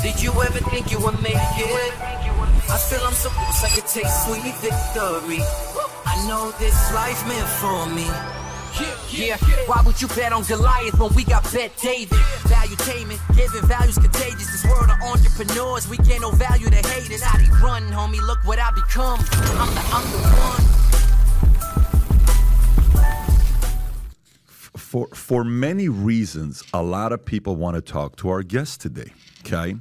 Did 0.00 0.22
you 0.22 0.32
ever 0.32 0.58
think 0.70 0.90
you 0.90 0.98
would 1.00 1.20
make 1.22 1.34
it? 1.34 1.92
I 2.00 2.78
feel 2.88 3.00
I'm 3.04 3.12
so 3.12 3.28
close, 3.28 3.64
I 3.64 3.68
could 3.74 3.86
taste 3.86 4.26
sweet 4.26 4.54
victory. 4.64 5.40
I 6.06 6.24
know 6.26 6.50
this 6.58 6.74
life 6.94 7.20
meant 7.28 7.46
for 7.60 7.86
me. 7.92 8.08
Yeah, 9.10 9.36
why 9.66 9.82
would 9.84 10.00
you 10.00 10.08
bet 10.08 10.32
on 10.32 10.44
Goliath 10.44 10.98
when 10.98 11.12
we 11.14 11.24
got 11.24 11.44
Bet 11.52 11.76
David? 11.76 12.16
Valuetainment, 12.48 13.20
giving 13.36 13.68
values 13.68 13.98
contagious. 13.98 14.50
This 14.50 14.64
world 14.64 14.88
of 14.88 14.96
entrepreneurs, 15.02 15.86
we 15.88 15.98
get 15.98 16.22
no 16.22 16.30
value 16.30 16.70
to 16.70 16.88
haters. 16.88 17.22
How 17.22 17.36
they 17.36 17.50
run, 17.62 17.82
homie, 17.92 18.26
look 18.26 18.42
what 18.44 18.58
I 18.58 18.70
become. 18.70 19.20
I'm 19.60 19.74
the, 19.74 19.82
I'm 19.92 20.10
the 20.10 20.18
one. 20.40 20.81
For 24.92 25.08
for 25.14 25.42
many 25.42 25.88
reasons, 25.88 26.62
a 26.74 26.82
lot 26.82 27.12
of 27.12 27.24
people 27.24 27.56
want 27.56 27.76
to 27.76 27.80
talk 27.80 28.14
to 28.16 28.28
our 28.28 28.42
guest 28.42 28.82
today. 28.82 29.10
Okay, 29.40 29.76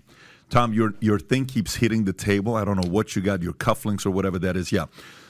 Tom, 0.50 0.74
your 0.74 0.94
your 1.02 1.20
thing 1.20 1.46
keeps 1.46 1.76
hitting 1.76 2.06
the 2.06 2.14
table. 2.14 2.56
I 2.56 2.64
don't 2.64 2.78
know 2.78 2.90
what 2.90 3.14
you 3.14 3.22
got, 3.22 3.42
your 3.42 3.52
cufflinks 3.52 4.06
or 4.06 4.12
whatever 4.12 4.40
that 4.40 4.56
is. 4.56 4.72
Yeah. 4.72 4.86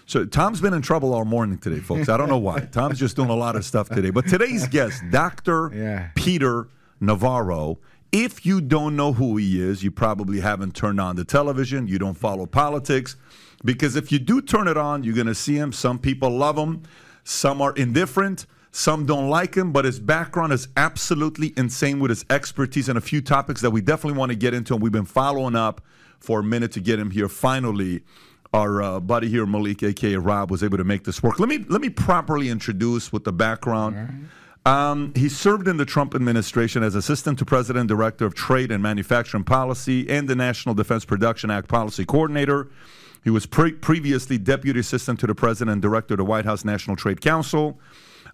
So 0.05 0.23
Tom's 0.23 0.61
been 0.61 0.75
in 0.75 0.83
trouble 0.83 1.15
all 1.15 1.25
morning 1.25 1.57
today, 1.57 1.79
folks. 1.79 2.09
I 2.09 2.17
don't 2.17 2.29
know 2.29 2.37
why. 2.37 2.59
Tom's 2.71 2.99
just 2.99 3.15
doing 3.15 3.31
a 3.31 3.35
lot 3.35 3.55
of 3.55 3.65
stuff 3.65 3.89
today. 3.89 4.11
But 4.11 4.27
today's 4.27 4.67
guest, 4.67 5.01
Dr. 5.09 5.71
Yeah. 5.73 6.09
Peter 6.13 6.67
Navarro. 6.99 7.79
If 8.11 8.45
you 8.45 8.61
don't 8.61 8.95
know 8.95 9.13
who 9.13 9.37
he 9.37 9.59
is, 9.59 9.83
you 9.83 9.89
probably 9.89 10.41
haven't 10.41 10.75
turned 10.75 11.01
on 11.01 11.15
the 11.15 11.25
television. 11.25 11.87
You 11.87 11.97
don't 11.97 12.13
follow 12.13 12.45
politics. 12.45 13.15
Because 13.65 13.95
if 13.95 14.11
you 14.11 14.19
do 14.19 14.43
turn 14.43 14.67
it 14.67 14.77
on, 14.77 15.03
you're 15.03 15.15
going 15.15 15.25
to 15.25 15.33
see 15.33 15.55
him. 15.55 15.71
Some 15.71 15.97
people 15.97 16.29
love 16.29 16.57
him, 16.57 16.83
some 17.23 17.61
are 17.61 17.73
indifferent, 17.73 18.45
some 18.71 19.05
don't 19.05 19.29
like 19.29 19.55
him, 19.55 19.71
but 19.71 19.83
his 19.83 19.99
background 19.99 20.53
is 20.53 20.69
absolutely 20.77 21.53
insane 21.57 21.99
with 21.99 22.09
his 22.09 22.25
expertise 22.29 22.87
and 22.87 22.97
a 22.97 23.01
few 23.01 23.21
topics 23.21 23.61
that 23.61 23.71
we 23.71 23.81
definitely 23.81 24.17
want 24.17 24.31
to 24.31 24.37
get 24.37 24.53
into. 24.53 24.73
And 24.73 24.81
we've 24.81 24.91
been 24.91 25.05
following 25.05 25.55
up 25.55 25.81
for 26.19 26.39
a 26.39 26.43
minute 26.43 26.71
to 26.73 26.79
get 26.79 26.97
him 26.97 27.11
here. 27.11 27.27
Finally, 27.27 28.01
our 28.53 28.81
uh, 28.81 28.99
buddy 28.99 29.27
here, 29.27 29.45
Malik, 29.45 29.83
aka 29.83 30.15
Rob, 30.15 30.51
was 30.51 30.63
able 30.63 30.77
to 30.77 30.83
make 30.83 31.03
this 31.03 31.21
work. 31.21 31.39
Let 31.39 31.49
me 31.49 31.65
let 31.69 31.81
me 31.81 31.89
properly 31.89 32.49
introduce 32.49 33.11
with 33.11 33.23
the 33.23 33.33
background. 33.33 34.29
Um, 34.65 35.13
he 35.15 35.27
served 35.27 35.67
in 35.67 35.77
the 35.77 35.85
Trump 35.85 36.13
administration 36.13 36.83
as 36.83 36.93
Assistant 36.93 37.39
to 37.39 37.45
President, 37.45 37.87
Director 37.87 38.25
of 38.25 38.35
Trade 38.35 38.71
and 38.71 38.83
Manufacturing 38.83 39.43
Policy, 39.43 40.07
and 40.09 40.27
the 40.27 40.35
National 40.35 40.75
Defense 40.75 41.03
Production 41.03 41.49
Act 41.49 41.67
Policy 41.67 42.05
Coordinator. 42.05 42.69
He 43.23 43.29
was 43.29 43.45
pre- 43.45 43.73
previously 43.73 44.37
Deputy 44.37 44.79
Assistant 44.79 45.19
to 45.21 45.27
the 45.27 45.35
President 45.35 45.73
and 45.73 45.81
Director 45.81 46.13
of 46.13 46.19
the 46.19 46.25
White 46.25 46.45
House 46.45 46.63
National 46.63 46.95
Trade 46.95 47.21
Council. 47.21 47.79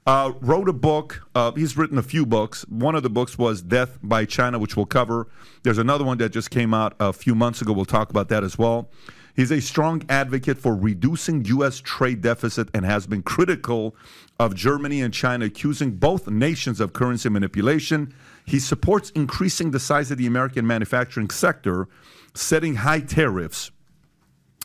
Uh, 0.07 0.31
wrote 0.39 0.69
a 0.69 0.73
book. 0.73 1.27
Uh, 1.35 1.51
he's 1.51 1.75
written 1.75 1.97
a 1.97 2.01
few 2.01 2.25
books. 2.25 2.61
One 2.69 2.95
of 2.95 3.03
the 3.03 3.09
books 3.09 3.37
was 3.37 3.61
Death 3.61 3.99
by 4.01 4.23
China, 4.23 4.57
which 4.57 4.77
we'll 4.77 4.85
cover. 4.85 5.27
There's 5.63 5.79
another 5.79 6.05
one 6.05 6.17
that 6.19 6.29
just 6.29 6.49
came 6.49 6.73
out 6.73 6.95
a 7.01 7.11
few 7.11 7.35
months 7.35 7.61
ago. 7.61 7.73
We'll 7.73 7.83
talk 7.83 8.09
about 8.09 8.29
that 8.29 8.41
as 8.41 8.57
well. 8.57 8.89
He's 9.35 9.51
a 9.51 9.59
strong 9.59 10.03
advocate 10.07 10.57
for 10.57 10.77
reducing 10.77 11.43
U.S. 11.45 11.81
trade 11.81 12.21
deficit 12.21 12.69
and 12.73 12.85
has 12.85 13.05
been 13.05 13.21
critical 13.21 13.97
of 14.39 14.55
Germany 14.55 15.01
and 15.01 15.13
China, 15.13 15.43
accusing 15.43 15.91
both 15.91 16.29
nations 16.29 16.79
of 16.79 16.93
currency 16.93 17.27
manipulation. 17.27 18.13
He 18.45 18.59
supports 18.59 19.09
increasing 19.09 19.71
the 19.71 19.79
size 19.79 20.09
of 20.09 20.17
the 20.17 20.25
American 20.25 20.65
manufacturing 20.65 21.31
sector, 21.31 21.89
setting 22.33 22.75
high 22.75 23.01
tariffs 23.01 23.71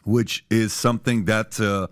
which 0.05 0.45
is 0.51 0.73
something 0.73 1.25
that 1.27 1.61
uh, 1.61 1.87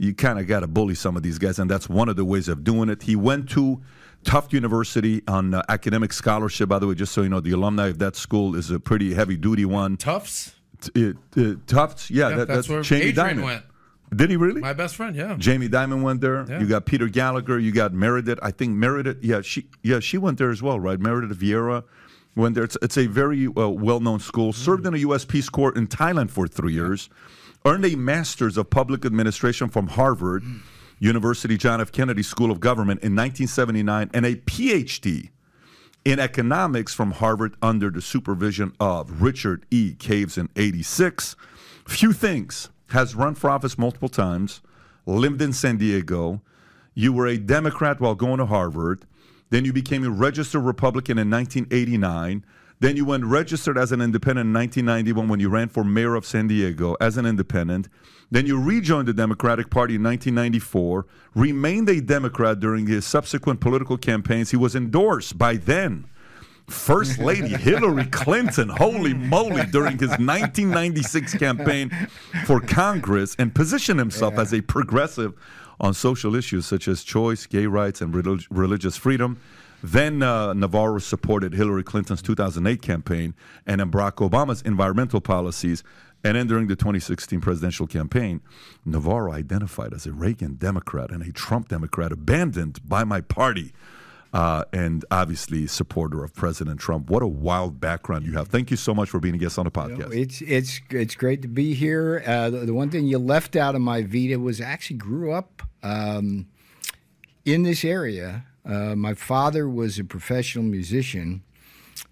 you 0.00 0.14
kind 0.14 0.38
of 0.38 0.46
got 0.46 0.60
to 0.60 0.66
bully 0.66 0.94
some 0.94 1.14
of 1.14 1.22
these 1.22 1.38
guys, 1.38 1.58
and 1.58 1.70
that's 1.70 1.86
one 1.86 2.08
of 2.08 2.16
the 2.16 2.24
ways 2.24 2.48
of 2.48 2.64
doing 2.64 2.88
it. 2.88 3.02
He 3.02 3.16
went 3.16 3.50
to 3.50 3.82
Tufts 4.24 4.54
University 4.54 5.20
on 5.28 5.52
uh, 5.52 5.62
academic 5.68 6.14
scholarship. 6.14 6.70
By 6.70 6.78
the 6.78 6.86
way, 6.86 6.94
just 6.94 7.12
so 7.12 7.20
you 7.20 7.28
know, 7.28 7.40
the 7.40 7.52
alumni 7.52 7.88
of 7.88 7.98
that 7.98 8.16
school 8.16 8.56
is 8.56 8.70
a 8.70 8.80
pretty 8.80 9.12
heavy 9.12 9.36
duty 9.36 9.66
one. 9.66 9.98
Tufts. 9.98 10.54
T- 10.80 11.12
uh, 11.36 11.54
Tufts, 11.66 12.10
yeah, 12.10 12.30
Yeah, 12.30 12.36
that, 12.36 12.48
that's 12.48 12.66
where 12.66 12.80
Jamie 12.80 13.08
Adrian 13.08 13.36
Dimon 13.38 13.44
went. 13.44 13.64
Did 14.16 14.30
he 14.30 14.36
really? 14.36 14.62
My 14.62 14.72
best 14.72 14.96
friend, 14.96 15.14
yeah. 15.14 15.36
Jamie 15.38 15.68
Dimon 15.68 16.02
went 16.02 16.22
there. 16.22 16.46
Yeah. 16.48 16.60
You 16.60 16.66
got 16.66 16.86
Peter 16.86 17.06
Gallagher. 17.06 17.58
You 17.58 17.70
got 17.70 17.92
Meredith. 17.92 18.38
I 18.42 18.52
think 18.52 18.72
Meredith. 18.72 19.18
Yeah, 19.22 19.42
she. 19.42 19.68
Yeah, 19.82 20.00
she 20.00 20.16
went 20.16 20.38
there 20.38 20.50
as 20.50 20.62
well, 20.62 20.80
right? 20.80 20.98
Meredith 20.98 21.38
Vieira 21.38 21.84
went 22.36 22.54
there. 22.54 22.64
It's, 22.64 22.78
it's 22.80 22.96
a 22.96 23.06
very 23.06 23.48
uh, 23.48 23.68
well-known 23.68 24.20
school. 24.20 24.54
Served 24.54 24.86
in 24.86 24.94
a 24.94 24.98
U.S. 24.98 25.26
Peace 25.26 25.50
Corps 25.50 25.76
in 25.76 25.86
Thailand 25.86 26.30
for 26.30 26.48
three 26.48 26.72
years. 26.72 27.10
Earned 27.66 27.84
a 27.84 27.94
Master's 27.94 28.56
of 28.56 28.70
Public 28.70 29.04
Administration 29.04 29.68
from 29.68 29.88
Harvard 29.88 30.42
University 30.98 31.58
John 31.58 31.78
F. 31.78 31.92
Kennedy 31.92 32.22
School 32.22 32.50
of 32.50 32.58
Government 32.58 33.02
in 33.02 33.14
1979, 33.14 34.10
and 34.14 34.24
a 34.24 34.36
PhD 34.36 35.28
in 36.02 36.18
economics 36.18 36.94
from 36.94 37.10
Harvard 37.12 37.56
under 37.60 37.90
the 37.90 38.00
supervision 38.00 38.72
of 38.80 39.20
Richard 39.20 39.66
E. 39.70 39.94
Caves 39.94 40.38
in 40.38 40.48
86. 40.56 41.36
Few 41.86 42.12
things. 42.14 42.70
Has 42.88 43.14
run 43.14 43.34
for 43.34 43.50
office 43.50 43.78
multiple 43.78 44.08
times, 44.08 44.62
lived 45.06 45.40
in 45.40 45.52
San 45.52 45.76
Diego. 45.76 46.40
You 46.94 47.12
were 47.12 47.26
a 47.26 47.36
Democrat 47.36 48.00
while 48.00 48.14
going 48.14 48.38
to 48.38 48.46
Harvard. 48.46 49.04
Then 49.50 49.64
you 49.64 49.72
became 49.72 50.02
a 50.02 50.10
registered 50.10 50.64
Republican 50.64 51.18
in 51.18 51.30
1989. 51.30 52.44
Then 52.80 52.96
you 52.96 53.04
went 53.04 53.24
registered 53.24 53.76
as 53.76 53.92
an 53.92 54.00
independent 54.00 54.48
in 54.48 54.54
1991 54.54 55.28
when 55.28 55.38
you 55.40 55.50
ran 55.50 55.68
for 55.68 55.84
mayor 55.84 56.14
of 56.14 56.24
San 56.24 56.48
Diego 56.48 56.96
as 57.00 57.16
an 57.18 57.26
independent. 57.26 57.88
Then 58.30 58.46
you 58.46 58.60
rejoined 58.60 59.08
the 59.08 59.12
Democratic 59.12 59.70
Party 59.70 59.96
in 59.96 60.02
1994, 60.02 61.06
remained 61.34 61.88
a 61.88 62.00
Democrat 62.00 62.58
during 62.58 62.86
his 62.86 63.04
subsequent 63.04 63.60
political 63.60 63.98
campaigns. 63.98 64.50
He 64.50 64.56
was 64.56 64.74
endorsed 64.74 65.36
by 65.36 65.56
then 65.56 66.06
First 66.70 67.18
Lady 67.18 67.48
Hillary 67.48 68.06
Clinton, 68.06 68.68
holy 68.68 69.12
moly, 69.12 69.66
during 69.66 69.98
his 69.98 70.10
1996 70.10 71.34
campaign 71.34 71.90
for 72.46 72.60
Congress 72.60 73.34
and 73.38 73.52
positioned 73.54 73.98
himself 73.98 74.38
as 74.38 74.54
a 74.54 74.60
progressive 74.62 75.34
on 75.80 75.92
social 75.92 76.36
issues 76.36 76.66
such 76.66 76.86
as 76.86 77.02
choice, 77.02 77.46
gay 77.46 77.66
rights, 77.66 78.00
and 78.00 78.14
relig- 78.14 78.46
religious 78.50 78.96
freedom. 78.96 79.38
Then 79.82 80.22
uh, 80.22 80.52
Navarro 80.52 80.98
supported 80.98 81.54
Hillary 81.54 81.82
Clinton's 81.82 82.22
2008 82.22 82.82
campaign 82.82 83.34
and 83.66 83.80
then 83.80 83.90
Barack 83.90 84.16
Obama's 84.28 84.62
environmental 84.62 85.20
policies. 85.20 85.82
And 86.22 86.36
then 86.36 86.46
during 86.46 86.66
the 86.66 86.76
2016 86.76 87.40
presidential 87.40 87.86
campaign, 87.86 88.42
Navarro 88.84 89.32
identified 89.32 89.94
as 89.94 90.06
a 90.06 90.12
Reagan 90.12 90.54
Democrat 90.54 91.10
and 91.10 91.22
a 91.22 91.32
Trump 91.32 91.68
Democrat 91.68 92.12
abandoned 92.12 92.86
by 92.86 93.04
my 93.04 93.22
party 93.22 93.72
uh, 94.32 94.64
and 94.72 95.04
obviously 95.10 95.66
supporter 95.66 96.22
of 96.22 96.34
President 96.34 96.78
Trump. 96.78 97.10
What 97.10 97.22
a 97.22 97.26
wild 97.26 97.80
background 97.80 98.26
you 98.26 98.32
have. 98.34 98.48
Thank 98.48 98.70
you 98.70 98.76
so 98.76 98.94
much 98.94 99.10
for 99.10 99.18
being 99.18 99.34
a 99.34 99.38
guest 99.38 99.58
on 99.58 99.64
the 99.64 99.70
podcast. 99.70 100.14
It's 100.14 100.40
it's 100.42 100.80
it's 100.90 101.14
great 101.14 101.42
to 101.42 101.48
be 101.48 101.74
here. 101.74 102.22
Uh, 102.26 102.50
the, 102.50 102.58
the 102.58 102.74
one 102.74 102.90
thing 102.90 103.06
you 103.06 103.18
left 103.18 103.56
out 103.56 103.74
of 103.74 103.80
my 103.80 104.02
Vita 104.02 104.38
was 104.38 104.60
I 104.60 104.66
actually 104.66 104.98
grew 104.98 105.32
up 105.32 105.62
um, 105.82 106.46
in 107.44 107.64
this 107.64 107.84
area. 107.84 108.44
Uh, 108.64 108.94
my 108.94 109.14
father 109.14 109.68
was 109.68 109.98
a 109.98 110.04
professional 110.04 110.64
musician, 110.64 111.42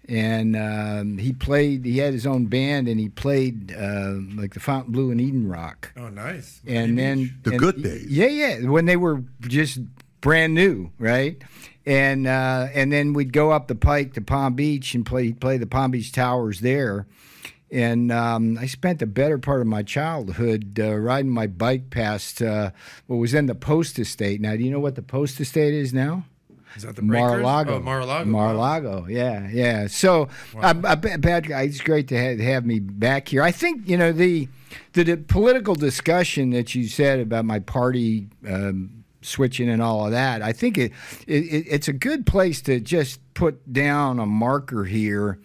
and 0.07 0.55
um, 0.55 1.17
he 1.17 1.31
played. 1.33 1.85
He 1.85 1.99
had 1.99 2.13
his 2.13 2.25
own 2.25 2.45
band, 2.47 2.87
and 2.87 2.99
he 2.99 3.09
played 3.09 3.71
uh, 3.73 4.15
like 4.35 4.53
the 4.53 4.59
Fontainebleau 4.59 5.11
and 5.11 5.21
Eden 5.21 5.47
Rock. 5.47 5.93
Oh, 5.97 6.09
nice. 6.09 6.61
and 6.67 6.97
then 6.97 7.35
The 7.43 7.51
and- 7.51 7.59
good 7.59 7.83
days. 7.83 8.07
Yeah, 8.07 8.27
yeah, 8.27 8.67
when 8.69 8.85
they 8.85 8.97
were 8.97 9.23
just 9.41 9.79
brand 10.21 10.53
new, 10.53 10.91
right? 10.97 11.41
And 11.85 12.27
uh, 12.27 12.67
and 12.73 12.91
then 12.91 13.13
we'd 13.13 13.33
go 13.33 13.51
up 13.51 13.67
the 13.67 13.75
pike 13.75 14.13
to 14.13 14.21
Palm 14.21 14.53
Beach 14.55 14.93
and 14.95 15.05
play 15.05 15.31
play 15.33 15.57
the 15.57 15.67
Palm 15.67 15.91
Beach 15.91 16.11
Towers 16.11 16.59
there. 16.61 17.07
And 17.71 18.11
um, 18.11 18.57
I 18.57 18.65
spent 18.65 18.97
the 18.97 19.05
better 19.05 19.37
part 19.37 19.61
of 19.61 19.67
my 19.67 19.83
childhood 19.83 20.79
uh, 20.79 20.95
riding 20.97 21.29
my 21.29 21.45
bike 21.45 21.91
past 21.91 22.41
uh, 22.41 22.71
what 23.05 23.17
was 23.17 23.31
then 23.33 23.45
the 23.45 23.53
Post 23.53 23.99
Estate. 23.99 24.41
Now, 24.41 24.55
do 24.55 24.63
you 24.63 24.71
know 24.71 24.79
what 24.79 24.95
the 24.95 25.03
Post 25.03 25.39
Estate 25.39 25.75
is 25.75 25.93
now? 25.93 26.25
Is 26.75 26.83
that 26.83 26.95
the 26.95 27.01
Mar-a-Lago. 27.01 27.75
Oh, 27.75 27.79
Mar-a-Lago. 27.79 28.29
Mar-a-Lago. 28.29 29.07
Yeah, 29.07 29.49
yeah. 29.51 29.87
So, 29.87 30.29
uh, 30.55 30.73
uh, 30.83 30.95
Patrick, 30.95 31.49
it's 31.49 31.81
great 31.81 32.07
to 32.09 32.17
have, 32.17 32.39
have 32.39 32.65
me 32.65 32.79
back 32.79 33.27
here. 33.27 33.41
I 33.41 33.51
think 33.51 33.87
you 33.87 33.97
know 33.97 34.11
the 34.11 34.47
the, 34.93 35.03
the 35.03 35.17
political 35.17 35.75
discussion 35.75 36.51
that 36.51 36.75
you 36.75 36.87
said 36.87 37.19
about 37.19 37.45
my 37.45 37.59
party 37.59 38.27
um, 38.47 39.03
switching 39.21 39.69
and 39.69 39.81
all 39.81 40.05
of 40.05 40.11
that. 40.11 40.41
I 40.41 40.53
think 40.53 40.77
it, 40.77 40.91
it 41.27 41.65
it's 41.67 41.87
a 41.87 41.93
good 41.93 42.25
place 42.25 42.61
to 42.61 42.79
just 42.79 43.19
put 43.33 43.73
down 43.73 44.19
a 44.19 44.25
marker 44.25 44.85
here 44.85 45.39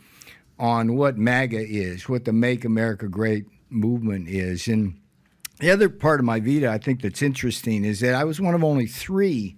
on 0.59 0.95
what 0.95 1.17
MAGA 1.17 1.67
is, 1.67 2.09
what 2.09 2.27
the 2.27 2.33
Make 2.33 2.65
America 2.65 3.09
Great 3.09 3.47
movement 3.71 4.29
is, 4.29 4.69
and. 4.69 4.99
The 5.61 5.71
other 5.71 5.89
part 5.89 6.19
of 6.19 6.27
my 6.27 6.41
Vita 6.41 6.69
I 6.69 6.79
think 6.79 7.01
that's 7.01 7.23
interesting 7.23 7.85
is 7.85 8.01
that 8.01 8.17
I 8.17 8.25
was 8.25 8.41
one 8.41 8.57
of 8.57 8.65
only 8.65 8.89
three 8.89 9.57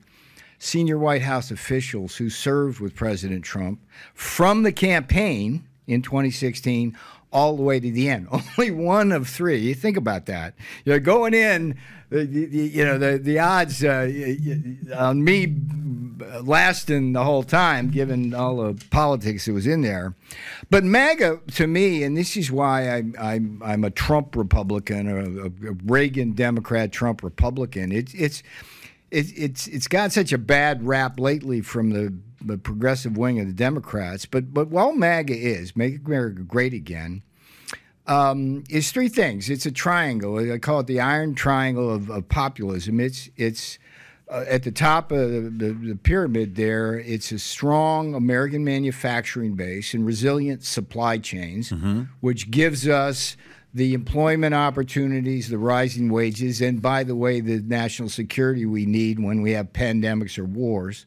senior 0.58 0.98
White 0.98 1.22
House 1.22 1.50
officials 1.50 2.16
who 2.16 2.30
served 2.30 2.80
with 2.80 2.94
President 2.94 3.44
Trump 3.44 3.80
from 4.14 4.62
the 4.62 4.72
campaign 4.72 5.66
in 5.86 6.02
2016 6.02 6.96
all 7.32 7.56
the 7.56 7.62
way 7.62 7.78
to 7.78 7.90
the 7.90 8.08
end. 8.08 8.28
Only 8.58 8.70
one 8.70 9.12
of 9.12 9.28
three. 9.28 9.58
You 9.58 9.74
think 9.74 9.96
about 9.96 10.26
that. 10.26 10.54
You're 10.84 11.00
going 11.00 11.34
in, 11.34 11.76
you 12.10 12.84
know, 12.84 12.98
the, 12.98 13.18
the 13.18 13.38
odds 13.38 13.84
uh, 13.84 14.10
on 14.96 15.22
me 15.22 15.54
lasting 16.42 17.12
the 17.12 17.24
whole 17.24 17.42
time, 17.42 17.90
given 17.90 18.32
all 18.32 18.56
the 18.56 18.84
politics 18.90 19.44
that 19.46 19.52
was 19.52 19.66
in 19.66 19.82
there. 19.82 20.14
But 20.70 20.84
MAGA, 20.84 21.40
to 21.52 21.66
me, 21.66 22.02
and 22.02 22.16
this 22.16 22.36
is 22.36 22.50
why 22.50 22.90
I, 22.90 23.02
I'm, 23.20 23.62
I'm 23.62 23.84
a 23.84 23.90
Trump 23.90 24.36
Republican 24.36 25.08
a, 25.08 25.46
a 25.46 25.72
Reagan 25.84 26.32
Democrat, 26.32 26.92
Trump 26.92 27.22
Republican. 27.22 27.92
It's 27.92 28.14
it's 28.14 28.42
it, 29.10 29.26
it's 29.36 29.66
it's 29.68 29.88
got 29.88 30.12
such 30.12 30.32
a 30.32 30.38
bad 30.38 30.86
rap 30.86 31.18
lately 31.20 31.60
from 31.60 31.90
the, 31.90 32.14
the 32.44 32.58
progressive 32.58 33.16
wing 33.16 33.40
of 33.40 33.46
the 33.46 33.52
Democrats. 33.52 34.26
But 34.26 34.52
but 34.52 34.68
while 34.68 34.92
MAGA 34.92 35.36
is 35.36 35.76
make 35.76 36.06
America 36.06 36.42
great 36.42 36.74
again, 36.74 37.22
um, 38.06 38.64
is 38.68 38.90
three 38.90 39.08
things. 39.08 39.50
It's 39.50 39.66
a 39.66 39.70
triangle. 39.70 40.52
I 40.52 40.58
call 40.58 40.80
it 40.80 40.86
the 40.86 41.00
iron 41.00 41.34
triangle 41.34 41.92
of, 41.92 42.10
of 42.10 42.28
populism. 42.28 43.00
It's 43.00 43.30
it's 43.36 43.78
uh, 44.28 44.44
at 44.48 44.64
the 44.64 44.72
top 44.72 45.12
of 45.12 45.30
the, 45.30 45.40
the, 45.40 45.72
the, 45.72 45.94
pyramid 45.94 46.56
there, 46.56 46.98
it's 46.98 47.30
a 47.30 47.38
strong 47.38 48.12
American 48.12 48.64
manufacturing 48.64 49.54
base 49.54 49.94
and 49.94 50.04
resilient 50.04 50.64
supply 50.64 51.16
chains, 51.16 51.70
mm-hmm. 51.70 52.02
which 52.20 52.50
gives 52.50 52.88
us 52.88 53.36
the 53.76 53.92
employment 53.92 54.54
opportunities, 54.54 55.50
the 55.50 55.58
rising 55.58 56.08
wages, 56.10 56.62
and 56.62 56.80
by 56.80 57.04
the 57.04 57.14
way, 57.14 57.40
the 57.40 57.60
national 57.60 58.08
security 58.08 58.64
we 58.64 58.86
need 58.86 59.20
when 59.20 59.42
we 59.42 59.52
have 59.52 59.70
pandemics 59.74 60.38
or 60.38 60.46
wars. 60.46 61.04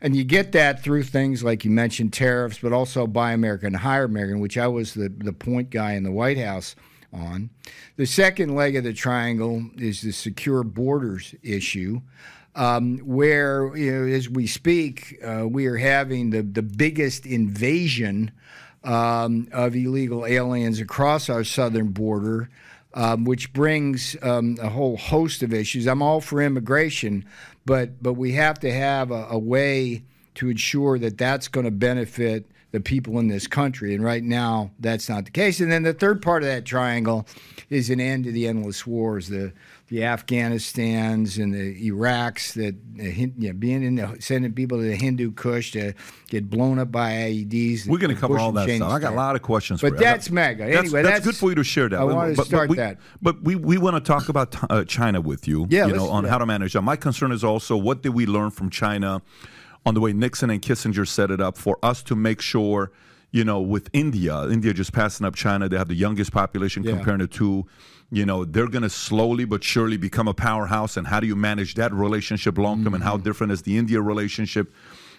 And 0.00 0.14
you 0.14 0.22
get 0.22 0.52
that 0.52 0.80
through 0.80 1.02
things 1.02 1.42
like 1.42 1.64
you 1.64 1.72
mentioned 1.72 2.12
tariffs, 2.12 2.60
but 2.62 2.72
also 2.72 3.08
Buy 3.08 3.32
American, 3.32 3.74
Hire 3.74 4.04
American, 4.04 4.38
which 4.38 4.56
I 4.56 4.68
was 4.68 4.94
the, 4.94 5.08
the 5.08 5.32
point 5.32 5.70
guy 5.70 5.94
in 5.94 6.04
the 6.04 6.12
White 6.12 6.38
House 6.38 6.76
on. 7.12 7.50
The 7.96 8.06
second 8.06 8.54
leg 8.54 8.76
of 8.76 8.84
the 8.84 8.92
triangle 8.92 9.68
is 9.76 10.02
the 10.02 10.12
secure 10.12 10.62
borders 10.62 11.34
issue. 11.42 12.00
Um, 12.54 12.98
where 12.98 13.76
you 13.76 13.90
know, 13.90 14.14
as 14.14 14.28
we 14.28 14.46
speak, 14.46 15.18
uh, 15.24 15.48
we 15.48 15.66
are 15.66 15.78
having 15.78 16.30
the, 16.30 16.42
the 16.42 16.62
biggest 16.62 17.26
invasion 17.26 18.30
um, 18.84 19.48
of 19.52 19.74
illegal 19.74 20.26
aliens 20.26 20.80
across 20.80 21.28
our 21.28 21.44
southern 21.44 21.88
border, 21.88 22.50
um, 22.94 23.24
which 23.24 23.52
brings 23.52 24.16
um, 24.22 24.56
a 24.60 24.68
whole 24.68 24.96
host 24.96 25.42
of 25.42 25.52
issues. 25.52 25.86
I'm 25.86 26.02
all 26.02 26.20
for 26.20 26.40
immigration, 26.40 27.24
but 27.64 28.02
but 28.02 28.14
we 28.14 28.32
have 28.32 28.60
to 28.60 28.72
have 28.72 29.10
a, 29.10 29.26
a 29.30 29.38
way 29.38 30.04
to 30.36 30.48
ensure 30.48 30.98
that 30.98 31.18
that's 31.18 31.48
going 31.48 31.64
to 31.64 31.70
benefit 31.70 32.46
the 32.74 32.80
people 32.80 33.20
in 33.20 33.28
this 33.28 33.46
country. 33.46 33.94
And 33.94 34.02
right 34.02 34.24
now, 34.24 34.72
that's 34.80 35.08
not 35.08 35.26
the 35.26 35.30
case. 35.30 35.60
And 35.60 35.70
then 35.70 35.84
the 35.84 35.94
third 35.94 36.20
part 36.20 36.42
of 36.42 36.48
that 36.48 36.64
triangle 36.64 37.24
is 37.70 37.88
an 37.88 38.00
end 38.00 38.24
to 38.24 38.32
the 38.32 38.48
endless 38.48 38.84
wars. 38.84 39.28
The 39.28 39.52
the 39.88 39.98
Afghanistans 39.98 41.40
and 41.40 41.54
the 41.54 41.86
Iraqs 41.86 42.54
that 42.54 42.74
you 42.96 43.32
know, 43.36 43.52
being 43.52 43.84
in 43.84 43.94
the, 43.96 44.16
sending 44.18 44.52
people 44.54 44.78
to 44.78 44.84
the 44.84 44.96
Hindu 44.96 45.30
Kush 45.32 45.70
to 45.72 45.92
get 46.28 46.50
blown 46.50 46.80
up 46.80 46.90
by 46.90 47.12
IEDs. 47.12 47.86
We're 47.86 47.98
going 47.98 48.12
to 48.12 48.20
cover 48.20 48.38
all 48.38 48.50
that 48.52 48.68
stuff. 48.68 48.90
I 48.90 48.98
got 48.98 49.12
a 49.12 49.16
lot 49.16 49.36
of 49.36 49.42
questions. 49.42 49.80
But 49.80 49.98
that's 49.98 50.30
MAGA. 50.30 50.64
Anyway, 50.64 50.80
that's, 50.80 50.90
that's, 50.90 51.08
that's, 51.08 51.26
good 51.26 51.36
for 51.36 51.50
you 51.50 51.54
to 51.56 51.62
share 51.62 51.88
that. 51.90 52.00
I 52.00 52.06
but, 52.06 52.34
to 52.34 52.44
start 52.44 52.68
but 52.68 52.70
we, 52.70 52.76
that. 52.78 52.98
But 53.22 53.42
we, 53.42 53.54
we 53.54 53.78
want 53.78 53.94
to 53.94 54.00
talk 54.00 54.28
about 54.28 54.56
uh, 54.68 54.84
China 54.84 55.20
with 55.20 55.46
you. 55.46 55.66
Yeah, 55.68 55.86
you 55.86 55.92
know, 55.92 56.08
on 56.08 56.24
how 56.24 56.38
to 56.38 56.46
manage 56.46 56.72
that. 56.72 56.82
My 56.82 56.96
concern 56.96 57.30
is 57.30 57.44
also 57.44 57.76
what 57.76 58.02
did 58.02 58.14
we 58.14 58.26
learn 58.26 58.50
from 58.50 58.70
China 58.70 59.22
on 59.86 59.94
the 59.94 60.00
way 60.00 60.12
Nixon 60.12 60.50
and 60.50 60.62
Kissinger 60.62 61.06
set 61.06 61.30
it 61.30 61.40
up 61.40 61.56
for 61.56 61.78
us 61.82 62.02
to 62.04 62.16
make 62.16 62.40
sure 62.40 62.92
you 63.30 63.42
know, 63.42 63.60
with 63.60 63.90
India, 63.92 64.44
India 64.44 64.72
just 64.72 64.92
passing 64.92 65.26
up 65.26 65.34
China, 65.34 65.68
they 65.68 65.76
have 65.76 65.88
the 65.88 65.94
youngest 65.96 66.30
population 66.30 66.84
yeah. 66.84 66.92
compared 66.92 67.18
to 67.18 67.26
two 67.26 67.66
you 68.10 68.24
know 68.24 68.44
they're 68.44 68.68
going 68.68 68.82
to 68.82 68.90
slowly 68.90 69.44
but 69.44 69.62
surely 69.64 69.96
become 69.96 70.28
a 70.28 70.34
powerhouse 70.34 70.96
and 70.96 71.06
how 71.06 71.20
do 71.20 71.26
you 71.26 71.36
manage 71.36 71.74
that 71.74 71.92
relationship 71.92 72.56
long 72.58 72.76
term 72.76 72.84
mm-hmm. 72.84 72.94
and 72.94 73.04
how 73.04 73.14
mm-hmm. 73.14 73.24
different 73.24 73.52
is 73.52 73.62
the 73.62 73.76
india 73.76 74.00
relationship 74.00 74.72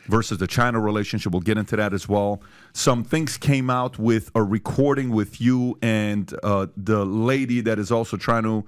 versus 0.08 0.38
the 0.38 0.48
china 0.48 0.80
relationship 0.80 1.32
we'll 1.32 1.42
get 1.42 1.58
into 1.58 1.76
that 1.76 1.94
as 1.94 2.08
well 2.08 2.42
some 2.74 3.04
things 3.04 3.38
came 3.38 3.70
out 3.70 3.98
with 4.00 4.32
a 4.36 4.44
recording 4.44 5.10
with 5.10 5.42
you 5.42 5.78
and 5.82 6.34
uh, 6.44 6.68
the 6.78 7.06
lady 7.06 7.60
that 7.62 7.80
is 7.80 7.92
also 7.92 8.18
trying 8.18 8.44
to 8.44 8.64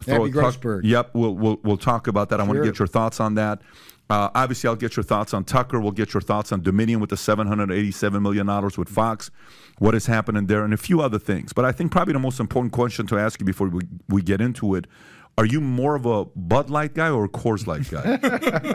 throw 0.00 0.24
Abby 0.24 0.32
Grossberg. 0.32 0.80
Yep, 0.84 1.10
we'll, 1.12 1.34
we'll 1.34 1.60
we'll 1.62 1.76
talk 1.76 2.06
about 2.06 2.30
that. 2.30 2.36
Sure. 2.36 2.44
I 2.44 2.48
want 2.48 2.58
to 2.58 2.64
get 2.64 2.78
your 2.78 2.88
thoughts 2.88 3.20
on 3.20 3.34
that. 3.34 3.60
Uh, 4.10 4.28
obviously, 4.34 4.68
I'll 4.68 4.76
get 4.76 4.96
your 4.96 5.04
thoughts 5.04 5.32
on 5.32 5.44
Tucker. 5.44 5.80
We'll 5.80 5.92
get 5.92 6.12
your 6.12 6.20
thoughts 6.20 6.50
on 6.50 6.62
Dominion 6.62 7.00
with 7.00 7.10
the 7.10 7.16
$787 7.16 8.20
million 8.20 8.46
with 8.76 8.88
Fox, 8.88 9.30
what 9.78 9.94
is 9.94 10.06
happening 10.06 10.46
there, 10.46 10.64
and 10.64 10.74
a 10.74 10.76
few 10.76 11.00
other 11.00 11.18
things. 11.18 11.52
But 11.52 11.64
I 11.64 11.72
think 11.72 11.92
probably 11.92 12.12
the 12.12 12.18
most 12.18 12.40
important 12.40 12.72
question 12.72 13.06
to 13.06 13.18
ask 13.18 13.40
you 13.40 13.46
before 13.46 13.68
we, 13.68 13.82
we 14.08 14.22
get 14.22 14.40
into 14.40 14.74
it 14.74 14.86
are 15.38 15.46
you 15.46 15.60
more 15.60 15.94
of 15.94 16.04
a 16.04 16.26
Bud 16.36 16.68
Light 16.68 16.92
guy 16.92 17.08
or 17.08 17.24
a 17.24 17.28
Coors 17.28 17.66
Light 17.66 17.88
guy? 17.90 18.18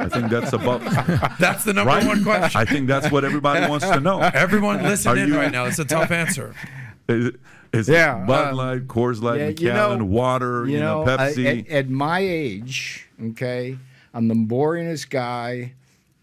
I 0.03 0.09
think 0.09 0.31
that's 0.31 0.51
about. 0.51 0.81
That's 1.39 1.63
the 1.63 1.73
number 1.73 1.91
right? 1.91 2.07
one 2.07 2.23
question. 2.23 2.59
I 2.59 2.65
think 2.65 2.88
that's 2.88 3.11
what 3.11 3.23
everybody 3.23 3.69
wants 3.69 3.88
to 3.88 3.99
know. 3.99 4.19
Everyone 4.19 4.81
listening 4.81 5.25
in 5.25 5.33
right 5.33 5.51
now. 5.51 5.65
It's 5.65 5.77
a 5.77 5.85
tough 5.85 6.09
answer. 6.11 6.55
Is, 7.07 7.33
is 7.71 7.88
yeah, 7.88 8.25
Bud 8.25 8.47
um, 8.47 8.55
Light, 8.55 8.88
Coors 8.88 9.21
Light, 9.21 9.59
yeah, 9.59 9.73
Macallan, 9.73 9.99
you 9.99 10.05
know, 10.05 10.05
water, 10.05 10.65
you, 10.65 10.79
know, 10.79 11.03
know 11.03 11.17
Pepsi? 11.17 11.45
I, 11.45 11.59
at, 11.59 11.67
at 11.67 11.89
my 11.89 12.19
age, 12.19 13.07
okay, 13.21 13.77
I'm 14.15 14.29
the 14.29 14.33
boringest 14.33 15.09
guy 15.09 15.73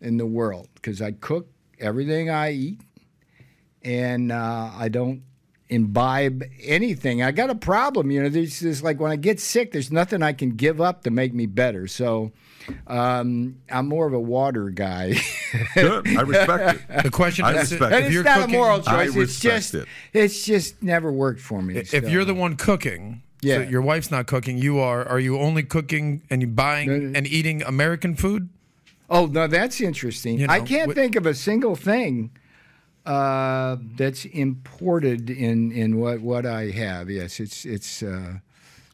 in 0.00 0.16
the 0.16 0.24
world 0.24 0.68
because 0.74 1.02
I 1.02 1.12
cook 1.12 1.46
everything 1.78 2.30
I 2.30 2.52
eat, 2.52 2.80
and 3.82 4.32
uh, 4.32 4.70
I 4.74 4.88
don't 4.88 5.22
imbibe 5.68 6.42
anything. 6.64 7.22
I 7.22 7.32
got 7.32 7.50
a 7.50 7.54
problem, 7.54 8.10
you 8.10 8.22
know. 8.22 8.30
There's 8.30 8.60
just 8.60 8.82
like 8.82 8.98
when 8.98 9.12
I 9.12 9.16
get 9.16 9.40
sick, 9.40 9.72
there's 9.72 9.92
nothing 9.92 10.22
I 10.22 10.32
can 10.32 10.56
give 10.56 10.80
up 10.80 11.04
to 11.04 11.10
make 11.10 11.34
me 11.34 11.44
better. 11.44 11.86
So 11.86 12.32
um, 12.86 13.58
I'm 13.70 13.88
more 13.88 14.06
of 14.06 14.14
a 14.14 14.20
water 14.20 14.70
guy. 14.70 15.16
Good, 15.74 16.08
I 16.16 16.22
respect 16.22 16.80
it. 16.88 17.02
The 17.02 17.10
question 17.10 17.44
I 17.44 17.52
is, 17.52 17.72
respect 17.72 17.94
and 17.94 18.06
if 18.06 18.14
it's 18.14 18.24
not 18.24 18.40
cooking, 18.40 18.54
a 18.54 18.58
moral 18.58 18.80
choice. 18.80 19.14
it's 19.14 19.38
just, 19.38 19.74
it. 19.74 19.86
it's 20.14 20.46
just 20.46 20.82
never 20.82 21.12
worked 21.12 21.40
for 21.40 21.60
me. 21.60 21.76
If 21.76 21.90
so. 21.90 21.98
you're 21.98 22.24
the 22.24 22.34
one 22.34 22.56
cooking, 22.56 23.22
yeah. 23.42 23.56
So 23.56 23.62
your 23.62 23.82
wife's 23.82 24.10
not 24.10 24.26
cooking. 24.26 24.56
You 24.56 24.78
are. 24.78 25.06
Are 25.06 25.20
you 25.20 25.38
only 25.38 25.64
cooking 25.64 26.22
and 26.30 26.54
buying 26.54 26.88
no, 26.88 26.96
no. 26.96 27.18
and 27.18 27.26
eating 27.26 27.62
American 27.62 28.14
food? 28.14 28.48
Oh 29.10 29.26
no, 29.26 29.46
that's 29.46 29.80
interesting. 29.80 30.38
You 30.38 30.46
know, 30.46 30.52
I 30.52 30.60
can't 30.60 30.92
wh- 30.92 30.94
think 30.94 31.16
of 31.16 31.26
a 31.26 31.34
single 31.34 31.76
thing 31.76 32.30
uh, 33.04 33.76
that's 33.96 34.24
imported 34.26 35.28
in 35.28 35.72
in 35.72 35.98
what 35.98 36.20
what 36.20 36.46
I 36.46 36.70
have. 36.70 37.10
Yes, 37.10 37.40
it's 37.40 37.64
it's. 37.64 38.02
Uh, 38.02 38.38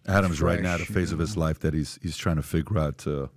Adam's 0.07 0.39
fresh, 0.39 0.55
right 0.55 0.63
now 0.63 0.75
at 0.75 0.81
a 0.81 0.87
phase 0.87 1.13
of 1.13 1.19
his 1.19 1.37
life 1.37 1.59
that 1.61 1.75
he's 1.75 1.99
he's 2.03 2.17
trying 2.17 2.37
to 2.37 2.43
figure 2.43 2.79
out. 2.79 3.07
Uh, 3.07 3.29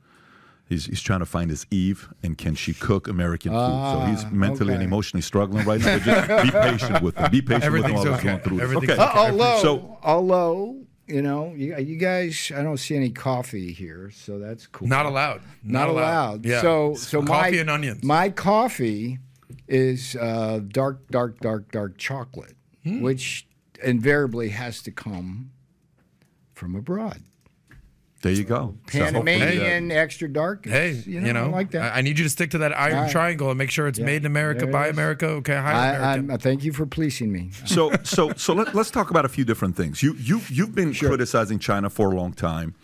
He's, 0.70 0.86
he's 0.86 1.02
trying 1.02 1.20
to 1.20 1.26
find 1.26 1.50
his 1.50 1.66
Eve 1.70 2.08
and 2.24 2.38
can 2.38 2.56
she 2.56 2.74
cook 2.74 3.10
American 3.10 3.52
food? 3.52 3.58
so 3.60 4.06
he's 4.10 4.24
ah, 4.24 4.30
mentally 4.32 4.70
okay. 4.70 4.76
and 4.76 4.84
emotionally 4.84 5.22
struggling 5.22 5.66
right 5.66 5.82
now. 5.82 5.98
But 5.98 6.04
just 6.06 6.44
be 6.46 6.52
patient 6.52 7.02
with 7.02 7.18
him. 7.18 7.30
Be 7.30 7.42
patient 7.42 7.74
with 7.74 7.84
him 7.84 7.94
while 7.96 8.14
he's 8.14 8.24
going 8.24 8.40
through 8.40 8.58
this. 8.60 8.76
Okay. 8.78 8.96
Uh, 8.96 9.12
although, 9.14 9.62
so, 9.62 9.98
although 10.02 10.78
you 11.12 11.22
know, 11.22 11.54
you, 11.56 11.78
you, 11.78 11.98
guys, 11.98 12.52
I 12.56 12.64
don't 12.64 12.78
see 12.78 12.96
any 12.96 13.10
coffee 13.10 13.74
here, 13.74 14.12
so 14.14 14.40
that's 14.40 14.68
cool. 14.68 14.88
Not 14.88 15.06
allowed. 15.06 15.42
Not, 15.64 15.88
Not 15.88 15.90
allowed. 15.90 16.02
allowed. 16.02 16.46
Yeah. 16.46 16.62
So, 16.62 16.96
so 16.96 17.22
coffee 17.24 17.52
my, 17.52 17.58
and 17.58 17.70
onions. 17.70 18.04
My 18.04 18.30
coffee 18.30 19.20
is 19.68 20.16
uh, 20.16 20.62
dark, 20.68 21.08
dark, 21.10 21.40
dark, 21.40 21.72
dark 21.72 21.98
chocolate, 21.98 22.56
hmm. 22.84 23.02
which 23.02 23.48
invariably 23.84 24.50
has 24.50 24.82
to 24.84 24.92
come 24.92 25.52
from 26.54 26.76
abroad. 26.76 27.24
There 28.22 28.32
you 28.32 28.44
go. 28.44 28.76
Panamanian 28.86 29.90
so 29.90 29.96
uh, 29.96 30.00
extra 30.00 30.32
dark. 30.32 30.66
Hey, 30.66 30.92
you 30.92 31.20
know, 31.20 31.28
you 31.28 31.34
know, 31.34 31.46
I 31.46 31.50
like 31.50 31.72
that. 31.72 31.96
I 31.96 32.02
need 32.02 32.20
you 32.20 32.24
to 32.24 32.30
stick 32.30 32.52
to 32.52 32.60
that 32.60 32.78
iron 32.78 32.96
right. 33.04 33.12
triangle 33.12 33.50
and 33.50 33.58
make 33.58 33.72
sure 33.72 33.88
it's 33.88 33.98
yeah. 33.98 34.06
made 34.06 34.18
in 34.18 34.26
America, 34.28 34.68
by 34.68 34.90
America. 34.90 35.26
Okay, 35.26 35.56
hi 35.56 35.96
I, 35.96 36.34
I, 36.34 36.38
thank 36.38 36.64
you 36.64 36.72
for 36.72 36.86
policing 36.86 37.32
me. 37.32 37.50
So, 37.72 37.92
so, 38.04 38.34
so 38.34 38.54
let, 38.54 38.76
us 38.76 38.92
talk 38.92 39.12
about 39.12 39.24
a 39.24 39.30
few 39.30 39.46
different 39.46 39.78
things. 39.78 40.04
You, 40.04 40.14
you, 40.16 40.42
you've 40.50 40.76
been 40.76 40.92
sure. 40.92 41.10
criticizing 41.10 41.58
China 41.58 41.90
for 41.90 42.12
a 42.12 42.16
long 42.16 42.34
time, 42.34 42.76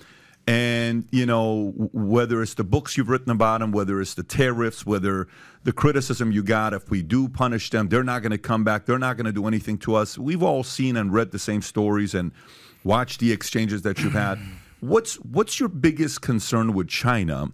and 0.48 1.06
you 1.12 1.26
know 1.26 1.74
whether 1.76 2.42
it's 2.42 2.54
the 2.54 2.64
books 2.64 2.96
you've 2.96 3.10
written 3.10 3.32
about 3.32 3.60
them, 3.60 3.74
whether 3.74 4.00
it's 4.00 4.14
the 4.14 4.24
tariffs, 4.24 4.86
whether 4.86 5.28
the 5.64 5.74
criticism 5.74 6.32
you 6.32 6.42
got. 6.42 6.74
If 6.74 6.90
we 6.90 7.04
do 7.04 7.28
punish 7.28 7.70
them, 7.70 7.90
they're 7.90 8.04
not 8.04 8.22
going 8.22 8.32
to 8.32 8.38
come 8.38 8.64
back. 8.64 8.86
They're 8.86 8.98
not 8.98 9.18
going 9.18 9.26
to 9.26 9.34
do 9.34 9.46
anything 9.46 9.78
to 9.80 9.96
us. 9.96 10.18
We've 10.18 10.44
all 10.44 10.64
seen 10.64 10.96
and 10.96 11.14
read 11.14 11.32
the 11.32 11.40
same 11.40 11.62
stories 11.62 12.16
and 12.16 12.32
watched 12.84 13.20
the 13.20 13.32
exchanges 13.34 13.82
that 13.82 14.00
you've 14.00 14.14
had. 14.14 14.40
What's 14.80 15.16
what's 15.16 15.60
your 15.60 15.70
biggest 15.70 16.22
concern 16.22 16.74
with 16.74 16.88
China 16.88 17.52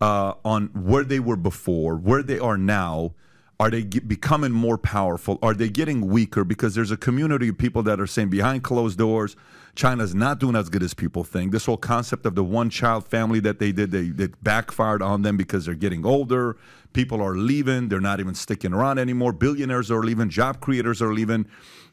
uh, 0.00 0.34
on 0.44 0.66
where 0.68 1.04
they 1.04 1.20
were 1.20 1.36
before, 1.36 1.96
where 1.96 2.22
they 2.22 2.38
are 2.38 2.56
now? 2.56 3.14
Are 3.60 3.70
they 3.70 3.84
get, 3.84 4.08
becoming 4.08 4.50
more 4.50 4.76
powerful? 4.76 5.38
Are 5.40 5.54
they 5.54 5.68
getting 5.68 6.08
weaker? 6.08 6.42
Because 6.42 6.74
there's 6.74 6.90
a 6.90 6.96
community 6.96 7.48
of 7.48 7.56
people 7.56 7.84
that 7.84 8.00
are 8.00 8.06
saying 8.06 8.28
behind 8.28 8.64
closed 8.64 8.98
doors, 8.98 9.36
China's 9.76 10.12
not 10.12 10.40
doing 10.40 10.56
as 10.56 10.68
good 10.68 10.82
as 10.82 10.92
people 10.92 11.22
think. 11.22 11.52
This 11.52 11.66
whole 11.66 11.76
concept 11.76 12.26
of 12.26 12.34
the 12.34 12.42
one 12.42 12.68
child 12.68 13.06
family 13.06 13.38
that 13.40 13.60
they 13.60 13.70
did, 13.70 13.92
they, 13.92 14.08
they 14.08 14.26
backfired 14.42 15.02
on 15.02 15.22
them 15.22 15.36
because 15.36 15.66
they're 15.66 15.76
getting 15.76 16.04
older. 16.04 16.56
People 16.94 17.22
are 17.22 17.36
leaving. 17.36 17.88
They're 17.88 18.00
not 18.00 18.18
even 18.18 18.34
sticking 18.34 18.72
around 18.72 18.98
anymore. 18.98 19.32
Billionaires 19.32 19.88
are 19.88 20.02
leaving. 20.02 20.30
Job 20.30 20.60
creators 20.60 21.00
are 21.00 21.14
leaving. 21.14 21.46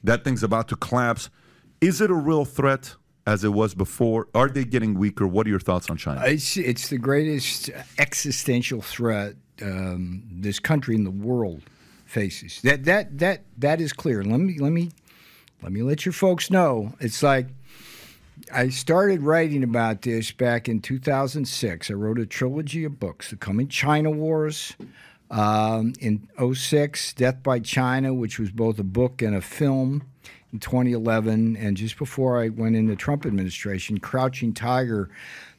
That 0.03 0.23
thing's 0.23 0.41
about 0.41 0.67
to 0.69 0.75
collapse. 0.75 1.29
Is 1.79 2.01
it 2.01 2.09
a 2.09 2.15
real 2.15 2.43
threat? 2.43 2.95
As 3.25 3.43
it 3.43 3.49
was 3.49 3.73
before? 3.73 4.27
Are 4.33 4.49
they 4.49 4.65
getting 4.65 4.95
weaker? 4.95 5.27
What 5.27 5.45
are 5.47 5.49
your 5.49 5.59
thoughts 5.59 5.89
on 5.89 5.97
China? 5.97 6.21
It's, 6.25 6.57
it's 6.57 6.89
the 6.89 6.97
greatest 6.97 7.69
existential 7.97 8.81
threat 8.81 9.35
um, 9.61 10.23
this 10.31 10.59
country 10.59 10.95
and 10.95 11.05
the 11.05 11.11
world 11.11 11.63
faces. 12.05 12.61
That 12.61 12.83
that 12.85 13.17
that 13.19 13.43
that 13.57 13.81
is 13.81 13.93
clear. 13.93 14.23
Let 14.23 14.39
me 14.39 14.57
let 14.59 14.71
me 14.71 14.91
let 15.61 15.71
me 15.71 15.81
let 15.81 16.05
your 16.05 16.13
folks 16.13 16.49
know. 16.49 16.93
It's 16.99 17.23
like 17.23 17.47
I 18.53 18.69
started 18.69 19.21
writing 19.21 19.63
about 19.63 20.01
this 20.01 20.31
back 20.31 20.67
in 20.67 20.81
2006. 20.81 21.89
I 21.89 21.93
wrote 21.93 22.19
a 22.19 22.25
trilogy 22.25 22.83
of 22.83 22.99
books: 22.99 23.29
The 23.29 23.37
Coming 23.37 23.67
China 23.67 24.11
Wars. 24.11 24.75
Um, 25.29 25.93
in 26.01 26.27
06, 26.37 27.13
Death 27.13 27.41
by 27.41 27.59
China, 27.59 28.13
which 28.13 28.37
was 28.37 28.51
both 28.51 28.77
a 28.79 28.83
book 28.83 29.21
and 29.21 29.33
a 29.33 29.39
film 29.39 30.10
in 30.51 30.59
2011, 30.59 31.55
and 31.55 31.77
just 31.77 31.97
before 31.97 32.41
I 32.41 32.49
went 32.49 32.75
in 32.75 32.87
the 32.87 32.95
Trump 32.95 33.25
administration, 33.25 33.99
Crouching 33.99 34.53
Tiger. 34.53 35.09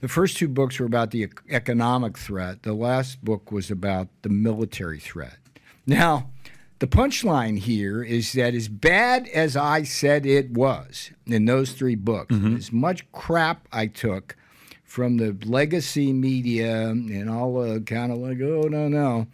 The 0.00 0.08
first 0.08 0.37
two 0.37 0.49
books 0.49 0.78
were 0.78 0.87
about 0.87 1.11
the 1.11 1.28
economic 1.49 2.18
threat. 2.18 2.62
The 2.62 2.72
last 2.72 3.25
book 3.25 3.52
was 3.52 3.70
about 3.70 4.08
the 4.22 4.28
military 4.28 4.99
threat. 4.99 5.38
Now, 5.87 6.30
the 6.78 6.87
punchline 6.87 7.58
here 7.58 8.02
is 8.02 8.32
that 8.32 8.54
as 8.54 8.68
bad 8.68 9.28
as 9.28 9.56
I 9.56 9.84
said 9.84 10.26
it 10.26 10.50
was 10.50 11.12
in 11.26 11.44
those 11.44 11.72
three 11.72 11.94
books, 11.94 12.34
mm-hmm. 12.34 12.56
as 12.56 12.72
much 12.72 13.11
crap 13.12 13.68
I 13.72 13.87
took 13.87 14.37
from 14.84 15.16
the 15.16 15.37
legacy 15.44 16.12
media 16.12 16.88
and 16.88 17.30
all 17.30 17.62
the 17.62 17.80
kind 17.80 18.12
of 18.12 18.18
like, 18.18 18.38
oh, 18.40 18.68
no, 18.68 18.88
no. 18.88 19.26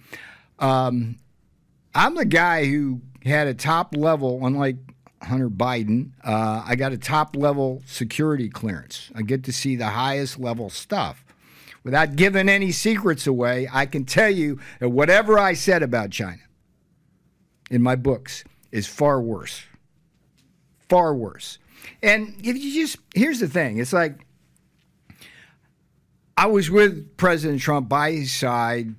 Um, 0.58 1.18
I'm 1.94 2.14
the 2.14 2.24
guy 2.24 2.66
who 2.66 3.00
had 3.24 3.48
a 3.48 3.54
top 3.54 3.96
level, 3.96 4.44
unlike 4.46 4.76
Hunter 5.22 5.50
Biden, 5.50 6.10
uh, 6.24 6.62
I 6.64 6.76
got 6.76 6.92
a 6.92 6.98
top 6.98 7.36
level 7.36 7.82
security 7.86 8.48
clearance. 8.48 9.10
I 9.14 9.22
get 9.22 9.44
to 9.44 9.52
see 9.52 9.76
the 9.76 9.90
highest 9.90 10.38
level 10.38 10.70
stuff. 10.70 11.24
Without 11.84 12.16
giving 12.16 12.48
any 12.48 12.72
secrets 12.72 13.26
away, 13.26 13.68
I 13.72 13.86
can 13.86 14.04
tell 14.04 14.30
you 14.30 14.58
that 14.80 14.90
whatever 14.90 15.38
I 15.38 15.54
said 15.54 15.82
about 15.82 16.10
China 16.10 16.42
in 17.70 17.82
my 17.82 17.96
books 17.96 18.44
is 18.72 18.86
far 18.86 19.20
worse. 19.20 19.62
Far 20.88 21.14
worse. 21.14 21.58
And 22.02 22.34
if 22.42 22.56
you 22.56 22.72
just, 22.72 22.98
here's 23.14 23.40
the 23.40 23.48
thing 23.48 23.78
it's 23.78 23.92
like 23.92 24.26
I 26.36 26.46
was 26.46 26.70
with 26.70 27.16
President 27.16 27.60
Trump 27.60 27.88
by 27.88 28.12
his 28.12 28.32
side 28.32 28.94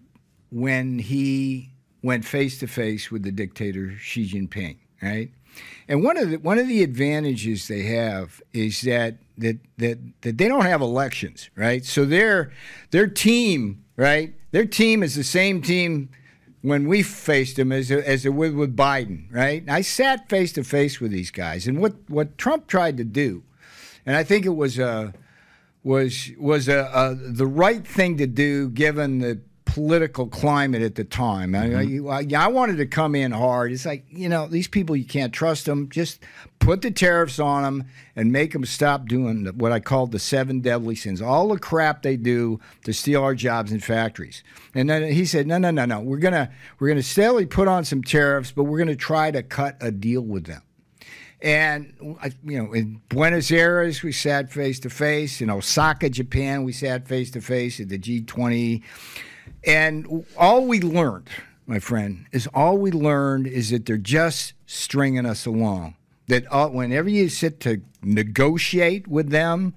when 0.52 1.00
he 1.00 1.70
went 2.02 2.26
face 2.26 2.60
to 2.60 2.68
face 2.68 3.12
with 3.12 3.24
the 3.24 3.32
dictator 3.32 3.98
Xi 3.98 4.28
Jinping, 4.28 4.78
right? 5.02 5.32
And 5.88 6.04
one 6.04 6.18
of 6.18 6.30
the 6.30 6.38
one 6.38 6.60
of 6.60 6.68
the 6.68 6.84
advantages 6.84 7.68
they 7.68 7.84
have 7.84 8.42
is 8.54 8.82
that 8.82 9.18
that 9.38 9.60
that, 9.78 9.98
that 10.22 10.38
they 10.38 10.48
don't 10.48 10.66
have 10.66 10.82
elections, 10.82 11.50
right? 11.56 11.84
So 11.84 12.06
their 12.06 12.52
their 12.92 13.08
team, 13.08 13.84
right? 13.96 14.36
Their 14.52 14.66
team 14.66 15.04
is 15.04 15.16
the 15.16 15.24
same 15.24 15.62
team 15.62 16.10
when 16.62 16.88
we 16.88 17.02
faced 17.04 17.56
them 17.56 17.72
as 17.72 17.90
as 17.90 18.26
it 18.26 18.34
was 18.34 18.52
with 18.52 18.76
Biden, 18.76 19.34
right? 19.34 19.64
I 19.68 19.82
sat 19.82 20.30
face 20.30 20.52
to 20.54 20.64
face 20.64 21.00
with 21.00 21.12
these 21.12 21.32
guys, 21.32 21.68
and 21.68 21.80
what 21.80 21.96
what 22.08 22.38
Trump 22.38 22.68
tried 22.68 22.98
to 22.98 23.04
do, 23.04 23.44
and 24.06 24.16
I 24.16 24.24
think 24.24 24.46
it 24.46 24.56
was 24.56 24.78
a 24.78 25.14
was 25.84 26.32
was 26.38 26.68
a, 26.68 26.90
a 26.94 27.16
the 27.16 27.48
right 27.48 27.88
thing 27.88 28.18
to 28.18 28.28
do 28.28 28.70
given 28.70 29.20
the 29.20 29.40
political 29.70 30.28
climate 30.28 30.82
at 30.82 30.96
the 30.96 31.04
time. 31.04 31.52
Mm-hmm. 31.52 32.10
I, 32.10 32.42
I, 32.42 32.46
I, 32.46 32.48
wanted 32.48 32.78
to 32.78 32.86
come 32.86 33.14
in 33.14 33.32
hard. 33.32 33.72
It's 33.72 33.86
like, 33.86 34.04
you 34.10 34.28
know, 34.28 34.48
these 34.48 34.68
people, 34.68 34.96
you 34.96 35.06
can't 35.06 35.32
trust 35.32 35.66
them. 35.66 35.90
Just 35.90 36.24
put 36.58 36.82
the 36.82 36.90
tariffs 36.90 37.40
on 37.40 37.64
them 37.64 37.86
and 38.16 38.32
make 38.32 38.54
them 38.54 38.66
stop 38.66 39.08
doing 39.08 39.46
what 39.58 39.72
I 39.72 39.80
called 39.80 40.12
the 40.12 40.20
seven 40.20 40.62
deadly 40.62 40.96
sins, 40.96 41.22
all 41.22 41.48
the 41.50 41.60
crap 41.60 42.02
they 42.02 42.18
do 42.18 42.60
to 42.86 42.94
steal 42.94 43.24
our 43.24 43.36
jobs 43.36 43.72
and 43.72 43.84
factories. 43.84 44.44
And 44.74 44.90
then 44.90 45.12
he 45.12 45.26
said, 45.26 45.46
no, 45.46 45.60
no, 45.60 45.70
no, 45.72 45.86
no. 45.86 46.00
We're 46.00 46.18
going 46.18 46.34
to 46.34 46.50
we're 46.80 46.88
gonna 46.90 47.04
steadily 47.04 47.46
put 47.46 47.68
on 47.68 47.86
some 47.86 48.04
tariffs, 48.04 48.52
but 48.52 48.64
we're 48.64 48.80
going 48.80 48.88
to 48.88 48.96
try 48.96 49.30
to 49.30 49.44
cut 49.44 49.78
a 49.82 49.92
deal 49.92 50.22
with 50.22 50.46
them. 50.46 50.64
And 51.42 51.94
you 52.44 52.62
know, 52.62 52.74
in 52.74 53.02
Buenos 53.08 53.50
Aires, 53.52 54.04
we 54.04 54.12
sat 54.12 54.52
face 54.52 54.80
to 54.82 54.90
face. 54.90 55.42
In 55.42 55.50
Osaka, 55.50 56.10
Japan, 56.10 56.64
we 56.64 56.74
sat 56.74 57.08
face 57.08 57.32
to 57.32 57.42
face 57.42 57.80
at 57.80 57.88
the 57.88 57.98
G20 57.98 58.84
and 59.64 60.26
all 60.38 60.66
we 60.66 60.80
learned, 60.80 61.30
my 61.68 61.80
friend, 61.80 62.26
is 62.32 62.48
all 62.54 62.78
we 62.78 62.92
learned 62.92 63.48
is 63.48 63.70
that 63.72 63.86
they're 63.86 63.98
just 63.98 64.54
stringing 64.66 65.26
us 65.26 65.46
along. 65.46 65.96
That 66.28 66.46
uh, 66.52 66.70
whenever 66.70 67.10
you 67.10 67.30
sit 67.30 67.60
to 67.62 67.82
negotiate 68.02 69.08
with 69.08 69.30
them, 69.30 69.74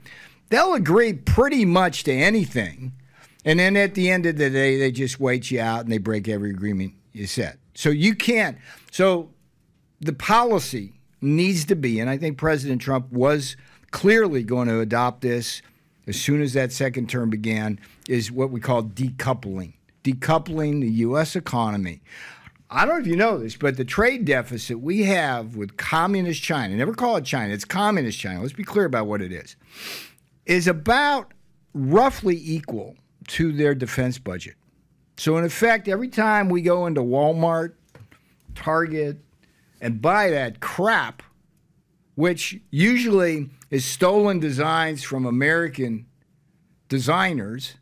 they'll 0.51 0.75
agree 0.75 1.13
pretty 1.15 1.65
much 1.65 2.05
to 2.05 2.13
anything. 2.13 2.93
And 3.45 3.59
then 3.59 3.77
at 3.77 3.95
the 3.95 4.11
end 4.11 4.27
of 4.27 4.37
the 4.37 4.51
day, 4.51 4.79
they 4.79 4.93
just 4.93 5.19
wait 5.19 5.51
you 5.51 5.61
out 5.61 5.81
and 5.81 5.93
they 5.93 5.99
break 5.99 6.29
every 6.29 6.51
agreement 6.51 6.95
you 7.13 7.27
set. 7.27 7.59
So 7.75 7.89
you 7.89 8.15
can't. 8.15 8.59
So 8.91 9.31
the 10.01 10.13
policy 10.13 10.93
needs 11.21 11.65
to 11.67 11.77
be, 11.77 12.01
and 12.01 12.11
I 12.11 12.19
think 12.19 12.39
President 12.39 12.83
Trump 12.83 13.11
was 13.11 13.57
clearly 13.91 14.43
going 14.43 14.69
to 14.69 14.81
adopt 14.81 15.23
this 15.23 15.63
as 16.07 16.21
soon 16.21 16.43
as 16.43 16.53
that 16.55 16.73
second 16.73 17.09
term 17.09 17.31
began, 17.31 17.79
is 18.09 18.31
what 18.31 18.51
we 18.51 18.61
call 18.61 18.83
decoupling, 18.83 19.75
decoupling 20.05 20.81
the 20.81 20.91
U.S. 20.91 21.37
economy. 21.37 22.01
I 22.71 22.87
don't 22.87 22.95
know 22.95 23.01
if 23.01 23.07
you 23.07 23.17
know 23.17 23.37
this, 23.39 23.55
but 23.55 23.77
the 23.77 23.85
trade 23.85 24.25
deficit 24.25 24.81
we 24.81 25.03
have 25.03 25.57
with 25.57 25.77
communist 25.77 26.43
China, 26.43 26.75
never 26.75 26.95
call 26.95 27.17
it 27.17 27.25
China, 27.25 27.53
it's 27.53 27.67
communist 27.67 28.19
China, 28.19 28.41
let's 28.41 28.55
be 28.55 28.65
clear 28.65 28.87
about 28.87 29.07
what 29.07 29.21
it 29.21 29.31
is, 29.31 29.57
is 30.47 30.67
about 30.67 31.33
roughly 31.75 32.41
equal 32.43 32.97
to 33.29 33.53
their 33.53 33.75
defense 33.75 34.19
budget. 34.19 34.55
So, 35.19 35.37
in 35.37 35.45
effect, 35.45 35.87
every 35.87 36.09
time 36.09 36.49
we 36.49 36.63
go 36.63 36.87
into 36.87 37.03
Walmart, 37.03 37.75
Target, 38.55 39.19
and 39.81 40.01
buy 40.01 40.31
that 40.31 40.61
crap, 40.61 41.23
which 42.15 42.59
usually 42.71 43.51
is 43.73 43.87
stolen 43.87 44.39
designs 44.39 45.03
from 45.03 45.25
American 45.25 46.05
designers. 46.91 47.77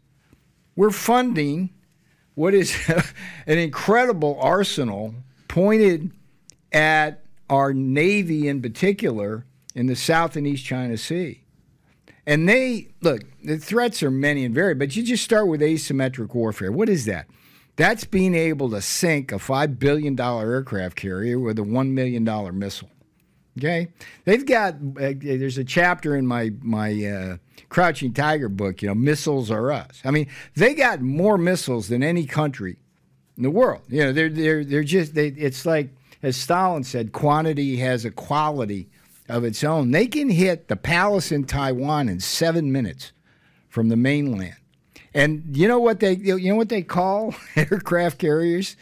We're 0.77 0.91
funding 0.91 1.71
what 2.37 2.55
is 2.55 2.75
an 3.47 3.59
incredible 3.59 4.39
arsenal 4.41 5.17
pointed 5.49 6.13
at 6.71 7.25
our 7.51 7.75
Navy 7.75 8.47
in 8.47 8.63
particular 8.63 9.45
in 9.75 9.87
the 9.87 9.97
South 9.97 10.37
and 10.37 10.47
East 10.47 10.65
China 10.65 10.97
Sea. 10.97 11.43
And 12.25 12.49
they, 12.49 12.93
look, 13.01 13.23
the 13.43 13.59
threats 13.59 14.01
are 14.05 14.13
many 14.13 14.45
and 14.45 14.55
varied, 14.55 14.79
but 14.79 14.95
you 14.95 15.03
just 15.03 15.25
start 15.25 15.49
with 15.49 15.61
asymmetric 15.61 16.33
warfare. 16.33 16.71
What 16.71 16.89
is 16.89 17.05
that? 17.07 17.27
That's 17.75 18.05
being 18.05 18.37
able 18.37 18.71
to 18.71 18.81
sink 18.81 19.33
a 19.33 19.37
$5 19.37 19.81
billion 19.81 20.19
aircraft 20.21 20.97
carrier 20.97 21.41
with 21.41 21.59
a 21.59 21.63
$1 21.63 21.91
million 21.91 22.25
missile. 22.57 22.91
Okay, 23.59 23.89
they've 24.25 24.47
got. 24.47 24.75
Uh, 24.75 25.13
there's 25.17 25.59
a 25.59 25.65
chapter 25.65 26.17
in 26.17 26.27
my 26.27 26.53
my 26.63 27.05
uh, 27.05 27.37
Crouching 27.69 28.13
Tiger 28.13 28.49
book. 28.49 28.81
You 28.81 28.89
know, 28.89 28.95
missiles 28.95 29.51
are 29.51 29.73
us. 29.73 30.01
I 30.05 30.11
mean, 30.11 30.29
they 30.55 30.75
got 30.75 31.01
more 31.01 31.37
missiles 31.37 31.89
than 31.89 32.03
any 32.03 32.27
country 32.27 32.79
in 33.37 33.43
the 33.43 33.51
world. 33.51 33.83
You 33.89 34.05
know, 34.05 34.13
they're 34.13 34.29
they're 34.29 34.65
they're 34.65 34.85
just. 34.85 35.15
They, 35.15 35.29
it's 35.29 35.67
like 35.67 35.91
as 36.23 36.37
Stalin 36.37 36.85
said, 36.85 37.13
quantity 37.13 37.77
has 37.79 38.05
a 38.05 38.11
quality 38.11 38.89
of 39.29 39.43
its 39.45 39.65
own. 39.65 39.91
They 39.91 40.07
can 40.07 40.31
hit 40.31 40.69
the 40.69 40.77
palace 40.77 41.33
in 41.33 41.45
Taiwan 41.45 42.09
in 42.09 42.21
seven 42.21 42.71
minutes 42.71 43.13
from 43.69 43.89
the 43.89 43.97
mainland. 43.97 44.57
And 45.13 45.57
you 45.57 45.67
know 45.67 45.81
what 45.81 45.99
they 45.99 46.15
you 46.15 46.51
know 46.51 46.57
what 46.57 46.69
they 46.69 46.83
call 46.83 47.35
aircraft 47.57 48.19
carriers, 48.19 48.77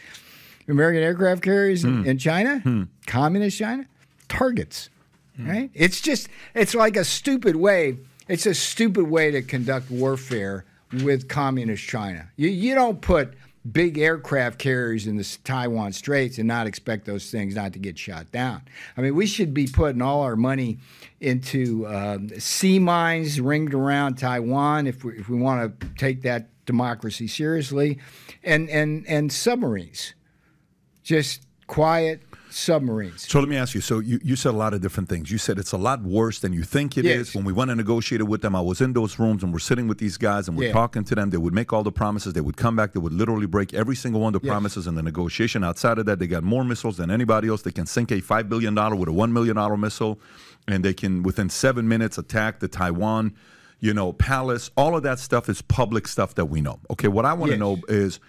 American 0.67 1.01
aircraft 1.01 1.41
carriers 1.41 1.81
hmm. 1.81 2.05
in 2.05 2.19
China, 2.19 2.59
hmm. 2.59 2.83
communist 3.07 3.57
China 3.57 3.87
targets. 4.29 4.89
Right? 5.37 5.71
It's 5.73 6.01
just 6.01 6.27
it's 6.53 6.75
like 6.75 6.97
a 6.97 7.05
stupid 7.05 7.55
way. 7.55 7.97
It's 8.27 8.45
a 8.45 8.53
stupid 8.53 9.05
way 9.05 9.31
to 9.31 9.41
conduct 9.41 9.89
warfare 9.89 10.65
with 11.03 11.29
communist 11.29 11.83
China. 11.87 12.29
You 12.35 12.49
you 12.49 12.75
don't 12.75 13.01
put 13.01 13.33
big 13.71 13.97
aircraft 13.97 14.57
carriers 14.59 15.07
in 15.07 15.17
the 15.17 15.37
Taiwan 15.43 15.93
Straits 15.93 16.37
and 16.37 16.47
not 16.47 16.67
expect 16.67 17.05
those 17.05 17.29
things 17.29 17.55
not 17.55 17.73
to 17.73 17.79
get 17.79 17.97
shot 17.97 18.31
down. 18.31 18.61
I 18.97 19.01
mean, 19.01 19.15
we 19.15 19.25
should 19.25 19.53
be 19.53 19.67
putting 19.67 20.01
all 20.01 20.21
our 20.21 20.35
money 20.35 20.79
into 21.19 21.85
uh, 21.85 22.19
sea 22.37 22.79
mines 22.79 23.39
ringed 23.39 23.73
around 23.73 24.15
Taiwan 24.15 24.87
if 24.87 25.03
we, 25.03 25.17
if 25.19 25.29
we 25.29 25.37
want 25.37 25.79
to 25.79 25.87
take 25.97 26.21
that 26.23 26.47
democracy 26.65 27.27
seriously, 27.27 27.99
and 28.43 28.69
and 28.69 29.05
and 29.07 29.31
submarines 29.31 30.13
just 31.03 31.41
quiet 31.67 32.28
submarines. 32.51 33.27
So 33.27 33.39
let 33.39 33.49
me 33.49 33.55
ask 33.57 33.73
you. 33.75 33.81
So 33.81 33.99
you, 33.99 34.19
you 34.23 34.35
said 34.35 34.53
a 34.53 34.57
lot 34.57 34.73
of 34.73 34.81
different 34.81 35.09
things. 35.09 35.31
You 35.31 35.37
said 35.37 35.57
it's 35.59 35.71
a 35.71 35.77
lot 35.77 36.01
worse 36.03 36.39
than 36.39 36.53
you 36.53 36.63
think 36.63 36.97
it 36.97 37.05
is. 37.05 37.27
Yes. 37.29 37.35
When 37.35 37.45
we 37.45 37.53
went 37.53 37.71
and 37.71 37.77
negotiated 37.77 38.27
with 38.27 38.41
them, 38.41 38.55
I 38.55 38.61
was 38.61 38.81
in 38.81 38.93
those 38.93 39.19
rooms 39.19 39.43
and 39.43 39.53
we're 39.53 39.59
sitting 39.59 39.87
with 39.87 39.97
these 39.97 40.17
guys 40.17 40.47
and 40.47 40.57
we're 40.57 40.67
Yeah. 40.67 40.73
talking 40.73 41.03
to 41.05 41.15
them. 41.15 41.29
They 41.29 41.37
would 41.37 41.53
make 41.53 41.71
all 41.73 41.83
the 41.83 41.91
promises. 41.91 42.33
They 42.33 42.41
would 42.41 42.57
come 42.57 42.75
back. 42.75 42.93
They 42.93 42.99
would 42.99 43.13
literally 43.13 43.45
break 43.45 43.73
every 43.73 43.95
single 43.95 44.21
one 44.21 44.33
of 44.35 44.41
the 44.41 44.45
Yes. 44.47 44.51
promises 44.51 44.87
in 44.87 44.95
the 44.95 45.03
negotiation. 45.03 45.63
Outside 45.63 45.97
of 45.99 46.05
that, 46.07 46.19
they 46.19 46.27
got 46.27 46.43
more 46.43 46.63
missiles 46.63 46.97
than 46.97 47.11
anybody 47.11 47.47
else. 47.49 47.61
They 47.61 47.71
can 47.71 47.85
sink 47.85 48.11
a 48.11 48.21
five 48.21 48.49
billion 48.49 48.73
dollar 48.75 48.95
with 48.95 49.09
a 49.09 49.13
one 49.13 49.31
million 49.33 49.55
dollar 49.55 49.77
missile, 49.77 50.19
and 50.67 50.83
they 50.83 50.93
can 50.93 51.23
within 51.23 51.49
seven 51.49 51.87
minutes 51.87 52.17
attack 52.17 52.59
the 52.59 52.67
Taiwan, 52.67 53.33
you 53.79 53.93
know, 53.93 54.13
palace. 54.13 54.71
All 54.75 54.95
of 54.95 55.03
that 55.03 55.19
stuff 55.19 55.49
is 55.49 55.61
public 55.61 56.07
stuff 56.07 56.35
that 56.35 56.45
we 56.45 56.61
know. 56.61 56.79
Okay, 56.89 57.07
what 57.07 57.25
I 57.25 57.33
want 57.33 57.51
to 57.51 57.57
Yes. 57.57 57.59
know 57.59 57.79
is. 57.87 58.19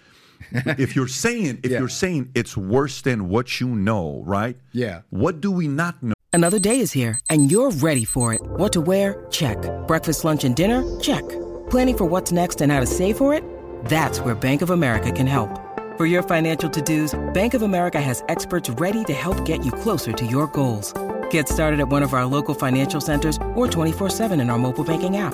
If 0.51 0.95
you're 0.95 1.07
saying 1.07 1.59
if 1.63 1.71
Yeah. 1.71 1.79
you're 1.79 1.89
saying 1.89 2.31
it's 2.35 2.55
worse 2.57 3.01
than 3.01 3.29
what 3.29 3.59
you 3.59 3.67
know, 3.67 4.23
right? 4.25 4.57
Yeah. 4.73 5.01
What 5.09 5.41
do 5.41 5.51
we 5.51 5.67
not 5.67 6.01
know? 6.01 6.13
Another 6.33 6.59
day 6.59 6.79
is 6.79 6.91
here, 6.93 7.19
and 7.29 7.51
you're 7.51 7.71
ready 7.71 8.05
for 8.05 8.33
it. 8.33 8.41
What 8.41 8.71
to 8.73 8.81
wear? 8.81 9.25
Check. 9.31 9.57
Breakfast, 9.87 10.23
lunch, 10.23 10.43
and 10.45 10.55
dinner? 10.55 10.81
Check. 11.01 11.27
Planning 11.69 11.97
for 11.97 12.05
what's 12.05 12.31
next 12.31 12.61
and 12.61 12.71
how 12.71 12.79
to 12.79 12.85
save 12.85 13.17
for 13.17 13.33
it? 13.33 13.43
That's 13.85 14.19
where 14.21 14.33
Bank 14.35 14.61
of 14.61 14.69
America 14.69 15.11
can 15.11 15.27
help. 15.27 15.49
For 15.97 16.05
your 16.05 16.23
financial 16.23 16.69
to-dos, 16.69 17.19
Bank 17.33 17.53
of 17.53 17.61
America 17.63 17.99
has 17.99 18.23
experts 18.29 18.69
ready 18.69 19.03
to 19.05 19.13
help 19.13 19.43
get 19.45 19.65
you 19.65 19.71
closer 19.73 20.13
to 20.13 20.25
your 20.25 20.47
goals. 20.47 20.93
Get 21.31 21.49
started 21.49 21.79
at 21.81 21.89
one 21.89 22.01
of 22.03 22.13
our 22.13 22.25
local 22.25 22.53
financial 22.55 23.01
centers 23.01 23.37
or 23.55 23.67
24-7 23.67 24.39
in 24.41 24.49
our 24.49 24.57
mobile 24.57 24.83
banking 24.85 25.17
app. 25.17 25.33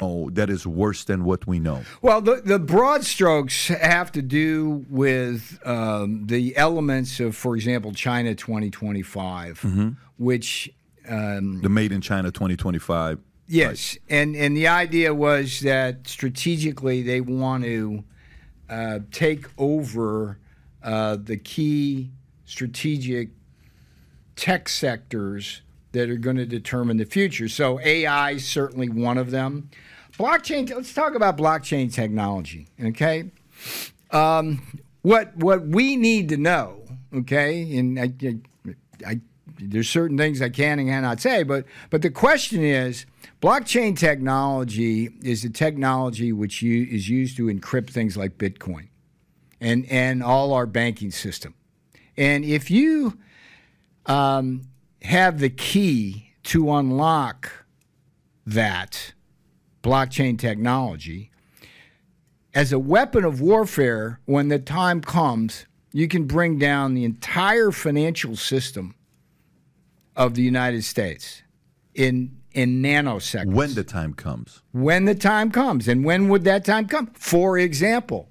Oh, 0.00 0.28
that 0.30 0.50
is 0.50 0.66
worse 0.66 1.04
than 1.04 1.24
what 1.24 1.46
we 1.46 1.60
know. 1.60 1.84
Well, 2.02 2.20
the, 2.20 2.42
the 2.44 2.58
broad 2.58 3.04
strokes 3.04 3.68
have 3.68 4.10
to 4.12 4.22
do 4.22 4.84
with 4.90 5.60
um, 5.64 6.26
the 6.26 6.56
elements 6.56 7.20
of, 7.20 7.36
for 7.36 7.54
example, 7.54 7.92
China 7.92 8.34
2025, 8.34 9.96
which 10.18 10.68
um, 11.08 11.60
The 11.62 11.68
Made 11.68 11.92
in 11.92 12.00
China 12.00 12.32
2025. 12.32 13.20
Yes, 13.46 13.98
and 14.08 14.34
and 14.34 14.56
the 14.56 14.68
idea 14.68 15.14
was 15.14 15.60
that 15.60 16.08
strategically 16.08 17.02
they 17.02 17.20
want 17.20 17.62
to 17.64 18.02
uh, 18.70 19.00
take 19.12 19.46
over 19.58 20.38
uh, 20.82 21.18
the 21.22 21.36
key 21.36 22.10
strategic 22.46 23.28
tech 24.34 24.68
sectors 24.70 25.60
that 25.94 26.10
are 26.10 26.16
going 26.16 26.36
to 26.36 26.44
determine 26.44 26.98
the 26.98 27.06
future. 27.06 27.48
So 27.48 27.80
AI 27.80 28.32
is 28.32 28.46
certainly 28.46 28.88
one 28.88 29.16
of 29.16 29.30
them. 29.30 29.70
Blockchain. 30.18 30.72
Let's 30.72 30.92
talk 30.92 31.14
about 31.14 31.36
blockchain 31.36 31.92
technology. 31.92 32.68
Okay, 32.80 33.30
um, 34.10 34.62
what 35.02 35.36
what 35.36 35.66
we 35.66 35.96
need 35.96 36.28
to 36.28 36.36
know. 36.36 36.82
Okay, 37.12 37.76
and 37.76 37.98
I, 37.98 38.12
I, 38.22 38.74
I 39.04 39.20
there's 39.58 39.88
certain 39.88 40.16
things 40.16 40.40
I 40.40 40.50
can 40.50 40.78
and 40.78 40.88
cannot 40.88 41.20
say, 41.20 41.42
but 41.42 41.64
but 41.90 42.02
the 42.02 42.10
question 42.10 42.62
is, 42.62 43.06
blockchain 43.42 43.98
technology 43.98 45.10
is 45.22 45.44
a 45.44 45.50
technology 45.50 46.32
which 46.32 46.62
you, 46.62 46.86
is 46.88 47.08
used 47.08 47.36
to 47.38 47.46
encrypt 47.46 47.90
things 47.90 48.16
like 48.16 48.38
Bitcoin, 48.38 48.88
and 49.60 49.84
and 49.86 50.22
all 50.22 50.52
our 50.52 50.66
banking 50.66 51.10
system. 51.10 51.54
And 52.16 52.44
if 52.44 52.70
you 52.70 53.18
um, 54.06 54.62
have 55.04 55.38
the 55.38 55.50
key 55.50 56.32
to 56.44 56.72
unlock 56.72 57.64
that 58.46 59.12
blockchain 59.82 60.38
technology 60.38 61.30
as 62.54 62.72
a 62.72 62.78
weapon 62.78 63.24
of 63.24 63.40
warfare, 63.40 64.20
when 64.26 64.48
the 64.48 64.58
time 64.58 65.00
comes, 65.00 65.66
you 65.92 66.06
can 66.06 66.24
bring 66.24 66.58
down 66.58 66.94
the 66.94 67.04
entire 67.04 67.72
financial 67.72 68.36
system 68.36 68.94
of 70.16 70.34
the 70.34 70.42
United 70.42 70.84
States 70.84 71.42
in 71.94 72.40
in 72.52 72.80
nanoseconds. 72.80 73.52
When 73.52 73.74
the 73.74 73.82
time 73.82 74.14
comes. 74.14 74.62
when 74.70 75.06
the 75.06 75.14
time 75.16 75.50
comes, 75.50 75.88
and 75.88 76.04
when 76.04 76.28
would 76.28 76.44
that 76.44 76.64
time 76.64 76.86
come? 76.86 77.10
For 77.14 77.58
example, 77.58 78.28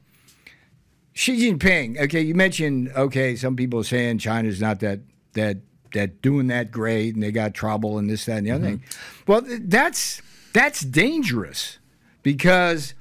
Xi 1.12 1.51
Jinping. 1.51 1.99
Okay, 1.99 2.21
you 2.21 2.33
mentioned. 2.33 2.91
Okay, 2.95 3.36
some 3.36 3.57
people 3.57 3.81
are 3.81 3.86
saying 3.86 4.19
China's 4.19 4.62
not 4.62 4.79
that 4.79 5.01
that 5.33 5.57
that 5.93 6.21
doing 6.21 6.47
that 6.47 6.71
great, 6.71 7.13
and 7.15 7.23
they 7.23 7.32
got 7.32 7.53
trouble 7.53 7.97
and 7.97 8.10
this, 8.10 8.25
that, 8.25 8.38
and 8.38 8.47
the 8.47 8.51
other 8.51 8.65
mm-hmm. 8.65 8.84
thing. 8.84 9.25
Well, 9.27 9.41
that's 9.62 10.21
that's 10.53 10.82
dangerous 10.82 11.79
because 12.21 12.93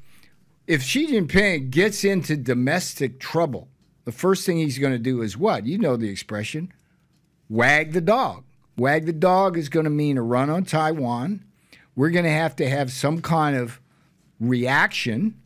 if 0.66 0.82
Xi 0.82 1.08
Jinping 1.08 1.70
gets 1.70 2.04
into 2.04 2.36
domestic 2.36 3.20
trouble, 3.20 3.68
the 4.04 4.12
first 4.12 4.46
thing 4.46 4.58
he's 4.58 4.78
going 4.78 4.92
to 4.92 4.98
do 4.98 5.22
is 5.22 5.36
what? 5.36 5.66
You 5.66 5.78
know 5.78 5.96
the 5.96 6.08
expression 6.08 6.72
wag 7.52 7.92
the 7.92 8.00
dog. 8.00 8.44
Wag 8.78 9.04
the 9.04 9.12
dog 9.12 9.58
is 9.58 9.68
going 9.68 9.84
to 9.84 9.90
mean 9.90 10.16
a 10.16 10.22
run 10.22 10.48
on 10.48 10.64
Taiwan. 10.64 11.44
We're 11.94 12.10
going 12.10 12.24
to 12.24 12.30
have 12.30 12.56
to 12.56 12.68
have 12.68 12.90
some 12.90 13.20
kind 13.20 13.54
of 13.56 13.80
reaction. 14.40 15.38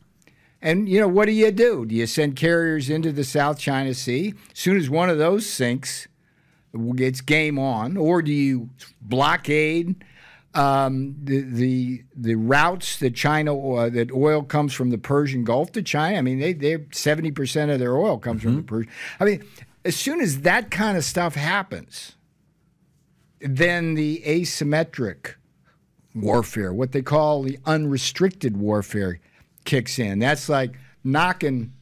And, 0.61 0.87
you 0.87 0.99
know, 1.01 1.09
what 1.09 1.25
do 1.25 1.33
you 1.33 1.51
do? 1.51 1.85
Do 1.85 1.93
you 1.93 2.07
send 2.07 2.37
carriers 2.37 2.89
into 2.89 3.11
the 3.11 3.25
South 3.25 3.59
China 3.59 3.93
Sea? 3.93 4.33
As 4.51 4.59
soon 4.59 4.77
as 4.77 4.89
one 4.89 5.09
of 5.09 5.17
those 5.17 5.45
sinks, 5.45 6.07
it's 6.73 7.21
game 7.21 7.57
on. 7.59 7.97
Or 7.97 8.21
do 8.21 8.31
you 8.31 8.69
blockade 9.01 10.03
um, 10.53 11.15
the, 11.23 11.41
the 11.41 12.03
the 12.15 12.35
routes 12.35 12.97
that 12.99 13.15
China 13.15 13.57
uh, 13.57 13.89
that 13.89 14.11
oil 14.11 14.43
comes 14.43 14.73
from 14.73 14.89
the 14.89 14.97
Persian 14.97 15.43
Gulf 15.43 15.71
to 15.73 15.81
China? 15.81 16.17
I 16.17 16.21
mean, 16.21 16.39
they 16.39 16.53
they 16.53 16.85
seventy 16.91 17.31
percent 17.31 17.71
of 17.71 17.79
their 17.79 17.97
oil 17.97 18.17
comes 18.17 18.43
from 18.43 18.55
the 18.57 18.63
Persian. 18.63 18.91
I 19.19 19.25
mean, 19.25 19.43
as 19.85 19.95
soon 19.95 20.21
as 20.21 20.41
that 20.41 20.71
kind 20.71 20.97
of 20.97 21.03
stuff 21.03 21.35
happens, 21.35 22.15
then 23.39 23.93
the 23.93 24.21
asymmetric 24.25 25.35
warfare, 26.15 26.73
what 26.73 26.91
they 26.91 27.01
call 27.01 27.43
the 27.43 27.59
unrestricted 27.65 28.57
warfare, 28.57 29.19
kicks 29.65 29.99
in. 29.99 30.19
That's 30.19 30.49
like 30.49 30.77
knocking. 31.03 31.73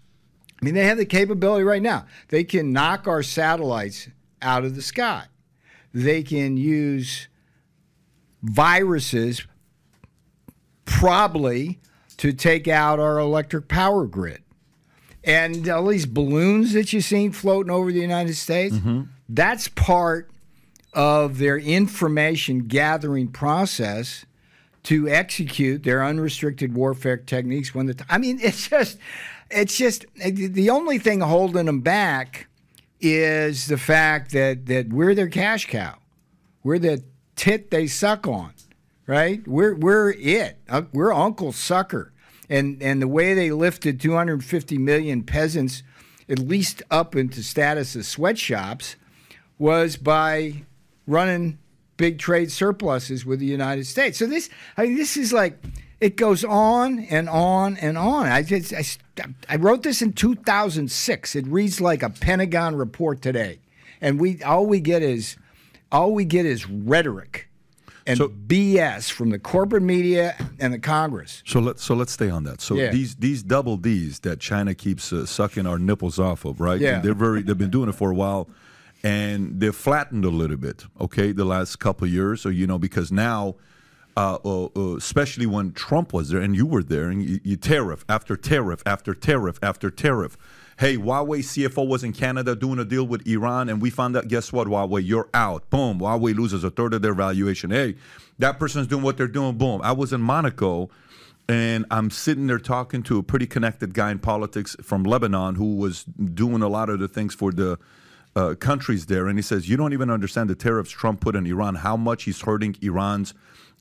I 0.61 0.65
mean, 0.65 0.73
they 0.73 0.85
have 0.85 0.97
the 0.97 1.05
capability 1.05 1.63
right 1.63 1.81
now. 1.81 2.05
They 2.29 2.43
can 2.43 2.71
knock 2.71 3.07
our 3.07 3.23
satellites 3.23 4.09
out 4.41 4.63
of 4.63 4.75
the 4.75 4.81
sky. 4.81 5.25
They 5.93 6.23
can 6.23 6.57
use 6.57 7.27
viruses 8.43 9.45
probably 10.85 11.79
to 12.17 12.31
take 12.31 12.67
out 12.67 12.99
our 12.99 13.17
electric 13.19 13.67
power 13.67 14.05
grid. 14.05 14.41
And 15.23 15.67
all 15.67 15.87
these 15.87 16.05
balloons 16.05 16.73
that 16.73 16.93
you've 16.93 17.03
seen 17.03 17.31
floating 17.31 17.71
over 17.71 17.91
the 17.91 17.99
United 17.99 18.35
States, 18.35 18.75
mm-hmm. 18.75 19.03
that's 19.27 19.67
part 19.69 20.29
of 20.93 21.39
their 21.39 21.57
information 21.57 22.67
gathering 22.67 23.27
process 23.27 24.25
to 24.83 25.09
execute 25.09 25.83
their 25.83 26.03
unrestricted 26.03 26.75
warfare 26.75 27.17
techniques 27.17 27.73
when 27.73 27.87
the 27.87 27.95
t- 27.95 28.05
I 28.07 28.17
mean 28.19 28.39
it's 28.41 28.69
just 28.69 28.97
it's 29.49 29.77
just 29.77 30.05
the 30.15 30.69
only 30.69 30.99
thing 30.99 31.19
holding 31.21 31.65
them 31.65 31.81
back 31.81 32.47
is 33.01 33.67
the 33.67 33.77
fact 33.77 34.31
that 34.31 34.65
that 34.67 34.89
we're 34.89 35.15
their 35.15 35.29
cash 35.29 35.67
cow. 35.67 35.97
We're 36.63 36.79
the 36.79 37.03
tit 37.35 37.71
they 37.71 37.87
suck 37.87 38.27
on, 38.27 38.53
right? 39.07 39.45
We're 39.47 39.75
we're 39.75 40.11
it. 40.11 40.57
Uh, 40.69 40.83
we're 40.93 41.13
Uncle 41.13 41.51
Sucker, 41.51 42.11
and 42.49 42.81
and 42.81 43.01
the 43.01 43.07
way 43.07 43.33
they 43.33 43.51
lifted 43.51 43.99
250 43.99 44.77
million 44.77 45.23
peasants, 45.23 45.83
at 46.29 46.39
least 46.39 46.81
up 46.89 47.15
into 47.15 47.43
status 47.43 47.95
of 47.95 48.05
sweatshops, 48.05 48.95
was 49.57 49.97
by 49.97 50.63
running 51.07 51.59
big 51.97 52.19
trade 52.19 52.51
surpluses 52.51 53.25
with 53.25 53.39
the 53.39 53.45
United 53.45 53.85
States. 53.85 54.17
So 54.17 54.25
this, 54.25 54.49
I 54.75 54.83
mean, 54.83 54.95
this 54.95 55.17
is 55.17 55.31
like 55.31 55.57
it 56.05 56.17
goes 56.17 56.43
on 56.43 56.99
and 56.99 57.27
on 57.27 57.77
and 57.77 57.97
on. 57.97 58.27
I 58.27 58.43
just 58.43 58.71
I, 58.71 58.83
I 59.49 59.55
wrote 59.55 59.81
this 59.81 60.03
in 60.03 60.13
2006. 60.13 61.35
It 61.35 61.47
reads 61.47 61.81
like 61.81 62.03
a 62.03 62.11
Pentagon 62.11 62.75
report 62.75 63.23
today, 63.23 63.57
and 64.01 64.19
we 64.19 64.43
all 64.43 64.67
we 64.67 64.79
get 64.79 65.01
is 65.01 65.35
all 65.91 66.13
we 66.13 66.23
get 66.23 66.45
is 66.45 66.69
rhetoric 66.69 67.49
and 68.05 68.19
so, 68.19 68.29
BS 68.29 69.11
from 69.11 69.31
the 69.31 69.39
corporate 69.39 69.81
media 69.81 70.35
and 70.59 70.71
the 70.71 70.77
Congress. 70.77 71.41
So 71.43 71.59
let's 71.59 71.83
so 71.83 71.95
let's 71.95 72.11
stay 72.11 72.29
on 72.29 72.43
that. 72.43 72.61
So 72.61 72.75
yeah. 72.75 72.91
these 72.91 73.15
these 73.15 73.41
double 73.41 73.75
D's 73.77 74.19
that 74.19 74.39
China 74.39 74.75
keeps 74.75 75.11
uh, 75.11 75.25
sucking 75.25 75.65
our 75.65 75.79
nipples 75.79 76.19
off 76.19 76.45
of, 76.45 76.61
right? 76.61 76.79
Yeah. 76.79 76.99
they're 76.99 77.15
very 77.15 77.41
they've 77.41 77.57
been 77.57 77.71
doing 77.71 77.89
it 77.89 77.95
for 77.95 78.11
a 78.11 78.15
while, 78.15 78.47
and 79.01 79.59
they've 79.59 79.75
flattened 79.75 80.23
a 80.23 80.29
little 80.29 80.57
bit. 80.57 80.85
Okay, 81.01 81.31
the 81.31 81.45
last 81.45 81.79
couple 81.79 82.07
years, 82.07 82.41
so 82.41 82.49
you 82.49 82.67
know 82.67 82.77
because 82.77 83.11
now. 83.11 83.55
Uh, 84.17 84.37
uh, 84.45 84.65
uh, 84.77 84.95
especially 84.95 85.45
when 85.45 85.73
Trump 85.73 86.13
was 86.13 86.29
there 86.29 86.39
and 86.39 86.55
you 86.55 86.65
were 86.65 86.81
there, 86.81 87.09
and 87.09 87.21
you, 87.21 87.39
you 87.43 87.57
tariff 87.57 88.05
after 88.07 88.37
tariff 88.37 88.81
after 88.85 89.13
tariff 89.13 89.59
after 89.61 89.91
tariff 89.91 90.37
hey, 90.77 90.97
Huawei 90.97 91.39
CFO 91.39 91.87
was 91.87 92.03
in 92.03 92.11
Canada 92.11 92.55
doing 92.55 92.79
a 92.79 92.85
deal 92.85 93.05
with 93.05 93.25
Iran, 93.27 93.69
and 93.69 93.81
we 93.81 93.89
found 93.89 94.17
out, 94.17 94.27
guess 94.27 94.51
what, 94.51 94.67
Huawei, 94.67 95.05
you're 95.05 95.29
out. 95.33 95.69
Boom. 95.69 95.99
Huawei 95.99 96.35
loses 96.35 96.63
a 96.63 96.69
third 96.69 96.93
of 96.93 97.01
their 97.01 97.13
valuation. 97.13 97.71
Hey, 97.71 97.95
that 98.39 98.59
person's 98.59 98.87
doing 98.87 99.03
what 99.03 99.17
they're 99.17 99.27
doing. 99.27 99.57
Boom. 99.57 99.81
I 99.83 99.91
was 99.91 100.13
in 100.13 100.21
Monaco. 100.21 100.89
And 101.47 101.85
I'm 101.91 102.09
sitting 102.09 102.47
there 102.47 102.57
talking 102.57 103.03
to 103.03 103.19
a 103.19 103.23
pretty 103.23 103.45
connected 103.45 103.93
guy 103.93 104.09
in 104.09 104.17
politics 104.17 104.75
from 104.81 105.03
Lebanon 105.03 105.53
who 105.53 105.75
was 105.75 106.03
doing 106.03 106.63
a 106.63 106.67
lot 106.67 106.89
of 106.89 106.97
the 106.97 107.07
things 107.07 107.35
for 107.35 107.51
the 107.51 107.77
uh, 108.35 108.55
countries 108.55 109.05
there. 109.05 109.27
And 109.27 109.37
he 109.37 109.41
says, 109.41 109.69
You 109.69 109.77
don't 109.77 109.93
even 109.93 110.09
understand 110.09 110.49
the 110.49 110.55
tariffs 110.55 110.91
Trump 110.91 111.21
put 111.21 111.35
on 111.35 111.45
Iran, 111.45 111.75
how 111.75 111.97
much 111.97 112.23
he's 112.23 112.41
hurting 112.41 112.75
Iran's 112.81 113.33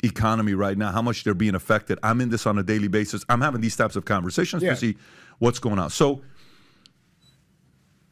economy 0.03 0.55
right 0.55 0.77
now, 0.77 0.93
how 0.93 1.03
much 1.03 1.25
they're 1.25 1.35
being 1.35 1.55
affected. 1.55 1.99
I'm 2.03 2.21
in 2.21 2.29
this 2.29 2.47
on 2.47 2.59
a 2.59 2.62
daily 2.62 2.88
basis. 2.88 3.25
I'm 3.29 3.40
having 3.40 3.61
these 3.61 3.77
types 3.77 3.97
of 3.97 4.05
conversations 4.05 4.62
yeah. 4.62 4.71
to 4.71 4.77
see 4.77 4.97
what's 5.38 5.59
going 5.59 5.79
on. 5.79 5.90
So 5.90 6.23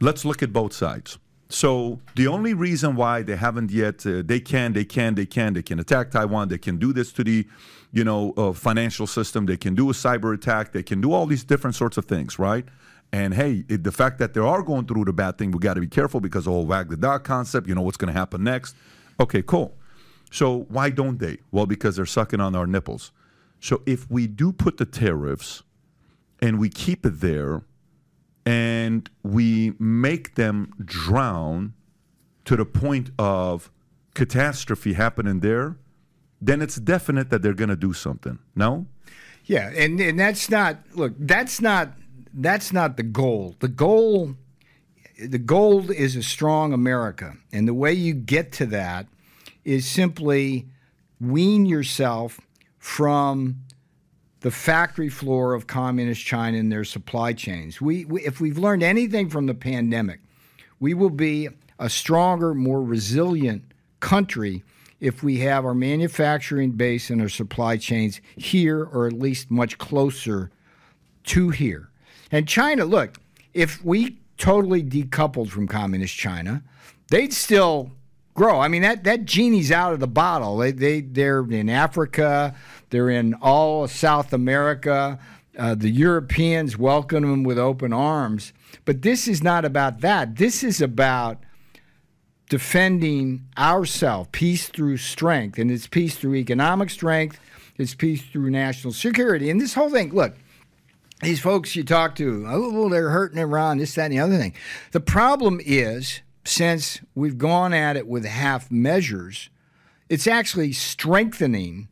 let's 0.01 0.25
look 0.25 0.43
at 0.43 0.53
both 0.53 0.73
sides. 0.73 1.19
So 1.49 2.01
the 2.17 2.29
only 2.29 2.55
reason 2.55 2.97
why 2.97 3.23
they 3.23 3.37
haven't 3.37 3.71
yet, 3.71 4.07
uh, 4.07 4.23
they 4.25 4.41
can, 4.41 4.73
they 4.73 4.87
can, 4.87 5.15
they 5.15 5.27
can, 5.27 5.53
they 5.53 5.63
can 5.63 5.79
attack 5.79 6.11
Taiwan, 6.11 6.49
they 6.49 6.57
can 6.57 6.79
do 6.79 6.95
this 6.95 7.13
to 7.13 7.25
the, 7.25 7.47
you 7.93 8.05
know, 8.05 8.33
uh, 8.39 8.53
financial 8.53 9.07
system, 9.07 9.45
they 9.45 9.59
can 9.59 9.75
do 9.75 9.91
a 9.91 9.93
cyber 9.93 10.35
attack, 10.35 10.73
they 10.73 10.83
can 10.83 11.03
do 11.03 11.13
all 11.13 11.27
these 11.27 11.45
different 11.45 11.77
sorts 11.77 11.99
of 11.99 12.07
things, 12.07 12.39
right? 12.39 12.65
And 13.13 13.35
hey, 13.35 13.65
it, 13.69 13.85
the 13.85 13.93
fact 13.93 14.19
that 14.19 14.33
they 14.33 14.41
are 14.41 14.63
going 14.63 14.87
through 14.87 15.05
the 15.05 15.13
bad 15.13 15.37
thing, 15.37 15.51
we 15.51 15.59
got 15.59 15.75
to 15.75 15.81
be 15.81 15.87
careful 15.87 16.21
because 16.21 16.47
the 16.47 16.51
whole 16.51 16.67
wag 16.67 16.89
the 16.89 16.97
dog 16.97 17.25
concept, 17.25 17.69
you 17.69 17.75
know, 17.75 17.83
what's 17.83 17.99
going 17.99 18.13
to 18.13 18.19
happen 18.19 18.43
next. 18.43 18.75
Okay, 19.21 19.43
cool. 19.43 19.75
So 20.31 20.61
why 20.71 20.89
don't 20.91 21.19
they? 21.19 21.39
Well, 21.51 21.67
because 21.67 21.97
they're 21.97 22.07
sucking 22.07 22.41
on 22.41 22.57
our 22.57 22.67
nipples. 22.67 23.13
So 23.61 23.83
if 23.85 24.11
we 24.11 24.27
do 24.27 24.51
put 24.51 24.79
the 24.79 24.87
tariffs 24.87 25.63
and 26.41 26.59
we 26.59 26.71
keep 26.71 27.05
it 27.05 27.21
there, 27.21 27.63
and 28.45 29.09
we 29.23 29.75
make 29.79 30.35
them 30.35 30.73
drown 30.85 31.75
to 32.45 32.57
the 32.57 32.65
point 32.65 33.11
of 33.19 33.71
catastrophe 34.15 34.95
happening 34.95 35.41
there, 35.41 35.77
then 36.41 36.61
it's 36.61 36.77
definite 36.77 37.31
that 37.31 37.43
they're 37.43 37.55
going 37.55 37.71
to 37.71 37.77
do 37.77 37.93
something. 37.93 38.39
No? 38.57 38.87
Yeah, 39.45 39.71
and 39.71 40.01
and 40.01 40.19
that's 40.19 40.51
not 40.51 40.79
look, 40.95 41.15
that's 41.19 41.61
not 41.61 41.93
that's 42.35 42.73
not 42.73 42.97
the 42.97 43.03
goal. 43.03 43.57
The 43.61 43.69
goal 43.69 44.37
the 45.19 45.39
goal 45.39 45.91
is 45.91 46.17
a 46.17 46.23
strong 46.23 46.73
America. 46.73 47.35
And 47.53 47.69
the 47.69 47.75
way 47.75 47.93
you 47.93 48.15
get 48.15 48.53
to 48.53 48.67
that 48.67 49.07
is 49.65 49.87
simply 49.87 50.67
wean 51.21 51.67
yourself 51.67 52.41
from 52.79 53.61
the 54.41 54.51
factory 54.51 55.09
floor 55.09 55.55
of 55.55 55.67
communist 55.67 56.25
China 56.25 56.59
and 56.59 56.73
their 56.73 56.85
supply 56.85 57.33
chains. 57.33 57.81
We, 57.81 58.05
we, 58.05 58.23
if 58.23 58.41
we've 58.41 58.59
learned 58.59 58.83
anything 58.83 59.29
from 59.29 59.47
the 59.47 59.55
pandemic, 59.55 60.21
we 60.81 60.95
will 60.95 61.11
be 61.11 61.49
a 61.79 61.89
stronger, 61.89 62.55
more 62.55 62.83
resilient 62.83 63.63
country 64.01 64.65
if 64.99 65.23
we 65.23 65.39
have 65.39 65.65
our 65.65 65.75
manufacturing 65.75 66.73
base 66.73 67.11
and 67.11 67.21
our 67.21 67.29
supply 67.29 67.77
chains 67.77 68.21
here 68.37 68.83
or 68.85 69.07
at 69.07 69.13
least 69.13 69.51
much 69.51 69.79
closer 69.79 70.51
to 71.25 71.51
here. 71.51 71.92
And 72.33 72.49
China, 72.49 72.87
look, 72.87 73.19
if 73.53 73.85
we 73.85 74.19
totally 74.39 74.83
decoupled 74.83 75.51
from 75.51 75.69
communist 75.69 76.17
China, 76.17 76.63
they'd 77.11 77.33
still 77.33 77.93
grow. 78.35 78.59
I 78.59 78.69
mean, 78.69 78.83
that, 78.83 79.05
that 79.05 79.27
genie's 79.27 79.71
out 79.71 79.93
of 79.93 80.01
the 80.01 80.07
bottle. 80.07 80.57
They, 80.57 80.73
they, 80.73 81.01
they're 81.03 81.45
in 81.45 81.69
Africa, 81.69 82.55
they're 82.91 83.11
in 83.11 83.35
all 83.35 83.87
South 83.87 84.33
America. 84.33 85.19
Uh, 85.57 85.75
the 85.75 85.91
Europeans 85.91 86.79
welcome 86.79 87.23
them 87.23 87.45
with 87.45 87.59
open 87.59 87.93
arms. 87.93 88.55
But 88.87 89.03
this 89.03 89.29
is 89.29 89.43
not 89.43 89.67
about 89.67 90.01
that. 90.01 90.37
This 90.37 90.65
is 90.65 90.81
about 90.81 91.43
defending 92.49 93.47
ourselves, 93.59 94.31
peace 94.33 94.69
through 94.69 94.97
strength. 94.97 95.59
And 95.59 95.71
it's 95.71 95.87
peace 95.87 96.17
through 96.17 96.37
economic 96.37 96.89
strength, 96.89 97.39
it's 97.77 97.95
peace 97.95 98.23
through 98.23 98.51
national 98.51 98.95
security. 98.95 99.51
And 99.51 99.61
this 99.61 99.75
whole 99.75 99.91
thing, 99.91 100.13
look, 100.15 100.35
these 101.23 101.41
folks 101.41 101.77
you 101.77 101.85
talk 101.85 102.17
to, 102.17 102.45
oh, 102.49 102.89
they're 102.89 103.11
hurting 103.11 103.39
Iran, 103.39 103.79
this, 103.79 103.95
that, 103.95 104.07
and 104.07 104.13
the 104.13 104.19
other 104.19 104.37
thing. 104.37 104.55
The 104.91 105.01
problem 105.01 105.61
is 105.65 106.21
since 106.45 107.01
we've 107.15 107.39
gone 107.39 107.73
at 107.73 107.97
it 107.97 108.07
with 108.09 108.25
half 108.25 108.71
measures, 108.71 109.49
it's 110.09 110.27
actually 110.27 110.73
strengthening 110.73 111.89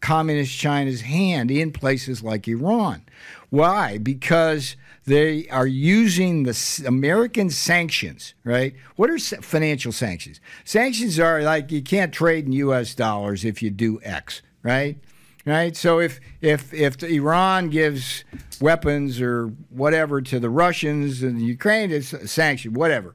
communist 0.00 0.56
China's 0.58 1.02
hand 1.02 1.50
in 1.50 1.72
places 1.72 2.22
like 2.22 2.48
Iran. 2.48 3.02
Why? 3.50 3.98
Because 3.98 4.76
they 5.04 5.46
are 5.48 5.66
using 5.66 6.44
the 6.44 6.84
American 6.86 7.50
sanctions, 7.50 8.32
right? 8.44 8.74
What 8.96 9.10
are 9.10 9.18
financial 9.18 9.92
sanctions? 9.92 10.40
Sanctions 10.64 11.18
are 11.18 11.42
like 11.42 11.70
you 11.70 11.82
can't 11.82 12.14
trade 12.14 12.46
in 12.46 12.52
U.S. 12.52 12.94
dollars 12.94 13.44
if 13.44 13.62
you 13.62 13.70
do 13.70 14.00
X, 14.02 14.40
right? 14.62 14.98
Right. 15.46 15.74
So 15.74 16.00
if 16.00 16.20
if 16.42 16.72
if 16.74 17.02
Iran 17.02 17.70
gives 17.70 18.24
weapons 18.60 19.20
or 19.22 19.46
whatever 19.70 20.20
to 20.20 20.38
the 20.38 20.50
Russians 20.50 21.22
and 21.22 21.40
the 21.40 21.44
Ukraine, 21.44 21.90
it's 21.90 22.30
sanctioned, 22.30 22.76
whatever. 22.76 23.14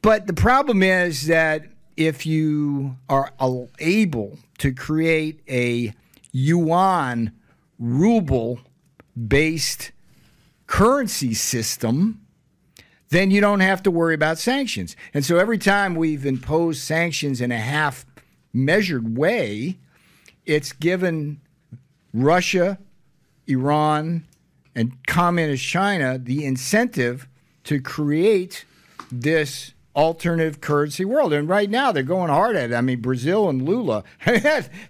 But 0.00 0.26
the 0.28 0.32
problem 0.32 0.82
is 0.82 1.26
that 1.26 1.64
if 1.96 2.24
you 2.24 2.96
are 3.08 3.32
able 3.80 4.38
to 4.58 4.72
create 4.72 5.40
a 5.48 5.92
yuan 6.32 7.32
ruble 7.78 8.60
based 9.28 9.90
currency 10.66 11.34
system, 11.34 12.24
then 13.08 13.32
you 13.32 13.40
don't 13.40 13.60
have 13.60 13.82
to 13.82 13.90
worry 13.90 14.14
about 14.14 14.38
sanctions. 14.38 14.94
And 15.12 15.24
so 15.24 15.38
every 15.38 15.58
time 15.58 15.96
we've 15.96 16.24
imposed 16.24 16.80
sanctions 16.80 17.40
in 17.40 17.50
a 17.50 17.58
half 17.58 18.06
measured 18.52 19.18
way, 19.18 19.78
it's 20.46 20.72
given 20.72 21.40
Russia, 22.12 22.78
Iran, 23.46 24.26
and 24.74 25.04
communist 25.06 25.64
China 25.64 26.18
the 26.18 26.44
incentive 26.44 27.28
to 27.64 27.80
create 27.80 28.64
this 29.10 29.72
alternative 29.94 30.60
currency 30.60 31.04
world. 31.04 31.32
And 31.32 31.48
right 31.48 31.68
now 31.68 31.92
they're 31.92 32.02
going 32.02 32.30
hard 32.30 32.56
at 32.56 32.70
it. 32.70 32.74
I 32.74 32.80
mean, 32.80 33.00
Brazil 33.00 33.48
and 33.48 33.62
Lula, 33.62 34.04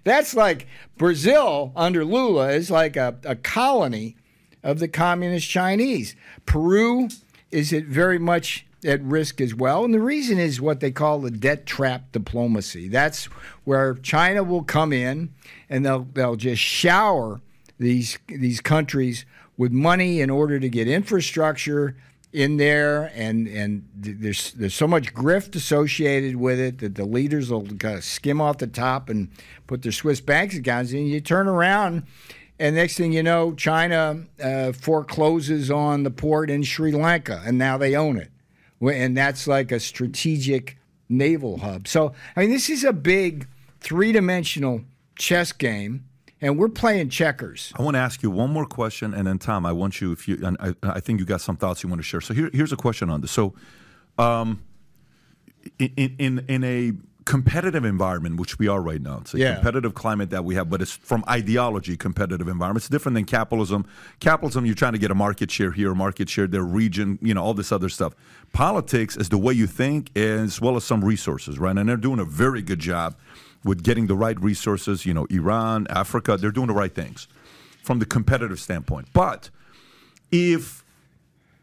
that's 0.03 0.35
like 0.35 0.67
Brazil 0.97 1.71
under 1.75 2.05
Lula 2.05 2.51
is 2.51 2.69
like 2.69 2.95
a, 2.95 3.17
a 3.23 3.35
colony 3.35 4.15
of 4.63 4.79
the 4.79 4.87
communist 4.87 5.49
Chinese. 5.49 6.15
Peru 6.45 7.09
is 7.49 7.73
it 7.73 7.85
very 7.85 8.19
much 8.19 8.65
at 8.85 9.01
risk 9.03 9.41
as 9.41 9.53
well. 9.53 9.83
And 9.85 9.93
the 9.93 9.99
reason 9.99 10.39
is 10.39 10.59
what 10.59 10.79
they 10.79 10.91
call 10.91 11.19
the 11.19 11.31
debt 11.31 11.65
trap 11.65 12.11
diplomacy. 12.11 12.87
That's 12.87 13.25
where 13.63 13.95
China 13.95 14.43
will 14.43 14.63
come 14.63 14.91
in 14.91 15.33
and 15.69 15.85
they'll 15.85 16.07
they'll 16.13 16.35
just 16.35 16.61
shower 16.61 17.41
these 17.77 18.17
these 18.27 18.61
countries 18.61 19.25
with 19.57 19.71
money 19.71 20.21
in 20.21 20.29
order 20.29 20.59
to 20.59 20.69
get 20.69 20.87
infrastructure 20.87 21.95
in 22.33 22.57
there, 22.57 23.11
and 23.13 23.47
and 23.47 23.87
there's 23.95 24.53
there's 24.53 24.73
so 24.73 24.87
much 24.87 25.13
grift 25.13 25.55
associated 25.55 26.35
with 26.37 26.59
it 26.59 26.79
that 26.79 26.95
the 26.95 27.05
leaders 27.05 27.51
will 27.51 27.65
kind 27.65 27.97
of 27.97 28.03
skim 28.03 28.39
off 28.39 28.59
the 28.59 28.67
top 28.67 29.09
and 29.09 29.29
put 29.67 29.81
their 29.81 29.91
Swiss 29.91 30.21
bank 30.21 30.53
accounts 30.53 30.93
in. 30.93 31.07
You 31.07 31.19
turn 31.19 31.47
around, 31.47 32.03
and 32.59 32.75
next 32.75 32.95
thing 32.95 33.11
you 33.11 33.23
know, 33.23 33.53
China 33.53 34.25
uh, 34.41 34.71
forecloses 34.71 35.69
on 35.69 36.03
the 36.03 36.11
port 36.11 36.49
in 36.49 36.63
Sri 36.63 36.91
Lanka, 36.91 37.41
and 37.45 37.57
now 37.57 37.77
they 37.77 37.95
own 37.95 38.17
it, 38.17 38.30
and 38.89 39.15
that's 39.15 39.47
like 39.47 39.71
a 39.71 39.79
strategic 39.79 40.77
naval 41.09 41.57
hub. 41.57 41.87
So 41.87 42.13
I 42.35 42.41
mean, 42.41 42.49
this 42.49 42.69
is 42.69 42.83
a 42.83 42.93
big 42.93 43.47
three 43.79 44.11
dimensional 44.11 44.81
chess 45.17 45.51
game, 45.51 46.05
and 46.39 46.57
we're 46.57 46.69
playing 46.69 47.09
checkers. 47.09 47.71
I 47.77 47.83
want 47.83 47.95
to 47.95 47.99
ask 47.99 48.23
you 48.23 48.31
one 48.31 48.51
more 48.51 48.65
question, 48.65 49.13
and 49.13 49.27
then 49.27 49.37
Tom, 49.37 49.65
I 49.65 49.71
want 49.71 50.01
you 50.01 50.11
if 50.11 50.27
you 50.27 50.39
and 50.43 50.57
I, 50.59 50.73
I 50.83 50.99
think 50.99 51.19
you 51.19 51.25
got 51.25 51.41
some 51.41 51.57
thoughts 51.57 51.83
you 51.83 51.89
want 51.89 51.99
to 51.99 52.03
share. 52.03 52.21
So 52.21 52.33
here, 52.33 52.49
here's 52.53 52.73
a 52.73 52.77
question 52.77 53.09
on 53.09 53.21
this. 53.21 53.31
So, 53.31 53.53
um, 54.17 54.63
in 55.77 56.15
in 56.17 56.45
in 56.47 56.63
a 56.63 56.93
competitive 57.25 57.85
environment, 57.85 58.39
which 58.39 58.57
we 58.57 58.67
are 58.67 58.81
right 58.81 59.01
now. 59.01 59.19
It's 59.21 59.33
a 59.33 59.37
yeah. 59.37 59.55
competitive 59.55 59.93
climate 59.93 60.31
that 60.31 60.43
we 60.43 60.55
have, 60.55 60.69
but 60.69 60.81
it's 60.81 60.91
from 60.91 61.23
ideology 61.29 61.95
competitive 61.95 62.47
environment. 62.47 62.83
It's 62.83 62.89
different 62.89 63.15
than 63.15 63.25
capitalism. 63.25 63.85
Capitalism, 64.19 64.65
you're 64.65 64.75
trying 64.75 64.93
to 64.93 64.99
get 64.99 65.11
a 65.11 65.15
market 65.15 65.51
share 65.51 65.71
here, 65.71 65.91
a 65.91 65.95
market 65.95 66.29
share 66.29 66.47
there, 66.47 66.63
region, 66.63 67.19
you 67.21 67.33
know, 67.33 67.43
all 67.43 67.53
this 67.53 67.71
other 67.71 67.89
stuff. 67.89 68.13
Politics 68.53 69.15
is 69.17 69.29
the 69.29 69.37
way 69.37 69.53
you 69.53 69.67
think 69.67 70.15
as 70.17 70.59
well 70.59 70.75
as 70.75 70.83
some 70.83 71.05
resources, 71.05 71.59
right? 71.59 71.77
And 71.77 71.87
they're 71.87 71.97
doing 71.97 72.19
a 72.19 72.25
very 72.25 72.61
good 72.61 72.79
job 72.79 73.15
with 73.63 73.83
getting 73.83 74.07
the 74.07 74.15
right 74.15 74.41
resources, 74.41 75.05
you 75.05 75.13
know, 75.13 75.27
Iran, 75.29 75.85
Africa, 75.89 76.37
they're 76.37 76.51
doing 76.51 76.67
the 76.67 76.73
right 76.73 76.93
things 76.93 77.27
from 77.83 77.99
the 77.99 78.05
competitive 78.05 78.59
standpoint. 78.59 79.07
But 79.13 79.49
if 80.31 80.83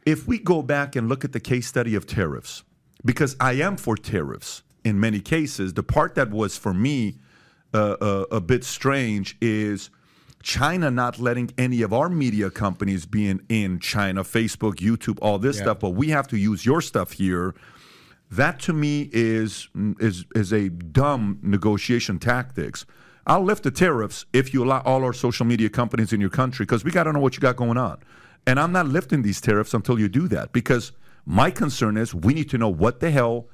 if 0.06 0.26
we 0.26 0.38
go 0.38 0.62
back 0.62 0.96
and 0.96 1.08
look 1.08 1.24
at 1.24 1.32
the 1.32 1.40
case 1.40 1.66
study 1.66 1.94
of 1.94 2.06
tariffs, 2.06 2.62
because 3.04 3.36
I 3.40 3.54
am 3.54 3.76
for 3.76 3.96
tariffs, 3.96 4.62
in 4.84 4.98
many 5.00 5.20
cases. 5.20 5.74
The 5.74 5.82
part 5.82 6.14
that 6.14 6.30
was 6.30 6.56
for 6.56 6.74
me 6.74 7.18
uh, 7.74 7.96
uh, 8.00 8.24
a 8.30 8.40
bit 8.40 8.64
strange 8.64 9.36
is 9.40 9.90
China 10.42 10.90
not 10.90 11.18
letting 11.18 11.50
any 11.58 11.82
of 11.82 11.92
our 11.92 12.08
media 12.08 12.50
companies 12.50 13.06
be 13.06 13.28
in, 13.28 13.44
in 13.48 13.80
China, 13.80 14.22
Facebook, 14.22 14.76
YouTube, 14.76 15.18
all 15.20 15.38
this 15.38 15.56
yeah. 15.56 15.64
stuff, 15.64 15.80
but 15.80 15.90
we 15.90 16.08
have 16.08 16.28
to 16.28 16.36
use 16.36 16.64
your 16.64 16.80
stuff 16.80 17.12
here. 17.12 17.54
That 18.30 18.60
to 18.60 18.72
me 18.72 19.08
is 19.12 19.68
is 20.00 20.26
is 20.34 20.52
a 20.52 20.68
dumb 20.68 21.38
negotiation 21.42 22.18
tactics. 22.18 22.84
I'll 23.26 23.42
lift 23.42 23.62
the 23.62 23.70
tariffs 23.70 24.26
if 24.32 24.54
you 24.54 24.64
allow 24.64 24.80
all 24.82 25.02
our 25.04 25.12
social 25.12 25.44
media 25.44 25.68
companies 25.68 26.12
in 26.12 26.20
your 26.20 26.30
country 26.30 26.64
because 26.64 26.84
we 26.84 26.90
got 26.90 27.04
to 27.04 27.12
know 27.12 27.20
what 27.20 27.36
you 27.36 27.40
got 27.40 27.56
going 27.56 27.76
on. 27.76 27.98
And 28.46 28.58
I'm 28.58 28.72
not 28.72 28.86
lifting 28.86 29.22
these 29.22 29.40
tariffs 29.40 29.74
until 29.74 29.98
you 29.98 30.08
do 30.08 30.28
that 30.28 30.52
because 30.52 30.92
my 31.26 31.50
concern 31.50 31.98
is 31.98 32.14
we 32.14 32.32
need 32.32 32.48
to 32.50 32.58
know 32.58 32.70
what 32.70 33.00
the 33.00 33.10
hell 33.10 33.48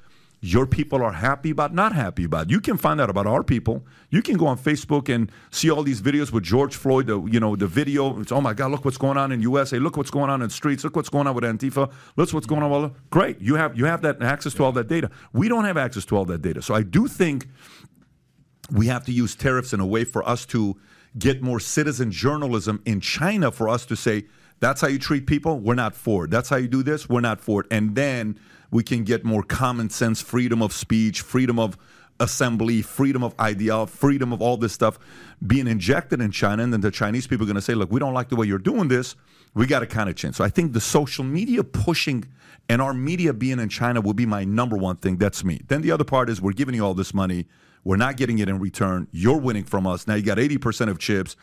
your 0.45 0.67
people 0.67 1.01
are 1.01 1.11
happy 1.11 1.49
about, 1.49 1.73
not 1.73 1.93
happy 1.93 2.23
about. 2.23 2.51
You 2.51 2.61
can 2.61 2.77
find 2.77 3.01
out 3.01 3.09
about 3.09 3.25
our 3.25 3.43
people. 3.43 3.83
You 4.11 4.21
can 4.21 4.37
go 4.37 4.45
on 4.45 4.59
Facebook 4.59 5.13
and 5.13 5.31
see 5.49 5.71
all 5.71 5.81
these 5.81 6.01
videos 6.01 6.31
with 6.31 6.43
George 6.43 6.75
Floyd. 6.75 7.07
The 7.07 7.19
you 7.23 7.39
know 7.39 7.55
the 7.55 7.65
video. 7.67 8.19
It's 8.19 8.31
oh 8.31 8.41
my 8.41 8.53
God, 8.53 8.71
look 8.71 8.85
what's 8.85 8.97
going 8.97 9.17
on 9.17 9.31
in 9.31 9.41
USA. 9.41 9.79
Look 9.79 9.97
what's 9.97 10.11
going 10.11 10.29
on 10.29 10.41
in 10.41 10.49
the 10.49 10.53
streets. 10.53 10.83
Look 10.83 10.95
what's 10.95 11.09
going 11.09 11.25
on 11.25 11.33
with 11.33 11.43
Antifa. 11.43 11.91
Look 12.15 12.31
what's 12.31 12.45
going 12.45 12.61
on. 12.61 12.69
Well, 12.69 12.95
great. 13.09 13.41
You 13.41 13.55
have 13.55 13.75
you 13.77 13.85
have 13.85 14.03
that 14.03 14.21
access 14.21 14.53
to 14.55 14.63
all 14.63 14.71
that 14.73 14.87
data. 14.87 15.09
We 15.33 15.47
don't 15.47 15.65
have 15.65 15.77
access 15.77 16.05
to 16.05 16.15
all 16.15 16.25
that 16.25 16.43
data. 16.43 16.61
So 16.61 16.75
I 16.75 16.83
do 16.83 17.07
think 17.07 17.47
we 18.71 18.87
have 18.87 19.03
to 19.05 19.11
use 19.11 19.35
tariffs 19.35 19.73
in 19.73 19.79
a 19.79 19.85
way 19.85 20.03
for 20.03 20.27
us 20.27 20.45
to 20.47 20.77
get 21.17 21.41
more 21.41 21.59
citizen 21.59 22.11
journalism 22.11 22.81
in 22.85 22.99
China 22.99 23.51
for 23.51 23.67
us 23.67 23.85
to 23.87 23.95
say 23.95 24.25
that's 24.59 24.81
how 24.81 24.87
you 24.87 24.99
treat 24.99 25.27
people. 25.27 25.59
We're 25.59 25.75
not 25.75 25.95
for 25.95 26.25
it. 26.25 26.31
That's 26.31 26.49
how 26.49 26.57
you 26.57 26.67
do 26.67 26.83
this. 26.83 27.09
We're 27.09 27.21
not 27.21 27.41
for 27.41 27.61
it. 27.61 27.67
And 27.71 27.95
then 27.95 28.39
we 28.71 28.83
can 28.83 29.03
get 29.03 29.23
more 29.23 29.43
common 29.43 29.89
sense, 29.89 30.21
freedom 30.21 30.61
of 30.61 30.73
speech, 30.73 31.21
freedom 31.21 31.59
of 31.59 31.77
assembly, 32.19 32.81
freedom 32.81 33.23
of 33.23 33.37
idea, 33.39 33.85
freedom 33.87 34.31
of 34.31 34.41
all 34.41 34.57
this 34.57 34.73
stuff 34.73 34.97
being 35.45 35.67
injected 35.67 36.21
in 36.21 36.31
China. 36.31 36.63
And 36.63 36.71
then 36.71 36.81
the 36.81 36.91
Chinese 36.91 37.27
people 37.27 37.43
are 37.43 37.47
going 37.47 37.55
to 37.55 37.61
say, 37.61 37.75
look, 37.75 37.91
we 37.91 37.99
don't 37.99 38.13
like 38.13 38.29
the 38.29 38.35
way 38.35 38.47
you're 38.47 38.57
doing 38.57 38.87
this. 38.87 39.15
We 39.53 39.65
got 39.65 39.79
to 39.79 39.87
kind 39.87 40.09
of 40.09 40.15
change. 40.15 40.35
So 40.35 40.43
I 40.43 40.49
think 40.49 40.73
the 40.73 40.81
social 40.81 41.23
media 41.23 41.63
pushing 41.63 42.25
and 42.67 42.81
our 42.81 42.93
media 42.93 43.33
being 43.33 43.59
in 43.59 43.69
China 43.69 44.01
will 44.01 44.13
be 44.13 44.25
my 44.25 44.43
number 44.43 44.75
one 44.75 44.97
thing. 44.97 45.17
That's 45.17 45.43
me. 45.43 45.61
Then 45.67 45.81
the 45.81 45.91
other 45.91 46.03
part 46.03 46.29
is 46.29 46.41
we're 46.41 46.53
giving 46.53 46.75
you 46.75 46.85
all 46.85 46.93
this 46.93 47.13
money. 47.13 47.45
We're 47.83 47.97
not 47.97 48.17
getting 48.17 48.39
it 48.39 48.49
in 48.49 48.59
return. 48.59 49.07
You're 49.11 49.37
winning 49.37 49.63
from 49.63 49.85
us. 49.85 50.07
Now 50.07 50.15
you 50.15 50.23
got 50.23 50.39
80% 50.39 50.89
of 50.89 50.97
chips 50.97 51.35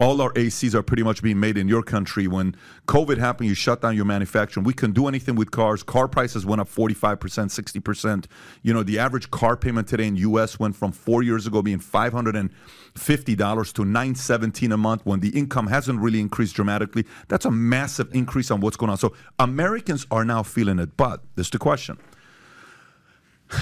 all 0.00 0.20
our 0.20 0.32
ACs 0.32 0.74
are 0.74 0.82
pretty 0.82 1.02
much 1.02 1.22
being 1.22 1.38
made 1.38 1.56
in 1.56 1.68
your 1.68 1.82
country. 1.82 2.26
When 2.26 2.56
COVID 2.86 3.18
happened, 3.18 3.48
you 3.48 3.54
shut 3.54 3.80
down 3.80 3.94
your 3.94 4.04
manufacturing. 4.04 4.64
We 4.64 4.72
couldn't 4.72 4.94
do 4.94 5.06
anything 5.06 5.36
with 5.36 5.50
cars. 5.52 5.82
Car 5.82 6.08
prices 6.08 6.44
went 6.44 6.60
up 6.60 6.68
45%, 6.68 7.18
60%. 7.18 8.26
You 8.62 8.74
know, 8.74 8.82
the 8.82 8.98
average 8.98 9.30
car 9.30 9.56
payment 9.56 9.86
today 9.86 10.06
in 10.06 10.16
U.S. 10.16 10.58
went 10.58 10.74
from 10.74 10.90
four 10.90 11.22
years 11.22 11.46
ago 11.46 11.62
being 11.62 11.78
$550 11.78 13.72
to 13.74 13.84
917 13.84 14.72
a 14.72 14.76
month 14.76 15.06
when 15.06 15.20
the 15.20 15.28
income 15.28 15.68
hasn't 15.68 16.00
really 16.00 16.20
increased 16.20 16.56
dramatically. 16.56 17.06
That's 17.28 17.44
a 17.44 17.50
massive 17.50 18.12
increase 18.14 18.50
on 18.50 18.60
what's 18.60 18.76
going 18.76 18.90
on. 18.90 18.98
So 18.98 19.14
Americans 19.38 20.06
are 20.10 20.24
now 20.24 20.42
feeling 20.42 20.80
it. 20.80 20.96
But 20.96 21.22
this 21.36 21.46
is 21.46 21.50
the 21.50 21.58
question. 21.58 21.98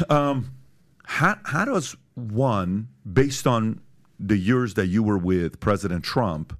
Um, 0.08 0.52
how, 1.04 1.36
how 1.44 1.66
does 1.66 1.96
one, 2.14 2.88
based 3.10 3.46
on 3.46 3.80
the 4.22 4.36
years 4.36 4.74
that 4.74 4.86
you 4.86 5.02
were 5.02 5.18
with 5.18 5.60
President 5.60 6.04
Trump, 6.04 6.56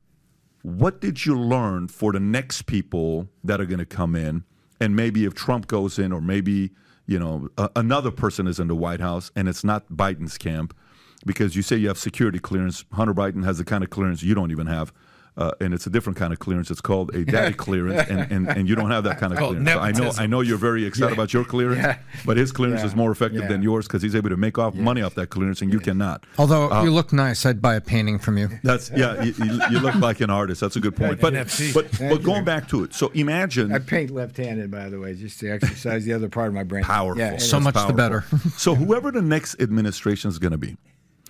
what 0.62 1.01
did 1.01 1.25
you 1.25 1.38
learn 1.38 1.88
for 1.88 2.12
the 2.12 2.20
next 2.20 2.62
people 2.62 3.29
that 3.44 3.61
are 3.61 3.66
going 3.66 3.79
to 3.79 3.87
come 3.87 4.16
in? 4.16 4.44
And 4.81 4.96
maybe 4.96 5.25
if 5.25 5.35
Trump 5.35 5.68
goes 5.68 5.98
in, 5.98 6.12
or 6.12 6.20
maybe 6.20 6.70
you 7.07 7.18
know 7.18 7.48
a, 7.57 7.70
another 7.77 8.11
person 8.11 8.46
is 8.46 8.59
in 8.59 8.68
the 8.68 8.75
White 8.75 9.01
House, 9.01 9.31
and 9.37 9.48
it's 9.48 9.62
not 9.62 9.88
Biden's 9.92 10.37
camp, 10.38 10.77
because 11.25 11.55
you 11.55 11.62
say 11.62 11.77
you 11.77 11.88
have 11.88 11.98
security 11.98 12.40
clearance. 12.40 12.85
Hunter 12.92 13.14
Biden 13.14 13.44
has 13.44 13.59
the 13.59 13.64
kind 13.64 13.85
of 13.85 13.90
clearance 13.90 14.22
you 14.22 14.35
don't 14.35 14.51
even 14.51 14.66
have 14.66 14.92
uh, 15.37 15.53
and 15.61 15.73
it's 15.73 15.87
a 15.87 15.90
different 15.90 16.18
kind 16.18 16.33
of 16.33 16.38
clearance. 16.38 16.71
It's 16.71 16.81
called 16.81 17.14
a 17.14 17.25
daddy 17.33 17.55
clearance, 17.55 18.09
and, 18.09 18.31
and, 18.31 18.49
and 18.49 18.68
you 18.68 18.75
don't 18.75 18.90
have 18.90 19.05
that 19.05 19.18
kind 19.18 19.33
of 19.33 19.38
clearance. 19.38 19.68
So 19.68 19.79
I 19.79 19.92
know 19.92 20.12
I 20.18 20.27
know 20.27 20.40
you're 20.40 20.59
very 20.59 20.85
excited 20.85 21.11
yeah. 21.11 21.14
about 21.14 21.33
your 21.33 21.45
clearance, 21.45 21.83
yeah. 21.83 21.99
but 22.27 22.37
his 22.37 22.53
clearance 22.53 22.81
yeah. 22.81 22.87
is 22.87 22.97
more 22.97 23.11
effective 23.11 23.49
than 23.49 23.62
yours 23.62 23.87
because 23.87 24.03
he's 24.03 24.14
able 24.14 24.31
to 24.31 24.37
make 24.37 24.59
off 24.59 24.75
money 24.75 25.03
off 25.03 25.14
that 25.14 25.29
clearance, 25.31 25.62
and 25.62 25.73
you 25.73 25.81
cannot. 25.81 26.25
Although 26.38 26.71
uh, 26.71 26.85
you 26.85 26.90
look 26.90 27.12
nice, 27.12 27.47
I'd 27.47 27.62
buy 27.62 27.77
a 27.77 27.81
painting 27.81 28.18
from 28.18 28.37
you. 28.37 28.49
That's 28.62 28.90
yeah, 28.90 29.23
you, 29.23 29.35
you, 29.71 29.81
look 29.81 29.95
like 29.97 30.21
an 30.21 30.31
artist. 30.31 30.61
That's 30.61 30.77
a 30.77 30.81
good 30.81 30.97
point. 30.97 31.21
But 31.21 31.33
but 31.73 31.99
but 31.99 32.23
going 32.23 32.45
back 32.45 32.68
to 32.68 32.85
it, 32.85 32.95
so 32.95 33.09
imagine 33.09 33.73
I 33.73 33.79
paint 33.79 34.11
left-handed, 34.11 34.71
by 34.71 34.88
the 34.88 35.01
way, 35.01 35.14
just 35.14 35.40
to 35.40 35.51
exercise 35.51 36.05
the 36.05 36.12
other 36.12 36.29
part 36.29 36.49
of 36.49 36.55
my 36.55 36.64
brain. 36.64 36.85
Powerful, 36.85 37.38
so 37.38 37.59
much 37.59 37.75
powerful. 37.75 37.92
the 37.92 37.97
better. 37.97 38.25
so 38.57 38.75
whoever 38.75 39.11
the 39.11 39.23
next 39.23 39.61
administration 39.61 40.29
is 40.29 40.38
going 40.38 40.53
to 40.53 40.59
be. 40.59 40.77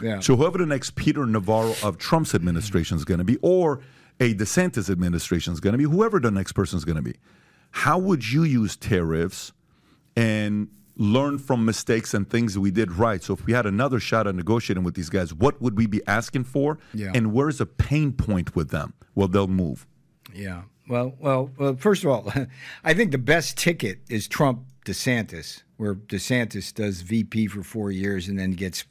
Yeah. 0.02 0.20
So 0.20 0.36
whoever 0.36 0.58
the 0.58 0.66
next 0.66 0.94
Peter 0.96 1.24
Navarro 1.26 1.74
of 1.82 1.98
Trump's 1.98 2.34
administration 2.34 2.96
is 2.96 3.04
going 3.04 3.18
to 3.18 3.24
be, 3.24 3.38
or 3.40 3.80
a 4.20 4.34
DeSantis 4.34 4.90
administration 4.90 5.52
is 5.52 5.60
going 5.60 5.72
to 5.72 5.78
be, 5.78 5.84
whoever 5.84 6.20
the 6.20 6.30
next 6.30 6.52
person 6.52 6.76
is 6.76 6.84
going 6.84 6.96
to 6.96 7.02
be, 7.02 7.14
how 7.70 7.98
would 7.98 8.30
you 8.30 8.42
use 8.44 8.76
tariffs 8.76 9.52
and 10.16 10.68
learn 10.96 11.38
from 11.38 11.64
mistakes 11.64 12.12
and 12.12 12.28
things 12.28 12.54
that 12.54 12.60
we 12.60 12.70
did 12.70 12.92
right? 12.92 13.22
So 13.22 13.32
if 13.32 13.46
we 13.46 13.52
had 13.52 13.64
another 13.66 13.98
shot 13.98 14.26
at 14.26 14.34
negotiating 14.34 14.84
with 14.84 14.94
these 14.94 15.08
guys, 15.08 15.32
what 15.32 15.60
would 15.62 15.76
we 15.76 15.86
be 15.86 16.02
asking 16.06 16.44
for? 16.44 16.78
Yeah. 16.92 17.12
And 17.14 17.32
where's 17.32 17.60
a 17.60 17.66
pain 17.66 18.12
point 18.12 18.54
with 18.54 18.70
them? 18.70 18.92
Well, 19.14 19.28
they'll 19.28 19.46
move. 19.46 19.86
Yeah. 20.34 20.62
Well, 20.88 21.14
well, 21.18 21.50
well. 21.58 21.76
First 21.76 22.04
of 22.04 22.10
all, 22.10 22.32
I 22.84 22.94
think 22.94 23.12
the 23.12 23.18
best 23.18 23.56
ticket 23.56 24.00
is 24.08 24.28
Trump 24.28 24.64
DeSantis, 24.84 25.62
where 25.76 25.94
DeSantis 25.94 26.74
does 26.74 27.02
VP 27.02 27.46
for 27.46 27.62
four 27.62 27.90
years 27.90 28.28
and 28.28 28.38
then 28.38 28.52
gets 28.52 28.84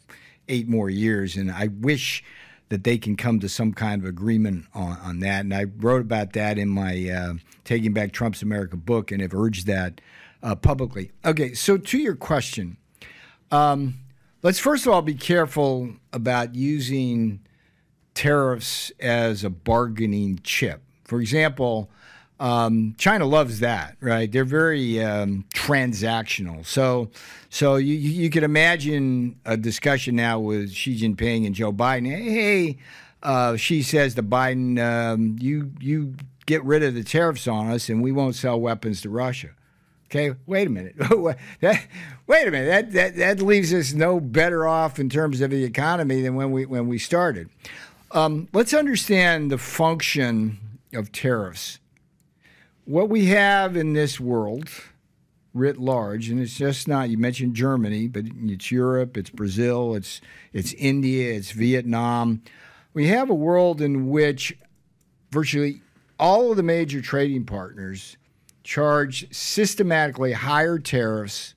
eight 0.48 0.68
more 0.68 0.90
years. 0.90 1.36
And 1.36 1.52
I 1.52 1.68
wish 1.68 2.24
that 2.70 2.84
they 2.86 2.98
can 2.98 3.18
come 3.18 3.40
to 3.42 3.50
some 3.50 3.74
kind 3.74 4.02
of 4.02 4.08
agreement 4.08 4.66
on, 4.74 4.98
on 5.00 5.20
that. 5.20 5.42
And 5.42 5.54
I 5.54 5.66
wrote 5.66 6.02
about 6.02 6.34
that 6.34 6.58
in 6.58 6.70
my 6.70 7.10
uh, 7.10 7.34
Taking 7.66 7.94
Back 7.94 8.14
Trump's 8.14 8.42
America 8.42 8.78
book 8.78 9.12
and 9.12 9.22
have 9.22 9.34
urged 9.34 9.68
that 9.68 10.00
uh, 10.42 10.56
publicly. 10.56 11.12
Okay, 11.26 11.54
so 11.54 11.78
to 11.78 11.98
your 11.98 12.16
question, 12.16 12.78
um, 13.52 13.96
let's 14.42 14.58
first 14.60 14.86
of 14.86 14.94
all 14.94 15.02
be 15.02 15.14
careful 15.14 15.92
about 16.14 16.56
using 16.56 17.42
tariffs 18.14 18.92
as 19.00 19.44
a 19.44 19.50
bargaining 19.50 20.40
chip. 20.44 20.82
For 21.04 21.20
example, 21.20 21.90
um, 22.42 22.96
China 22.98 23.28
loves 23.28 23.60
that, 23.60 23.96
right? 24.02 24.30
They're 24.30 24.44
very 24.44 25.02
um, 25.02 25.46
transactional. 25.54 26.66
So, 26.66 27.12
so 27.52 27.76
you, 27.76 27.94
you 27.94 28.32
could 28.32 28.42
imagine 28.42 29.40
a 29.46 29.56
discussion 29.56 30.16
now 30.16 30.40
with 30.40 30.72
Xi 30.72 31.00
Jinping 31.00 31.46
and 31.46 31.54
Joe 31.54 31.72
Biden. 31.72 32.08
Hey, 32.08 32.80
uh, 33.22 33.58
Xi 33.58 33.84
says 33.84 34.16
to 34.16 34.24
Biden, 34.24 34.80
um, 34.80 35.38
"You 35.40 35.72
you 35.80 36.16
get 36.48 36.64
rid 36.64 36.82
of 36.82 36.96
the 36.96 37.04
tariffs 37.04 37.48
on 37.48 37.70
us, 37.70 37.90
and 37.90 38.02
we 38.02 38.12
won't 38.12 38.34
sell 38.34 38.60
weapons 38.60 39.02
to 39.02 39.12
Russia." 39.12 39.50
Okay, 40.06 40.36
wait 40.48 40.66
a 40.66 40.72
minute. 40.72 40.96
that, 41.60 41.86
wait 42.26 42.48
a 42.48 42.52
minute. 42.52 42.66
That, 42.66 42.92
that 42.94 43.16
that 43.18 43.46
leaves 43.46 43.72
us 43.72 43.94
no 43.94 44.20
better 44.20 44.68
off 44.68 44.98
in 44.98 45.10
terms 45.10 45.42
of 45.42 45.52
the 45.52 45.64
economy 45.64 46.24
than 46.24 46.34
when 46.34 46.52
we 46.52 46.66
when 46.66 46.88
we 46.88 46.98
started. 46.98 47.52
Um, 48.10 48.48
let's 48.52 48.74
understand 48.74 49.52
the 49.52 49.60
function 49.60 50.58
of 50.92 51.12
tariffs 51.12 51.78
what 52.92 53.10
we 53.10 53.28
have 53.28 53.78
in 53.78 53.94
this 53.94 54.20
world 54.20 54.70
writ 55.54 55.78
large, 55.78 56.30
and 56.30 56.42
it's 56.42 56.58
just 56.58 56.90
not 56.90 57.10
you 57.10 57.18
mentioned 57.18 57.56
Germany, 57.56 58.08
but 58.08 58.26
it's 58.44 58.70
Europe, 58.70 59.16
it's 59.18 59.30
Brazil, 59.30 59.96
it's 59.96 60.20
it's 60.52 60.74
India, 60.74 61.34
it's 61.34 61.52
Vietnam. 61.52 62.42
We 62.94 63.08
have 63.08 63.30
a 63.30 63.34
world 63.34 63.82
in 63.82 64.10
which 64.10 64.58
virtually 65.32 65.82
all 66.20 66.52
of 66.52 66.58
the 66.58 66.64
major 66.64 67.02
trading 67.02 67.46
partners 67.46 68.18
charge 68.64 69.34
systematically 69.34 70.34
higher 70.34 70.78
tariffs 70.78 71.56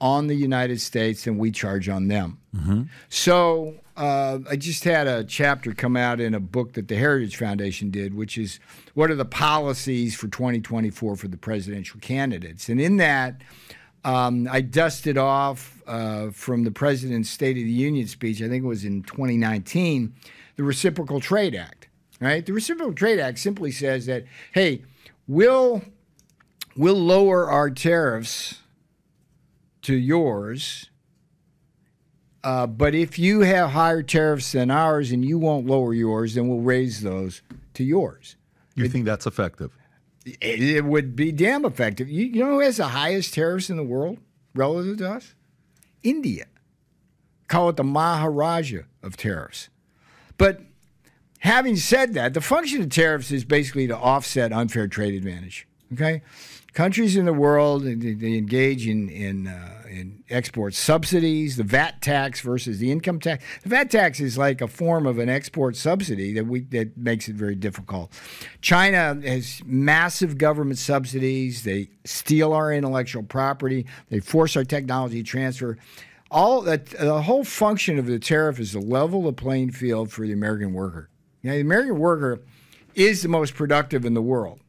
on 0.00 0.28
the 0.28 0.36
United 0.36 0.80
States 0.80 1.24
than 1.24 1.36
we 1.36 1.50
charge 1.50 1.88
on 1.88 2.06
them. 2.06 2.38
Mm-hmm. 2.56 2.82
So 3.08 3.74
uh, 4.00 4.38
I 4.48 4.56
just 4.56 4.84
had 4.84 5.06
a 5.06 5.22
chapter 5.24 5.74
come 5.74 5.94
out 5.94 6.20
in 6.20 6.32
a 6.32 6.40
book 6.40 6.72
that 6.72 6.88
the 6.88 6.96
Heritage 6.96 7.36
Foundation 7.36 7.90
did, 7.90 8.14
which 8.14 8.38
is 8.38 8.58
what 8.94 9.10
are 9.10 9.14
the 9.14 9.26
policies 9.26 10.16
for 10.16 10.26
2024 10.28 11.16
for 11.16 11.28
the 11.28 11.36
presidential 11.36 12.00
candidates. 12.00 12.70
And 12.70 12.80
in 12.80 12.96
that, 12.96 13.42
um, 14.02 14.48
I 14.50 14.62
dusted 14.62 15.18
off 15.18 15.82
uh, 15.86 16.30
from 16.30 16.64
the 16.64 16.70
president's 16.70 17.28
State 17.28 17.58
of 17.58 17.64
the 17.64 17.70
Union 17.70 18.06
speech, 18.06 18.40
I 18.40 18.48
think 18.48 18.64
it 18.64 18.68
was 18.68 18.86
in 18.86 19.02
2019, 19.02 20.14
the 20.56 20.64
Reciprocal 20.64 21.20
Trade 21.20 21.54
Act. 21.54 21.88
Right? 22.22 22.44
The 22.44 22.54
Reciprocal 22.54 22.94
Trade 22.94 23.18
Act 23.18 23.38
simply 23.38 23.70
says 23.70 24.06
that, 24.06 24.24
hey, 24.52 24.82
we'll, 25.28 25.82
we'll 26.74 26.94
lower 26.94 27.50
our 27.50 27.68
tariffs 27.68 28.60
to 29.82 29.94
yours 29.94 30.89
uh, 32.42 32.66
but 32.66 32.94
if 32.94 33.18
you 33.18 33.40
have 33.40 33.70
higher 33.70 34.02
tariffs 34.02 34.52
than 34.52 34.70
ours 34.70 35.12
and 35.12 35.24
you 35.24 35.38
won't 35.38 35.66
lower 35.66 35.92
yours, 35.92 36.34
then 36.34 36.48
we'll 36.48 36.60
raise 36.60 37.02
those 37.02 37.42
to 37.74 37.84
yours. 37.84 38.36
You 38.74 38.84
it, 38.84 38.92
think 38.92 39.04
that's 39.04 39.26
effective? 39.26 39.70
It, 40.24 40.62
it, 40.62 40.84
would 40.84 41.14
be 41.14 41.32
damn 41.32 41.64
effective. 41.64 42.08
You, 42.08 42.26
you 42.26 42.44
know 42.44 42.52
who 42.52 42.60
has 42.60 42.78
the 42.78 42.88
highest 42.88 43.34
tariffs 43.34 43.68
in 43.68 43.76
the 43.76 43.82
world 43.82 44.18
relative 44.54 44.98
to 44.98 45.10
us? 45.10 45.34
India. 46.02 46.46
Call 47.48 47.68
it 47.68 47.76
the 47.76 47.84
Maharaja 47.84 48.82
of 49.02 49.16
tariffs. 49.16 49.68
But 50.38 50.62
having 51.40 51.76
said 51.76 52.14
that, 52.14 52.32
the 52.32 52.40
function 52.40 52.80
of 52.80 52.88
tariffs 52.90 53.30
is 53.30 53.44
basically 53.44 53.86
to 53.88 53.96
offset 53.96 54.52
unfair 54.52 54.88
trade 54.88 55.14
advantage. 55.14 55.66
Okay? 55.92 56.22
Countries 56.72 57.16
in 57.16 57.24
the 57.24 57.32
world 57.32 57.82
they, 57.82 58.36
engage 58.36 58.86
in 58.86 59.08
in, 59.08 59.46
uh, 59.46 59.82
in 59.88 60.22
export 60.30 60.74
subsidies, 60.74 61.56
the 61.56 61.64
VAT 61.64 62.00
tax 62.00 62.40
versus 62.40 62.78
the 62.78 62.90
income 62.90 63.18
tax. 63.18 63.44
The 63.62 63.68
VAT 63.68 63.90
tax 63.90 64.20
is 64.20 64.38
like 64.38 64.60
a 64.60 64.68
form 64.68 65.06
of 65.06 65.18
an 65.18 65.28
export 65.28 65.76
subsidy 65.76 66.32
that 66.34 66.46
we 66.46 66.60
that 66.60 66.96
makes 66.96 67.28
it 67.28 67.34
very 67.34 67.54
difficult. 67.54 68.12
China 68.60 69.20
has 69.24 69.62
massive 69.64 70.38
government 70.38 70.78
subsidies. 70.78 71.64
They 71.64 71.88
steal 72.04 72.52
our 72.52 72.72
intellectual 72.72 73.22
property. 73.22 73.86
They 74.08 74.20
force 74.20 74.56
our 74.56 74.64
technology 74.64 75.22
transfer. 75.22 75.78
All 76.30 76.60
that 76.62 76.86
the 76.86 77.22
whole 77.22 77.44
function 77.44 77.98
of 77.98 78.06
the 78.06 78.20
tariff 78.20 78.60
is 78.60 78.72
to 78.72 78.80
level 78.80 79.22
the 79.22 79.32
playing 79.32 79.72
field 79.72 80.12
for 80.12 80.26
the 80.26 80.32
American 80.32 80.72
worker. 80.72 81.10
You 81.42 81.50
the 81.50 81.60
American 81.60 81.98
worker 81.98 82.42
is 82.94 83.22
the 83.22 83.28
most 83.28 83.54
productive 83.54 84.04
in 84.04 84.14
the 84.14 84.22
world 84.22 84.60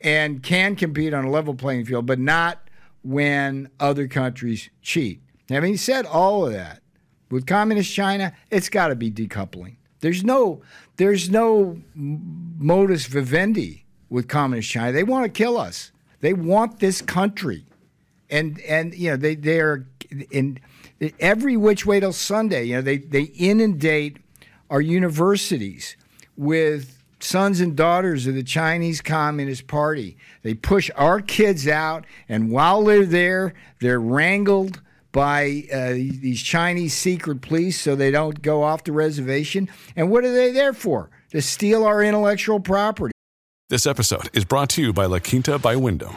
and 0.00 0.42
can 0.42 0.76
compete 0.76 1.14
on 1.14 1.24
a 1.24 1.30
level 1.30 1.54
playing 1.54 1.84
field, 1.84 2.06
but 2.06 2.18
not 2.18 2.68
when 3.02 3.70
other 3.80 4.06
countries 4.06 4.70
cheat. 4.82 5.20
Having 5.48 5.76
said 5.78 6.06
all 6.06 6.46
of 6.46 6.52
that, 6.52 6.82
with 7.30 7.46
communist 7.46 7.92
China, 7.92 8.32
it's 8.50 8.68
got 8.68 8.88
to 8.88 8.94
be 8.94 9.10
decoupling. 9.10 9.76
There's 10.00 10.24
no, 10.24 10.62
there's 10.96 11.28
no 11.28 11.80
modus 11.94 13.06
vivendi 13.06 13.84
with 14.08 14.28
communist 14.28 14.70
China. 14.70 14.92
They 14.92 15.04
want 15.04 15.24
to 15.24 15.30
kill 15.30 15.58
us. 15.58 15.92
They 16.20 16.32
want 16.32 16.80
this 16.80 17.00
country, 17.00 17.64
and 18.28 18.60
and 18.62 18.94
you 18.94 19.10
know 19.10 19.16
they 19.16 19.36
they 19.36 19.60
are 19.60 19.86
in 20.30 20.58
every 21.20 21.56
which 21.56 21.86
way 21.86 22.00
till 22.00 22.12
Sunday. 22.12 22.64
You 22.64 22.76
know 22.76 22.82
they 22.82 22.98
they 22.98 23.22
inundate 23.22 24.18
our 24.68 24.80
universities 24.80 25.96
with 26.36 26.97
sons 27.20 27.60
and 27.60 27.76
daughters 27.76 28.26
of 28.26 28.34
the 28.34 28.42
Chinese 28.42 29.00
Communist 29.00 29.66
Party. 29.66 30.16
They 30.42 30.54
push 30.54 30.90
our 30.96 31.20
kids 31.20 31.66
out, 31.66 32.04
and 32.28 32.50
while 32.50 32.84
they're 32.84 33.06
there, 33.06 33.54
they're 33.80 34.00
wrangled 34.00 34.80
by 35.12 35.64
uh, 35.72 35.92
these 35.92 36.42
Chinese 36.42 36.94
secret 36.94 37.40
police 37.40 37.80
so 37.80 37.96
they 37.96 38.10
don't 38.10 38.42
go 38.42 38.62
off 38.62 38.84
the 38.84 38.92
reservation. 38.92 39.68
And 39.96 40.10
what 40.10 40.24
are 40.24 40.32
they 40.32 40.52
there 40.52 40.72
for? 40.72 41.10
To 41.30 41.42
steal 41.42 41.84
our 41.84 42.02
intellectual 42.02 42.60
property. 42.60 43.12
This 43.68 43.86
episode 43.86 44.30
is 44.32 44.44
brought 44.44 44.70
to 44.70 44.82
you 44.82 44.92
by 44.92 45.06
La 45.06 45.18
Quinta 45.18 45.58
by 45.58 45.76
Wyndham. 45.76 46.16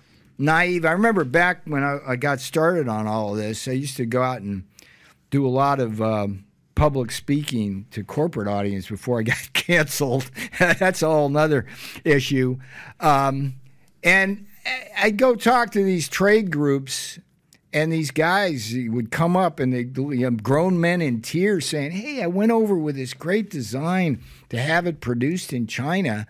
naive. 0.41 0.85
I 0.85 0.91
remember 0.91 1.23
back 1.23 1.61
when 1.65 1.83
I, 1.83 1.99
I, 2.05 2.15
got 2.15 2.39
started 2.41 2.87
on 2.87 3.07
all 3.07 3.31
of 3.31 3.37
this, 3.37 3.67
I 3.67 3.71
used 3.71 3.97
to 3.97 4.05
go 4.05 4.21
out 4.21 4.41
and 4.41 4.63
do 5.29 5.45
a 5.45 5.49
lot 5.49 5.79
of 5.79 6.01
um, 6.01 6.45
public 6.75 7.11
speaking 7.11 7.85
to 7.91 8.03
corporate 8.03 8.47
audience 8.47 8.89
before 8.89 9.19
I 9.19 9.23
got 9.23 9.53
canceled. 9.53 10.29
That's 10.59 11.01
a 11.01 11.07
whole 11.07 11.35
other 11.37 11.65
issue. 12.03 12.57
Um, 12.99 13.55
and 14.03 14.47
I'd 14.97 15.17
go 15.17 15.35
talk 15.35 15.71
to 15.71 15.83
these 15.83 16.09
trade 16.09 16.51
groups, 16.51 17.19
and 17.73 17.91
these 17.91 18.11
guys 18.11 18.75
would 18.89 19.11
come 19.11 19.37
up 19.37 19.59
and 19.59 19.73
they 19.73 19.81
you 19.95 20.29
know, 20.29 20.31
grown 20.31 20.79
men 20.79 21.01
in 21.01 21.21
tears 21.21 21.67
saying, 21.67 21.91
"Hey, 21.91 22.21
I 22.21 22.27
went 22.27 22.51
over 22.51 22.75
with 22.75 22.95
this 22.95 23.13
great 23.13 23.49
design 23.49 24.21
to 24.49 24.59
have 24.59 24.85
it 24.85 24.99
produced 24.99 25.53
in 25.53 25.67
China." 25.67 26.27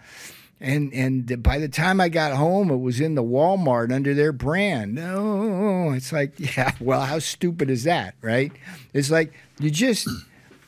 And 0.61 0.93
and 0.93 1.41
by 1.41 1.57
the 1.57 1.67
time 1.67 1.99
I 1.99 2.07
got 2.07 2.33
home, 2.33 2.69
it 2.69 2.77
was 2.77 3.01
in 3.01 3.15
the 3.15 3.23
Walmart 3.23 3.91
under 3.91 4.13
their 4.13 4.31
brand. 4.31 4.93
No, 4.93 5.91
it's 5.91 6.13
like, 6.13 6.39
yeah, 6.55 6.73
well, 6.79 7.01
how 7.01 7.19
stupid 7.19 7.69
is 7.69 7.83
that, 7.85 8.15
right? 8.21 8.51
It's 8.93 9.09
like 9.09 9.33
you 9.59 9.71
just 9.71 10.07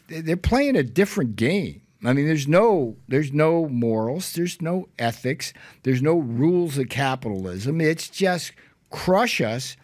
they're 0.08 0.36
playing 0.36 0.76
a 0.76 0.84
different 0.84 1.36
game. 1.36 1.82
I 2.04 2.12
mean, 2.12 2.26
there's 2.26 2.48
no 2.48 2.98
there's 3.08 3.32
no 3.32 3.70
morals, 3.70 4.34
there's 4.34 4.62
no 4.62 4.90
ethics, 4.98 5.54
there's 5.84 6.02
no 6.02 6.16
rules 6.16 6.78
of 6.78 6.90
capitalism. 6.90 7.80
It's 7.80 8.10
just 8.10 8.52
crush 8.90 9.42
us 9.42 9.78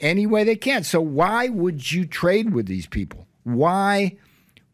any 0.00 0.26
way 0.26 0.44
they 0.44 0.56
can. 0.56 0.84
So 0.84 1.00
why 1.00 1.48
would 1.48 1.90
you 1.90 2.06
trade 2.06 2.54
with 2.54 2.66
these 2.66 2.86
people? 2.86 3.26
Why 3.42 4.16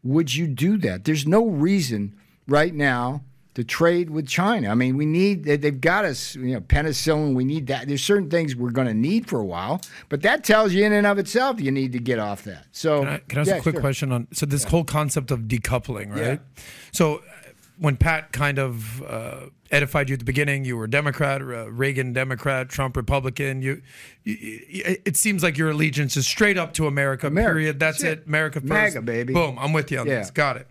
would 0.03 0.35
you 0.35 0.45
do 0.47 0.77
that? 0.77 1.05
There's 1.05 1.25
no 1.25 1.47
reason 1.47 2.15
right 2.47 2.73
now 2.73 3.23
to 3.55 3.63
trade 3.63 4.09
with 4.09 4.27
China. 4.27 4.69
I 4.69 4.75
mean, 4.75 4.97
we 4.97 5.05
need 5.05 5.45
they've 5.45 5.81
got 5.81 6.05
us, 6.05 6.35
you 6.35 6.53
know, 6.53 6.61
penicillin. 6.61 7.33
We 7.33 7.45
need 7.45 7.67
that. 7.67 7.87
There's 7.87 8.03
certain 8.03 8.29
things 8.29 8.55
we're 8.55 8.69
going 8.69 8.87
to 8.87 8.93
need 8.93 9.27
for 9.27 9.39
a 9.39 9.45
while, 9.45 9.81
but 10.09 10.21
that 10.21 10.43
tells 10.43 10.73
you 10.73 10.85
in 10.85 10.93
and 10.93 11.07
of 11.07 11.17
itself 11.17 11.59
you 11.59 11.71
need 11.71 11.93
to 11.93 11.99
get 11.99 12.19
off 12.19 12.43
that. 12.43 12.65
So, 12.71 12.99
can 12.99 13.07
I, 13.07 13.17
can 13.17 13.37
I 13.39 13.41
ask 13.41 13.49
yeah, 13.49 13.55
a 13.55 13.61
quick 13.61 13.75
sure. 13.75 13.81
question 13.81 14.11
on 14.11 14.27
so 14.33 14.45
this 14.45 14.63
yeah. 14.63 14.69
whole 14.69 14.83
concept 14.83 15.31
of 15.31 15.41
decoupling, 15.41 16.11
right? 16.11 16.39
Yeah. 16.55 16.63
So, 16.91 17.23
when 17.77 17.95
Pat 17.95 18.31
kind 18.33 18.59
of 18.59 19.01
uh, 19.03 19.47
edified 19.71 20.09
you 20.09 20.13
at 20.13 20.19
the 20.19 20.25
beginning, 20.25 20.65
you 20.65 20.75
were 20.75 20.87
Democrat, 20.87 21.41
uh, 21.41 21.69
Reagan 21.71 22.11
Democrat, 22.11 22.69
Trump 22.69 22.95
Republican. 22.97 23.61
You, 23.61 23.81
you, 24.23 24.59
it 25.05 25.17
seems 25.17 25.43
like 25.43 25.57
your 25.57 25.71
allegiance 25.71 26.15
is 26.15 26.25
straight 26.25 26.57
up 26.57 26.73
to 26.73 26.87
America. 26.87 27.27
America. 27.27 27.53
Period. 27.53 27.79
That's 27.79 28.03
it. 28.03 28.27
America 28.27 28.59
first. 28.59 28.69
MAGA, 28.69 29.01
baby. 29.01 29.33
Boom. 29.33 29.57
I'm 29.59 29.73
with 29.73 29.91
you 29.91 29.99
on 29.99 30.07
this. 30.07 30.31
Got 30.31 30.57
it 30.57 30.67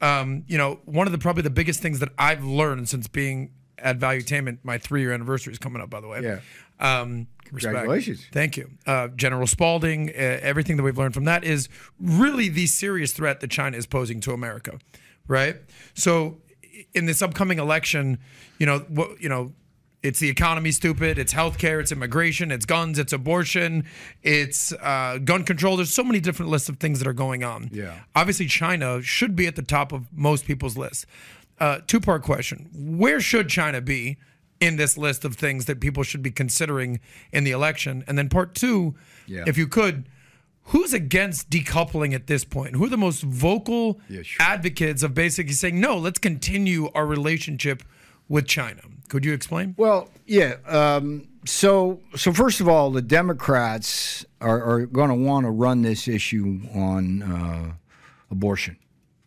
um, 0.00 0.44
you 0.46 0.58
know, 0.58 0.80
one 0.84 1.06
of 1.06 1.12
the 1.12 1.18
probably 1.18 1.42
the 1.42 1.50
biggest 1.50 1.80
things 1.80 2.00
that 2.00 2.10
I've 2.18 2.44
learned 2.44 2.88
since 2.88 3.08
being 3.08 3.52
at 3.78 3.98
Valuetainment, 3.98 4.58
my 4.62 4.78
three 4.78 5.00
year 5.00 5.12
anniversary 5.12 5.52
is 5.52 5.58
coming 5.58 5.82
up, 5.82 5.90
by 5.90 6.00
the 6.00 6.08
way. 6.08 6.20
Yeah. 6.22 6.40
Um, 6.80 7.28
Congratulations. 7.44 8.18
Respect. 8.18 8.34
Thank 8.34 8.56
you. 8.56 8.70
Uh, 8.86 9.08
General 9.08 9.46
Spalding, 9.46 10.10
uh, 10.10 10.12
everything 10.42 10.76
that 10.76 10.82
we've 10.82 10.98
learned 10.98 11.14
from 11.14 11.24
that 11.24 11.44
is 11.44 11.68
really 12.00 12.48
the 12.48 12.66
serious 12.66 13.12
threat 13.12 13.40
that 13.40 13.50
China 13.50 13.76
is 13.76 13.86
posing 13.86 14.20
to 14.20 14.32
America, 14.32 14.78
right? 15.28 15.56
So, 15.94 16.38
in 16.94 17.06
this 17.06 17.22
upcoming 17.22 17.58
election, 17.58 18.18
you 18.58 18.66
know, 18.66 18.80
what, 18.88 19.20
you 19.20 19.28
know, 19.28 19.52
it's 20.04 20.20
the 20.20 20.28
economy, 20.28 20.70
stupid. 20.70 21.18
It's 21.18 21.32
healthcare. 21.32 21.80
It's 21.80 21.90
immigration. 21.90 22.52
It's 22.52 22.66
guns. 22.66 22.98
It's 22.98 23.14
abortion. 23.14 23.86
It's 24.22 24.70
uh, 24.70 25.18
gun 25.24 25.44
control. 25.44 25.78
There's 25.78 25.94
so 25.94 26.04
many 26.04 26.20
different 26.20 26.50
lists 26.50 26.68
of 26.68 26.76
things 26.76 26.98
that 26.98 27.08
are 27.08 27.14
going 27.14 27.42
on. 27.42 27.70
Yeah. 27.72 28.00
Obviously, 28.14 28.46
China 28.46 29.00
should 29.00 29.34
be 29.34 29.46
at 29.46 29.56
the 29.56 29.62
top 29.62 29.92
of 29.92 30.06
most 30.12 30.44
people's 30.44 30.76
lists. 30.76 31.06
Uh, 31.58 31.78
two 31.86 32.00
part 32.00 32.22
question: 32.22 32.68
Where 32.74 33.18
should 33.18 33.48
China 33.48 33.80
be 33.80 34.18
in 34.60 34.76
this 34.76 34.98
list 34.98 35.24
of 35.24 35.36
things 35.36 35.64
that 35.64 35.80
people 35.80 36.02
should 36.02 36.22
be 36.22 36.30
considering 36.30 37.00
in 37.32 37.44
the 37.44 37.52
election? 37.52 38.04
And 38.06 38.18
then 38.18 38.28
part 38.28 38.54
two, 38.54 38.94
yeah. 39.26 39.44
if 39.46 39.56
you 39.56 39.66
could. 39.66 40.06
Who's 40.68 40.94
against 40.94 41.50
decoupling 41.50 42.14
at 42.14 42.26
this 42.26 42.42
point? 42.42 42.74
Who 42.74 42.86
are 42.86 42.88
the 42.88 42.96
most 42.96 43.22
vocal 43.22 44.00
yeah, 44.08 44.22
sure. 44.22 44.46
advocates 44.46 45.02
of 45.02 45.12
basically 45.12 45.52
saying, 45.52 45.78
no, 45.78 45.98
let's 45.98 46.18
continue 46.18 46.90
our 46.94 47.04
relationship 47.04 47.82
with 48.30 48.46
China? 48.46 48.80
Could 49.08 49.24
you 49.24 49.32
explain? 49.32 49.74
Well, 49.76 50.08
yeah. 50.26 50.56
Um, 50.66 51.28
so, 51.46 52.00
so 52.16 52.32
first 52.32 52.60
of 52.60 52.68
all, 52.68 52.90
the 52.90 53.02
Democrats 53.02 54.24
are, 54.40 54.62
are 54.62 54.86
going 54.86 55.10
to 55.10 55.14
want 55.14 55.44
to 55.44 55.50
run 55.50 55.82
this 55.82 56.08
issue 56.08 56.60
on 56.74 57.22
uh, 57.22 57.72
abortion. 58.30 58.76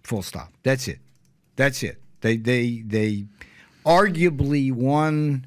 Full 0.03 0.23
stop. 0.23 0.51
That's 0.63 0.87
it. 0.87 0.99
That's 1.55 1.83
it. 1.83 2.01
They, 2.21 2.37
they, 2.37 2.83
they 2.85 3.25
arguably 3.85 4.71
won 4.71 5.45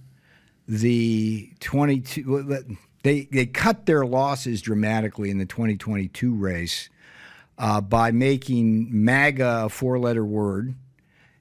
the 0.68 1.51
22. 1.61 2.64
They 3.03 3.22
they 3.31 3.47
cut 3.47 3.87
their 3.87 4.05
losses 4.05 4.61
dramatically 4.62 5.31
in 5.31 5.39
the 5.39 5.47
2022 5.47 6.35
race 6.35 6.89
uh, 7.59 7.81
by 7.81 8.11
making 8.12 8.89
MAGA 8.91 9.64
a 9.64 9.68
four-letter 9.68 10.24
word 10.24 10.74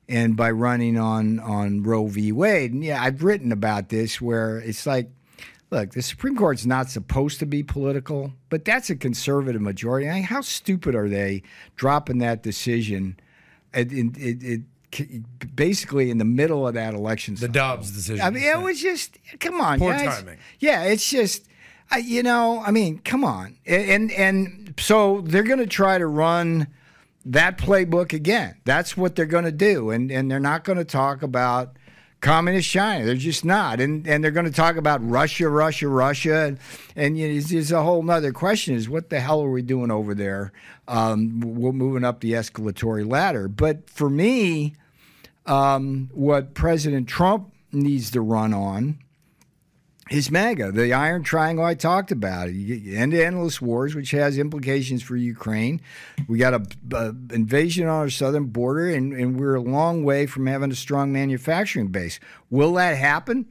and 0.10 0.36
by 0.36 0.50
running 0.50 0.98
on 0.98 1.40
on 1.40 1.84
Roe 1.84 2.08
v. 2.08 2.32
Wade. 2.32 2.74
And 2.74 2.84
yeah, 2.84 3.02
I've 3.02 3.24
written 3.24 3.52
about 3.52 3.90
this 3.90 4.20
where 4.20 4.58
it's 4.58 4.86
like, 4.86 5.10
look, 5.70 5.92
the 5.92 6.02
Supreme 6.02 6.36
Court's 6.36 6.66
not 6.66 6.90
supposed 6.90 7.40
to 7.40 7.46
be 7.46 7.62
political, 7.62 8.34
but 8.50 8.66
that's 8.66 8.90
a 8.90 8.96
conservative 8.96 9.62
majority. 9.62 10.10
I 10.10 10.16
mean, 10.16 10.24
how 10.24 10.42
stupid 10.42 10.96
are 10.96 11.08
they 11.08 11.44
dropping 11.76 12.18
that 12.18 12.42
decision? 12.42 13.20
It, 13.72 13.94
it, 13.94 14.12
it, 14.18 15.56
basically 15.56 16.10
in 16.10 16.18
the 16.18 16.26
middle 16.26 16.68
of 16.68 16.74
that 16.74 16.96
election. 16.96 17.36
The 17.36 17.48
Dobbs 17.48 17.92
decision. 17.92 18.26
I 18.26 18.32
mean, 18.32 18.44
it 18.44 18.60
was 18.60 18.82
just 18.82 19.20
come 19.40 19.62
on, 19.62 19.78
Poor 19.78 19.94
guys. 19.94 20.18
timing. 20.18 20.40
Yeah, 20.60 20.84
it's 20.84 21.10
just. 21.10 21.46
I, 21.92 21.98
you 21.98 22.22
know, 22.22 22.62
I 22.64 22.70
mean, 22.70 23.00
come 23.00 23.24
on, 23.24 23.58
and 23.66 23.84
and, 23.90 24.12
and 24.12 24.74
so 24.80 25.22
they're 25.22 25.42
going 25.42 25.60
to 25.60 25.66
try 25.66 25.98
to 25.98 26.06
run 26.06 26.68
that 27.26 27.58
playbook 27.58 28.14
again. 28.14 28.56
That's 28.66 28.96
what 28.96 29.16
they're 29.16 29.26
going 29.26 29.46
to 29.46 29.52
do, 29.52 29.90
and 29.90 30.12
and 30.12 30.30
they're 30.30 30.40
not 30.40 30.64
going 30.64 30.78
to 30.78 30.86
talk 30.86 31.22
about 31.22 31.76
communist 32.22 32.70
China. 32.70 33.06
They're 33.06 33.16
just 33.16 33.46
not, 33.46 33.80
and 33.80 34.08
and 34.08 34.24
they're 34.24 34.32
going 34.32 34.46
to 34.46 34.52
talk 34.52 34.76
about 34.78 35.08
Russia, 35.08 35.50
Russia, 35.50 35.88
Russia, 35.88 36.46
and 36.46 36.60
and 36.96 37.18
you 37.18 37.34
know, 37.34 37.40
there's 37.42 37.72
a 37.72 37.84
whole 37.84 38.04
nother 38.04 38.32
question: 38.32 38.76
is 38.76 38.90
what 38.90 39.10
the 39.10 39.20
hell 39.20 39.42
are 39.42 39.52
we 39.52 39.62
doing 39.62 39.92
over 39.92 40.14
there? 40.14 40.52
Um, 40.88 41.40
we're 41.42 41.72
moving 41.72 42.04
up 42.04 42.22
the 42.22 42.34
escalatory 42.34 43.10
ladder. 43.10 43.48
But 43.48 43.90
for 43.90 44.10
me, 44.10 44.76
um, 45.46 46.10
what 46.14 46.54
President 46.54 47.08
Trump 47.08 47.54
needs 47.72 48.12
to 48.12 48.22
run 48.22 48.54
on 48.54 49.00
is 50.10 50.32
MAGA, 50.32 50.72
the 50.72 50.94
Iron 50.94 51.24
Triangle 51.24 51.64
I 51.64 51.76
talked 51.76 52.12
about, 52.12 52.48
end 52.48 53.12
to 53.12 53.24
endless 53.24 53.62
wars, 53.62 53.94
which 53.94 54.12
has 54.12 54.38
implications 54.38 55.04
for 55.04 55.16
Ukraine. 55.16 55.82
We 56.28 56.40
got 56.40 56.54
a, 56.54 56.66
a 56.96 57.10
invasion 57.34 57.88
on 57.88 57.96
our 57.96 58.10
southern 58.10 58.46
border, 58.46 58.90
and, 58.90 59.14
and 59.14 59.40
we're 59.40 59.56
a 59.56 59.62
long 59.62 60.04
way 60.04 60.26
from 60.26 60.48
having 60.48 60.72
a 60.72 60.76
strong 60.76 61.12
manufacturing 61.12 61.88
base. 61.88 62.20
Will 62.50 62.74
that 62.74 62.98
happen? 62.98 63.48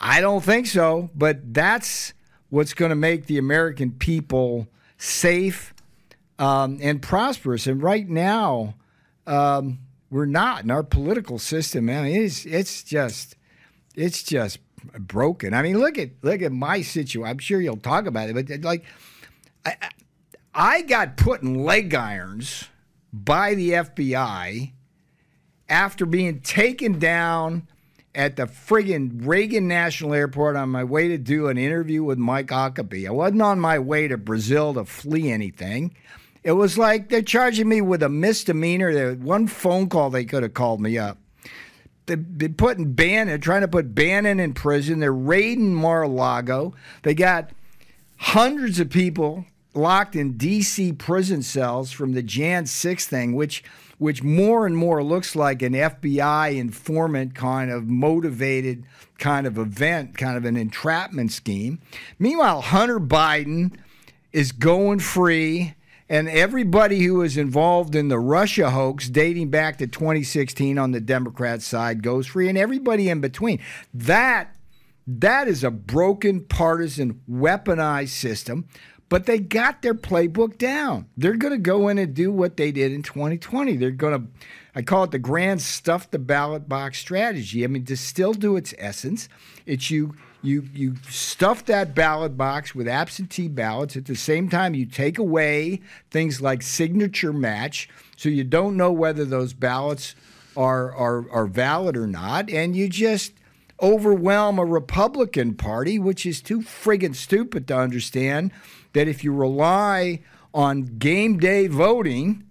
I 0.00 0.20
don't 0.20 0.44
think 0.44 0.66
so, 0.66 1.10
but 1.14 1.52
that's 1.52 2.14
what's 2.50 2.74
going 2.74 2.90
to 2.90 2.96
make 2.96 3.26
the 3.26 3.38
American 3.38 3.90
people 3.90 4.68
safe 4.96 5.74
um, 6.38 6.78
and 6.80 7.02
prosperous. 7.02 7.66
And 7.66 7.82
right 7.82 8.08
now, 8.08 8.74
um, 9.26 9.80
we're 10.10 10.26
not 10.26 10.62
in 10.62 10.70
our 10.70 10.84
political 10.84 11.38
system. 11.38 11.86
Man, 11.86 12.06
it's 12.06 12.46
it's 12.46 12.82
just 12.82 13.36
it's 13.94 14.22
just 14.22 14.58
broken. 14.92 15.54
I 15.54 15.62
mean, 15.62 15.78
look 15.78 15.98
at 15.98 16.10
look 16.22 16.42
at 16.42 16.52
my 16.52 16.82
situation. 16.82 17.28
I'm 17.28 17.38
sure 17.38 17.60
you'll 17.60 17.76
talk 17.76 18.06
about 18.06 18.28
it, 18.28 18.34
but 18.34 18.50
uh, 18.50 18.58
like, 18.62 18.84
I, 19.64 19.76
I 20.54 20.82
got 20.82 21.16
put 21.16 21.42
in 21.42 21.62
leg 21.64 21.94
irons 21.94 22.64
by 23.12 23.54
the 23.54 23.70
FBI 23.70 24.72
after 25.68 26.06
being 26.06 26.40
taken 26.40 26.98
down 26.98 27.68
at 28.14 28.36
the 28.36 28.46
friggin' 28.46 29.26
Reagan 29.26 29.68
National 29.68 30.14
Airport 30.14 30.56
on 30.56 30.70
my 30.70 30.82
way 30.82 31.08
to 31.08 31.18
do 31.18 31.48
an 31.48 31.58
interview 31.58 32.02
with 32.02 32.18
Mike 32.18 32.48
Huckabee. 32.48 33.06
I 33.06 33.10
wasn't 33.10 33.42
on 33.42 33.60
my 33.60 33.78
way 33.78 34.08
to 34.08 34.16
Brazil 34.16 34.74
to 34.74 34.84
flee 34.84 35.30
anything. 35.30 35.94
It 36.42 36.52
was 36.52 36.78
like 36.78 37.08
they're 37.08 37.22
charging 37.22 37.68
me 37.68 37.80
with 37.80 38.02
a 38.02 38.08
misdemeanor. 38.08 39.14
One 39.14 39.46
phone 39.46 39.88
call 39.88 40.10
they 40.10 40.24
could 40.24 40.42
have 40.42 40.54
called 40.54 40.80
me 40.80 40.98
up 40.98 41.18
they've 42.08 42.38
been 42.38 42.54
putting 42.54 42.92
Bannon, 42.92 43.40
trying 43.40 43.60
to 43.60 43.68
put 43.68 43.94
Bannon 43.94 44.40
in 44.40 44.54
prison. 44.54 44.98
They're 44.98 45.12
raiding 45.12 45.74
Mar-a-Lago. 45.74 46.74
They 47.02 47.14
got 47.14 47.50
hundreds 48.16 48.80
of 48.80 48.90
people 48.90 49.44
locked 49.74 50.16
in 50.16 50.36
D.C. 50.36 50.92
prison 50.94 51.42
cells 51.42 51.92
from 51.92 52.12
the 52.12 52.22
Jan 52.22 52.66
6 52.66 53.06
thing, 53.06 53.34
which 53.34 53.62
which 53.98 54.22
more 54.22 54.64
and 54.64 54.76
more 54.76 55.02
looks 55.02 55.34
like 55.34 55.60
an 55.60 55.72
FBI 55.72 56.56
informant 56.56 57.34
kind 57.34 57.70
of 57.70 57.86
motivated 57.86 58.84
kind 59.18 59.46
of 59.46 59.58
event, 59.58 60.16
kind 60.16 60.36
of 60.36 60.44
an 60.44 60.56
entrapment 60.56 61.32
scheme. 61.32 61.80
Meanwhile, 62.18 62.60
Hunter 62.62 63.00
Biden 63.00 63.76
is 64.32 64.52
going 64.52 65.00
free 65.00 65.74
and 66.08 66.28
everybody 66.28 67.00
who 67.00 67.16
was 67.16 67.36
involved 67.36 67.94
in 67.94 68.08
the 68.08 68.18
Russia 68.18 68.70
hoax 68.70 69.08
dating 69.08 69.50
back 69.50 69.78
to 69.78 69.86
2016 69.86 70.78
on 70.78 70.92
the 70.92 71.00
Democrat 71.00 71.62
side 71.62 72.02
goes 72.02 72.26
free, 72.26 72.48
and 72.48 72.58
everybody 72.58 73.08
in 73.08 73.20
between. 73.20 73.60
That 73.92 74.54
that 75.06 75.48
is 75.48 75.64
a 75.64 75.70
broken 75.70 76.44
partisan 76.44 77.22
weaponized 77.30 78.10
system, 78.10 78.68
but 79.08 79.24
they 79.24 79.38
got 79.38 79.80
their 79.80 79.94
playbook 79.94 80.58
down. 80.58 81.06
They're 81.16 81.36
going 81.36 81.54
to 81.54 81.58
go 81.58 81.88
in 81.88 81.96
and 81.96 82.12
do 82.12 82.30
what 82.30 82.58
they 82.58 82.72
did 82.72 82.92
in 82.92 83.02
2020. 83.02 83.76
They're 83.76 83.90
going 83.90 84.20
to 84.20 84.28
I 84.74 84.82
call 84.82 85.04
it 85.04 85.10
the 85.10 85.18
grand 85.18 85.60
stuff 85.60 86.10
the 86.10 86.18
ballot 86.18 86.68
box 86.68 86.98
strategy. 86.98 87.64
I 87.64 87.66
mean, 87.66 87.84
to 87.86 87.96
still 87.96 88.32
do 88.32 88.56
its 88.56 88.74
essence, 88.78 89.28
it's 89.66 89.90
you 89.90 90.14
you 90.42 90.68
you 90.72 90.94
stuff 91.08 91.64
that 91.66 91.94
ballot 91.94 92.36
box 92.36 92.74
with 92.74 92.88
absentee 92.88 93.48
ballots. 93.48 93.96
At 93.96 94.06
the 94.06 94.14
same 94.14 94.48
time, 94.48 94.74
you 94.74 94.86
take 94.86 95.18
away 95.18 95.80
things 96.10 96.40
like 96.40 96.62
signature 96.62 97.32
match, 97.32 97.88
so 98.16 98.28
you 98.28 98.44
don't 98.44 98.76
know 98.76 98.92
whether 98.92 99.24
those 99.24 99.52
ballots 99.52 100.14
are 100.56 100.94
are, 100.94 101.30
are 101.30 101.46
valid 101.46 101.96
or 101.96 102.06
not, 102.06 102.50
and 102.50 102.76
you 102.76 102.88
just 102.88 103.32
overwhelm 103.80 104.58
a 104.58 104.64
Republican 104.64 105.54
Party, 105.54 105.98
which 105.98 106.26
is 106.26 106.40
too 106.40 106.60
friggin' 106.60 107.14
stupid 107.14 107.68
to 107.68 107.76
understand 107.76 108.50
that 108.92 109.06
if 109.06 109.22
you 109.22 109.32
rely 109.32 110.20
on 110.52 110.82
game 110.82 111.38
day 111.38 111.66
voting, 111.68 112.44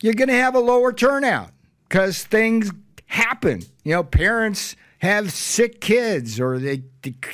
you're 0.00 0.14
going 0.14 0.28
to 0.28 0.34
have 0.34 0.54
a 0.54 0.60
lower 0.60 0.92
turnout 0.92 1.50
because 1.88 2.24
things 2.24 2.70
happen. 3.06 3.62
You 3.84 3.92
know, 3.92 4.02
parents 4.02 4.76
have 5.04 5.32
sick 5.32 5.80
kids 5.80 6.40
or 6.40 6.58
they 6.58 6.82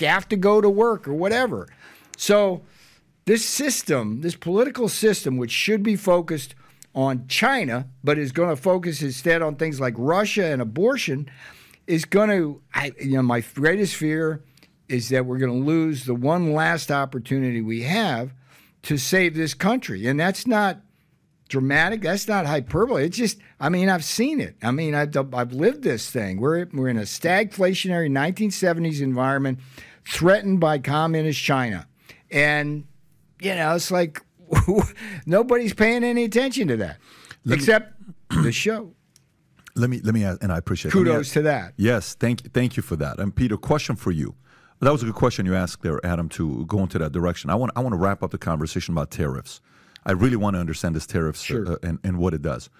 have 0.00 0.28
to 0.28 0.36
go 0.36 0.60
to 0.60 0.68
work 0.68 1.06
or 1.08 1.14
whatever. 1.14 1.68
So, 2.16 2.62
this 3.26 3.44
system, 3.44 4.22
this 4.22 4.34
political 4.34 4.88
system, 4.88 5.36
which 5.36 5.52
should 5.52 5.82
be 5.82 5.94
focused 5.94 6.54
on 6.94 7.28
China, 7.28 7.86
but 8.02 8.18
is 8.18 8.32
going 8.32 8.48
to 8.48 8.60
focus 8.60 9.02
instead 9.02 9.40
on 9.40 9.54
things 9.54 9.78
like 9.78 9.94
Russia 9.96 10.46
and 10.46 10.60
abortion, 10.60 11.30
is 11.86 12.04
going 12.04 12.30
to, 12.30 12.60
I, 12.74 12.92
you 13.00 13.12
know, 13.12 13.22
my 13.22 13.40
greatest 13.40 13.94
fear 13.94 14.42
is 14.88 15.10
that 15.10 15.26
we're 15.26 15.38
going 15.38 15.52
to 15.52 15.66
lose 15.66 16.04
the 16.04 16.14
one 16.14 16.52
last 16.52 16.90
opportunity 16.90 17.60
we 17.60 17.82
have 17.82 18.32
to 18.82 18.96
save 18.96 19.34
this 19.34 19.54
country. 19.54 20.06
And 20.06 20.18
that's 20.18 20.46
not 20.46 20.80
dramatic. 21.50 22.00
That's 22.00 22.26
not 22.26 22.46
hyperbole. 22.46 23.04
It's 23.04 23.16
just, 23.16 23.38
I 23.58 23.68
mean, 23.68 23.90
I've 23.90 24.04
seen 24.04 24.40
it. 24.40 24.56
I 24.62 24.70
mean, 24.70 24.94
I've, 24.94 25.14
I've 25.34 25.52
lived 25.52 25.82
this 25.82 26.08
thing. 26.08 26.40
We're, 26.40 26.66
we're 26.72 26.88
in 26.88 26.96
a 26.96 27.02
stagflationary 27.02 28.08
1970s 28.08 29.02
environment 29.02 29.58
threatened 30.06 30.60
by 30.60 30.78
communist 30.78 31.42
China. 31.42 31.86
And, 32.30 32.86
you 33.42 33.54
know, 33.54 33.74
it's 33.74 33.90
like 33.90 34.22
nobody's 35.26 35.74
paying 35.74 36.04
any 36.04 36.24
attention 36.24 36.68
to 36.68 36.76
that 36.78 36.98
Let 37.44 37.58
except 37.58 37.94
the 38.42 38.52
show. 38.52 38.94
Let 39.76 39.90
me 39.90 40.00
let 40.02 40.14
me 40.14 40.24
ask, 40.24 40.42
and 40.42 40.52
I 40.52 40.58
appreciate 40.58 40.92
Kudos 40.92 41.12
me 41.14 41.20
ask- 41.20 41.32
to 41.34 41.42
that. 41.42 41.74
Yes, 41.76 42.14
thank 42.14 42.52
thank 42.52 42.76
you 42.76 42.82
for 42.82 42.96
that. 42.96 43.18
And 43.18 43.34
Peter, 43.34 43.56
question 43.56 43.94
for 43.96 44.10
you. 44.10 44.34
That 44.80 44.90
was 44.90 45.02
a 45.02 45.06
good 45.06 45.14
question 45.14 45.46
you 45.46 45.54
asked 45.54 45.82
there, 45.82 46.04
Adam, 46.04 46.28
to 46.30 46.64
go 46.66 46.80
into 46.80 46.98
that 46.98 47.12
direction. 47.12 47.50
I 47.50 47.54
want 47.54 47.72
I 47.76 47.80
want 47.80 47.92
to 47.92 47.98
wrap 47.98 48.22
up 48.22 48.30
the 48.30 48.38
conversation 48.38 48.94
about 48.94 49.10
tariffs. 49.10 49.60
I 50.04 50.12
really 50.12 50.36
want 50.36 50.54
to 50.54 50.60
understand 50.60 50.96
this 50.96 51.06
tariffs 51.06 51.50
uh, 51.50 51.76
and, 51.82 51.98
and 52.02 52.18
what 52.18 52.34
it 52.34 52.42
does. 52.42 52.70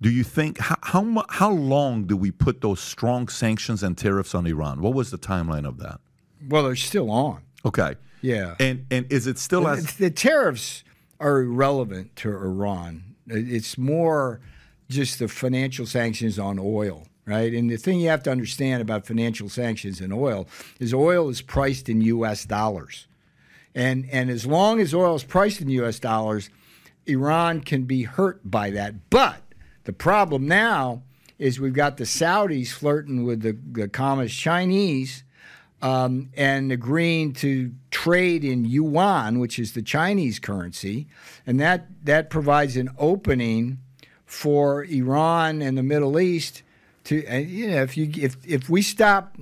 Do 0.00 0.10
you 0.10 0.22
think 0.22 0.58
how 0.58 0.76
how, 0.82 1.24
how 1.28 1.50
long 1.50 2.04
do 2.04 2.16
we 2.16 2.30
put 2.30 2.60
those 2.60 2.80
strong 2.80 3.28
sanctions 3.28 3.82
and 3.82 3.98
tariffs 3.98 4.34
on 4.34 4.46
Iran? 4.46 4.80
What 4.80 4.94
was 4.94 5.10
the 5.10 5.18
timeline 5.18 5.66
of 5.66 5.78
that? 5.78 6.00
Well, 6.48 6.64
they're 6.64 6.76
still 6.76 7.10
on. 7.10 7.42
Okay. 7.64 7.96
Yeah. 8.22 8.54
And 8.60 8.86
and 8.90 9.10
is 9.10 9.26
it 9.26 9.38
still 9.38 9.66
as 9.66 9.94
the 9.96 10.10
tariffs 10.10 10.84
are 11.20 11.40
irrelevant 11.40 12.14
to 12.16 12.30
Iran. 12.30 13.16
It's 13.26 13.76
more 13.76 14.40
just 14.88 15.18
the 15.18 15.28
financial 15.28 15.86
sanctions 15.86 16.38
on 16.38 16.58
oil, 16.58 17.06
right? 17.26 17.52
And 17.52 17.70
the 17.70 17.76
thing 17.76 18.00
you 18.00 18.08
have 18.08 18.22
to 18.24 18.30
understand 18.30 18.80
about 18.80 19.06
financial 19.06 19.48
sanctions 19.48 20.00
and 20.00 20.12
oil 20.12 20.48
is 20.78 20.94
oil 20.94 21.28
is 21.28 21.42
priced 21.42 21.88
in 21.88 22.00
U.S. 22.02 22.44
dollars, 22.44 23.06
and 23.74 24.08
and 24.10 24.30
as 24.30 24.46
long 24.46 24.80
as 24.80 24.94
oil 24.94 25.14
is 25.14 25.24
priced 25.24 25.60
in 25.60 25.68
U.S. 25.70 25.98
dollars, 25.98 26.50
Iran 27.08 27.60
can 27.60 27.84
be 27.84 28.02
hurt 28.04 28.40
by 28.48 28.70
that. 28.70 29.10
But 29.10 29.42
the 29.84 29.92
problem 29.92 30.46
now 30.46 31.02
is 31.38 31.60
we've 31.60 31.72
got 31.72 31.96
the 31.96 32.04
Saudis 32.04 32.68
flirting 32.68 33.24
with 33.24 33.42
the, 33.42 33.56
the 33.72 33.88
communist 33.88 34.38
Chinese 34.38 35.24
um, 35.80 36.30
and 36.36 36.72
agreeing 36.72 37.32
to 37.34 37.72
trade 37.90 38.44
in 38.44 38.64
yuan, 38.64 39.38
which 39.38 39.58
is 39.58 39.72
the 39.72 39.82
Chinese 39.82 40.38
currency, 40.38 41.06
and 41.46 41.60
that 41.60 41.86
that 42.04 42.30
provides 42.30 42.76
an 42.76 42.90
opening 42.98 43.78
for 44.26 44.84
Iran 44.84 45.62
and 45.62 45.78
the 45.78 45.82
Middle 45.82 46.18
East 46.18 46.62
to 47.04 47.16
you 47.40 47.70
know 47.70 47.82
if 47.82 47.96
you 47.96 48.10
if 48.16 48.36
if 48.44 48.68
we 48.68 48.82
stop 48.82 49.36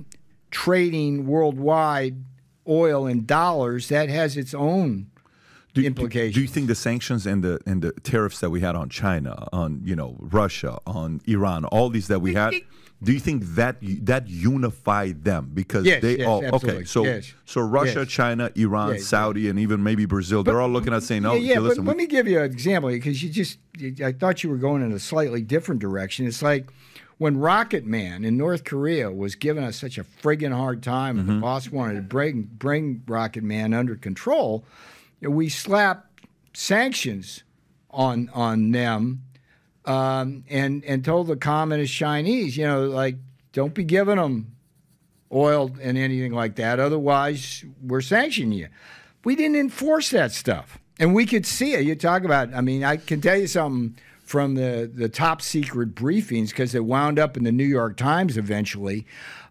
trading 0.51 1.25
worldwide 1.25 2.23
oil 2.67 3.07
in 3.07 3.25
dollars, 3.25 3.89
that 3.89 4.09
has 4.09 4.37
its 4.37 4.53
own 4.53 5.09
do, 5.81 5.87
implications. 5.87 6.33
Do, 6.33 6.39
do 6.39 6.41
you 6.41 6.47
think 6.47 6.67
the 6.67 6.75
sanctions 6.75 7.25
and 7.25 7.43
the 7.43 7.59
and 7.65 7.81
the 7.81 7.91
tariffs 7.91 8.39
that 8.39 8.49
we 8.49 8.61
had 8.61 8.75
on 8.75 8.89
China, 8.89 9.47
on 9.51 9.81
you 9.83 9.95
know 9.95 10.15
Russia, 10.19 10.79
on 10.85 11.21
Iran, 11.27 11.65
all 11.65 11.89
these 11.89 12.07
that 12.07 12.19
we 12.19 12.33
had? 12.33 12.53
Do 13.03 13.13
you 13.13 13.19
think 13.19 13.43
that 13.55 13.77
that 14.05 14.27
unified 14.27 15.23
them 15.23 15.51
because 15.53 15.85
Yes, 15.85 16.01
they 16.01 16.17
yes, 16.17 16.27
all 16.27 16.43
absolutely. 16.43 16.79
okay? 16.79 16.85
So 16.85 17.03
Yes. 17.03 17.33
so 17.45 17.61
Russia. 17.61 18.05
China, 18.05 18.51
Iran. 18.55 18.97
Saudi, 18.99 19.49
and 19.49 19.59
even 19.59 19.83
maybe 19.83 20.05
Brazil, 20.05 20.43
they're 20.43 20.59
all 20.59 20.69
looking 20.69 20.93
at 20.93 21.03
saying, 21.03 21.25
"Oh, 21.25 21.35
yeah, 21.35 21.53
yeah 21.53 21.59
okay, 21.59 21.75
but 21.75 21.85
let 21.85 21.97
me 21.97 22.07
give 22.07 22.27
you 22.27 22.39
an 22.39 22.45
example 22.45 22.89
because 22.89 23.21
you 23.21 23.29
just 23.29 23.59
I 24.03 24.11
thought 24.13 24.43
you 24.43 24.49
were 24.49 24.57
going 24.57 24.81
in 24.81 24.91
a 24.91 24.99
slightly 24.99 25.43
different 25.43 25.79
direction. 25.79 26.25
It's 26.25 26.41
like 26.41 26.71
when 27.17 27.37
Rocket 27.37 27.85
Man 27.85 28.23
in 28.23 28.37
North 28.37 28.63
Korea 28.63 29.11
was 29.11 29.35
giving 29.35 29.63
us 29.63 29.75
such 29.75 29.97
a 29.97 30.03
friggin' 30.03 30.55
hard 30.55 30.83
time, 30.83 31.19
and 31.19 31.27
the 31.27 31.33
mm-hmm. 31.33 31.41
boss 31.41 31.69
wanted 31.69 31.95
to 31.95 32.01
bring 32.01 32.43
bring 32.43 33.03
Rocket 33.07 33.43
Man 33.43 33.73
under 33.73 33.95
control. 33.95 34.65
We 35.21 35.49
slapped 35.49 36.25
sanctions 36.53 37.43
on 37.89 38.29
on 38.33 38.71
them 38.71 39.23
um, 39.85 40.43
and 40.49 40.83
and 40.85 41.03
told 41.03 41.27
the 41.27 41.37
communist 41.37 41.93
Chinese, 41.93 42.57
you 42.57 42.65
know, 42.65 42.85
like 42.85 43.15
don't 43.53 43.73
be 43.73 43.83
giving 43.83 44.17
them 44.17 44.55
oil 45.31 45.71
and 45.81 45.97
anything 45.97 46.33
like 46.33 46.55
that. 46.57 46.79
Otherwise, 46.79 47.65
we're 47.81 48.01
sanctioning 48.01 48.51
you. 48.51 48.67
We 49.23 49.35
didn't 49.35 49.57
enforce 49.57 50.11
that 50.11 50.31
stuff, 50.31 50.77
and 50.99 51.15
we 51.15 51.25
could 51.25 51.45
see 51.45 51.73
it. 51.73 51.85
You 51.85 51.95
talk 51.95 52.23
about. 52.23 52.53
I 52.53 52.61
mean, 52.61 52.83
I 52.83 52.97
can 52.97 53.21
tell 53.21 53.37
you 53.37 53.47
something 53.47 53.97
from 54.23 54.55
the 54.55 54.91
the 54.93 55.09
top 55.09 55.41
secret 55.41 55.95
briefings 55.95 56.49
because 56.49 56.75
it 56.75 56.83
wound 56.85 57.17
up 57.17 57.37
in 57.37 57.43
the 57.43 57.51
New 57.51 57.65
York 57.65 57.97
Times 57.97 58.37
eventually. 58.37 59.05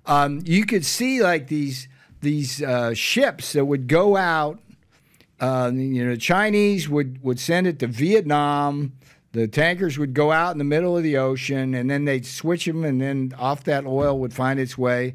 Um, 0.04 0.42
you 0.44 0.66
could 0.66 0.84
see 0.84 1.22
like 1.22 1.48
these 1.48 1.88
these 2.20 2.62
uh, 2.62 2.94
ships 2.94 3.54
that 3.54 3.64
would 3.64 3.88
go 3.88 4.16
out. 4.16 4.60
Uh, 5.38 5.70
you 5.74 6.04
know, 6.04 6.12
the 6.12 6.16
Chinese 6.16 6.88
would 6.88 7.22
would 7.22 7.38
send 7.38 7.66
it 7.66 7.78
to 7.80 7.86
Vietnam. 7.86 8.92
The 9.32 9.46
tankers 9.46 9.98
would 9.98 10.14
go 10.14 10.32
out 10.32 10.52
in 10.52 10.58
the 10.58 10.64
middle 10.64 10.96
of 10.96 11.02
the 11.02 11.18
ocean, 11.18 11.74
and 11.74 11.90
then 11.90 12.06
they'd 12.06 12.24
switch 12.24 12.64
them, 12.64 12.84
and 12.84 13.00
then 13.00 13.34
off 13.38 13.64
that 13.64 13.84
oil 13.84 14.18
would 14.18 14.32
find 14.32 14.58
its 14.58 14.78
way 14.78 15.14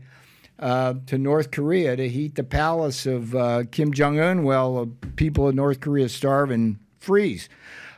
uh, 0.59 0.93
to 1.07 1.17
North 1.17 1.49
Korea 1.49 1.95
to 1.95 2.07
heat 2.07 2.35
the 2.35 2.43
palace 2.43 3.07
of 3.07 3.35
uh, 3.35 3.63
Kim 3.71 3.91
Jong 3.91 4.19
Un 4.19 4.43
while 4.43 4.77
uh, 4.77 5.07
people 5.15 5.49
in 5.49 5.55
North 5.55 5.79
Korea 5.79 6.07
starve 6.07 6.51
and 6.51 6.77
freeze. 6.99 7.49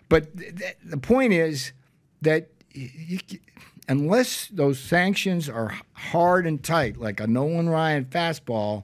But 0.07 0.38
th- 0.38 0.55
th- 0.55 0.78
the 0.84 0.97
point 0.97 1.34
is 1.34 1.74
that 2.21 2.49
unless 3.89 4.47
those 4.47 4.80
sanctions 4.80 5.49
are 5.49 5.78
hard 5.93 6.47
and 6.47 6.63
tight, 6.63 6.97
like 6.97 7.19
a 7.19 7.28
Nolan 7.28 7.67
Ryan 7.67 8.05
fastball, 8.05 8.84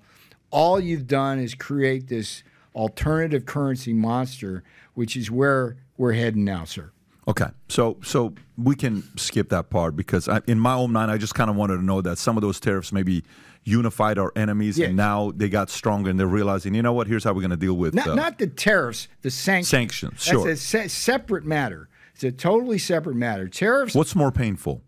all 0.51 0.79
you've 0.79 1.07
done 1.07 1.39
is 1.39 1.53
create 1.55 2.07
this 2.07 2.43
alternative 2.80 3.45
currency 3.45 3.93
monster, 3.93 4.63
which 4.93 5.15
is 5.17 5.30
where 5.30 5.75
we're 5.97 6.13
heading 6.13 6.45
now, 6.45 6.63
sir. 6.63 6.91
Okay, 7.27 7.47
so 7.67 7.97
so 8.01 8.34
we 8.57 8.75
can 8.75 9.03
skip 9.17 9.49
that 9.49 9.69
part 9.69 9.95
because 9.95 10.27
I, 10.27 10.41
in 10.47 10.59
my 10.59 10.73
own 10.73 10.91
mind, 10.91 11.11
I 11.11 11.17
just 11.17 11.36
kind 11.36 11.49
of 11.49 11.55
wanted 11.55 11.75
to 11.77 11.84
know 11.86 12.01
that 12.01 12.17
some 12.17 12.38
of 12.38 12.41
those 12.41 12.59
tariffs 12.59 12.91
maybe 12.91 13.23
unified 13.65 14.17
our 14.17 14.32
enemies, 14.36 14.80
Yes. 14.80 14.88
and 14.88 14.97
now 14.97 15.32
they 15.36 15.49
got 15.49 15.69
stronger, 15.69 16.09
and 16.09 16.19
they're 16.19 16.25
realizing, 16.25 16.73
you 16.73 16.82
know 16.82 16.93
what? 16.93 17.05
Here's 17.07 17.23
how 17.25 17.34
we're 17.34 17.41
going 17.41 17.51
to 17.51 17.57
deal 17.57 17.75
with 17.75 17.93
Not, 17.93 18.07
uh, 18.07 18.15
not 18.15 18.39
the 18.39 18.47
tariffs, 18.47 19.09
the 19.21 19.30
sanctions. 19.30 19.67
Sanctions, 19.69 20.11
That's 20.13 20.23
sure. 20.25 20.49
a 20.49 20.55
se- 20.55 20.88
separate 20.88 21.45
matter. 21.45 21.89
It's 22.15 22.23
a 22.23 22.32
totally 22.32 22.77
separate 22.80 23.15
matter. 23.17 23.47
Tariffs. 23.47 23.93
What's 23.93 24.15
more 24.15 24.32
painful? 24.32 24.82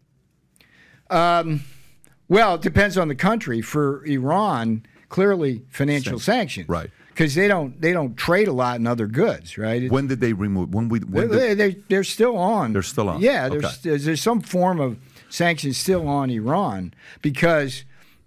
Um, 1.10 1.62
Well, 2.28 2.56
it 2.56 2.62
depends 2.62 2.98
on 2.98 3.10
the 3.10 3.16
country. 3.16 3.62
For 3.62 4.06
Iran, 4.06 4.86
clearly 5.10 5.64
financial 5.70 6.18
sanctions, 6.18 6.70
Right. 6.70 6.90
Because 7.14 7.36
they 7.36 7.48
don't 7.48 7.80
they 7.82 7.92
don't 7.94 8.16
trade 8.16 8.48
a 8.48 8.54
lot 8.54 8.80
in 8.80 8.88
other 8.88 9.06
goods, 9.08 9.58
right? 9.58 9.84
It- 9.84 9.92
When 9.92 10.08
did 10.08 10.22
they 10.22 10.34
remove? 10.34 10.74
When 10.74 10.90
we? 10.90 11.00
When 11.00 11.30
they, 11.30 11.54
they, 11.54 11.72
they 11.90 11.96
are 11.98 12.04
still 12.04 12.38
on. 12.38 12.74
They're 12.74 12.82
still 12.82 13.10
on. 13.10 13.22
Yeah, 13.22 13.50
there's, 13.50 13.66
Okay. 13.66 13.76
there's 13.84 14.06
there's 14.06 14.22
some 14.22 14.42
form 14.42 14.80
of 14.80 14.98
sanctions 15.30 15.78
still 15.78 16.08
on 16.08 16.30
Iran 16.30 16.94
because 17.22 17.84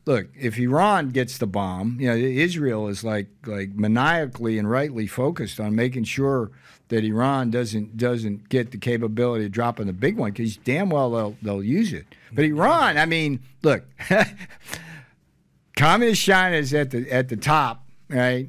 look, 0.06 0.26
if 0.38 0.58
Iran 0.58 1.10
gets 1.10 1.38
the 1.38 1.46
bomb, 1.46 1.98
you 1.98 2.08
know, 2.08 2.14
Israel 2.14 2.88
is 2.88 3.02
like 3.02 3.28
like 3.46 3.70
maniacally 3.74 4.58
and 4.58 4.70
rightly 4.70 5.06
focused 5.06 5.58
on 5.60 5.74
making 5.74 6.04
sure 6.04 6.50
that 6.88 7.02
Iran 7.04 7.50
doesn't 7.50 7.96
doesn't 7.96 8.50
get 8.50 8.70
the 8.70 8.76
capability 8.78 9.46
of 9.46 9.52
dropping 9.52 9.86
the 9.86 9.94
big 9.94 10.18
one 10.18 10.30
because 10.32 10.58
damn 10.58 10.90
well 10.90 11.10
they'll 11.10 11.36
they'll 11.42 11.62
use 11.64 11.92
it. 11.94 12.06
But 12.32 12.44
Iran, 12.44 12.98
I 12.98 13.06
mean, 13.06 13.40
look, 13.62 13.84
communist 15.76 16.22
China 16.22 16.56
is 16.56 16.74
at 16.74 16.90
the 16.90 17.10
at 17.10 17.28
the 17.28 17.36
top, 17.36 17.86
right? 18.08 18.48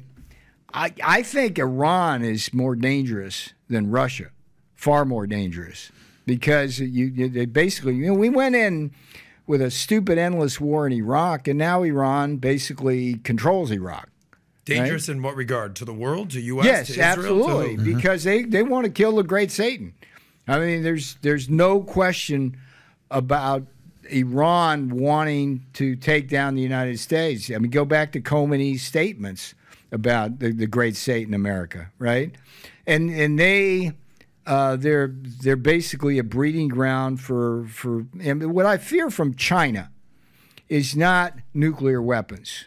I, 0.72 0.92
I 1.02 1.22
think 1.22 1.58
Iran 1.58 2.22
is 2.22 2.52
more 2.52 2.76
dangerous 2.76 3.52
than 3.68 3.90
Russia, 3.90 4.30
far 4.74 5.04
more 5.04 5.26
dangerous, 5.26 5.90
because 6.26 6.78
you, 6.78 7.06
you 7.06 7.28
they 7.28 7.46
basically 7.46 7.94
you 7.94 8.06
know 8.06 8.14
we 8.14 8.28
went 8.28 8.54
in 8.54 8.92
with 9.46 9.62
a 9.62 9.70
stupid 9.70 10.18
endless 10.18 10.60
war 10.60 10.86
in 10.86 10.92
Iraq, 10.92 11.48
and 11.48 11.58
now 11.58 11.82
Iran 11.82 12.36
basically 12.36 13.14
controls 13.18 13.70
Iraq. 13.70 14.08
Dangerous 14.64 15.08
in 15.08 15.22
what 15.22 15.36
regard? 15.36 15.76
To 15.76 15.84
the 15.84 15.94
world? 15.94 16.30
To 16.30 16.40
U.S.? 16.40 16.66
Yes, 16.66 16.86
to 16.88 16.92
Israel? 16.92 17.04
To 17.04 17.04
absolutely, 17.04 17.74
who? 17.76 17.82
Mm-hmm. 17.82 17.96
because 17.96 18.24
they, 18.24 18.42
they 18.42 18.64
want 18.64 18.84
to 18.84 18.90
kill 18.90 19.14
the 19.14 19.22
great 19.22 19.52
Satan. 19.52 19.94
I 20.48 20.58
mean, 20.58 20.82
there's 20.82 21.16
there's 21.22 21.48
no 21.48 21.80
question 21.80 22.56
about 23.10 23.62
Iran 24.10 24.90
wanting 24.90 25.64
to 25.74 25.96
take 25.96 26.28
down 26.28 26.54
the 26.54 26.62
United 26.62 26.98
States. 26.98 27.50
I 27.50 27.58
mean, 27.58 27.70
go 27.70 27.84
back 27.84 28.12
to 28.12 28.20
Khomeini's 28.20 28.82
statements 28.82 29.54
about 29.92 30.38
the, 30.38 30.52
the 30.52 30.66
great 30.66 30.96
Satan 30.96 31.34
America, 31.34 31.90
right? 31.98 32.34
And 32.86 33.10
and 33.10 33.38
they 33.38 33.92
uh, 34.46 34.76
they're 34.76 35.12
they're 35.12 35.56
basically 35.56 36.18
a 36.18 36.24
breeding 36.24 36.68
ground 36.68 37.20
for 37.20 37.66
for 37.66 38.06
and 38.20 38.52
what 38.52 38.66
I 38.66 38.78
fear 38.78 39.10
from 39.10 39.34
China 39.34 39.90
is 40.68 40.96
not 40.96 41.34
nuclear 41.54 42.00
weapons. 42.00 42.66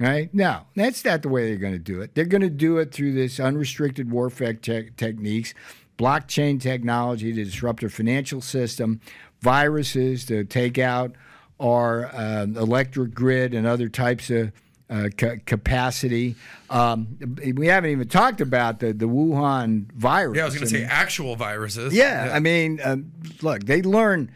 Right? 0.00 0.32
No, 0.32 0.60
that's 0.76 1.04
not 1.04 1.22
the 1.22 1.28
way 1.28 1.48
they're 1.48 1.56
going 1.56 1.72
to 1.72 1.78
do 1.80 2.00
it. 2.00 2.14
They're 2.14 2.24
going 2.24 2.42
to 2.42 2.48
do 2.48 2.78
it 2.78 2.92
through 2.92 3.14
this 3.14 3.40
unrestricted 3.40 4.12
warfare 4.12 4.54
te- 4.54 4.90
techniques, 4.96 5.54
blockchain 5.98 6.60
technology 6.60 7.32
to 7.32 7.44
disrupt 7.44 7.82
our 7.82 7.88
financial 7.88 8.40
system, 8.40 9.00
viruses 9.40 10.24
to 10.26 10.44
take 10.44 10.78
out 10.78 11.16
our 11.58 12.06
uh, 12.14 12.44
electric 12.44 13.12
grid 13.12 13.54
and 13.54 13.66
other 13.66 13.88
types 13.88 14.30
of 14.30 14.52
uh, 14.90 15.08
ca- 15.16 15.36
capacity. 15.44 16.34
Um, 16.70 17.18
we 17.54 17.66
haven't 17.66 17.90
even 17.90 18.08
talked 18.08 18.40
about 18.40 18.80
the, 18.80 18.92
the 18.92 19.06
Wuhan 19.06 19.90
virus. 19.92 20.36
Yeah, 20.36 20.42
I 20.42 20.46
was 20.46 20.54
going 20.54 20.64
to 20.66 20.70
say 20.70 20.80
mean- 20.80 20.88
actual 20.90 21.36
viruses. 21.36 21.94
yeah, 21.94 22.30
I 22.32 22.40
mean, 22.40 22.80
um, 22.82 23.12
look, 23.42 23.64
they 23.64 23.82
learn. 23.82 24.30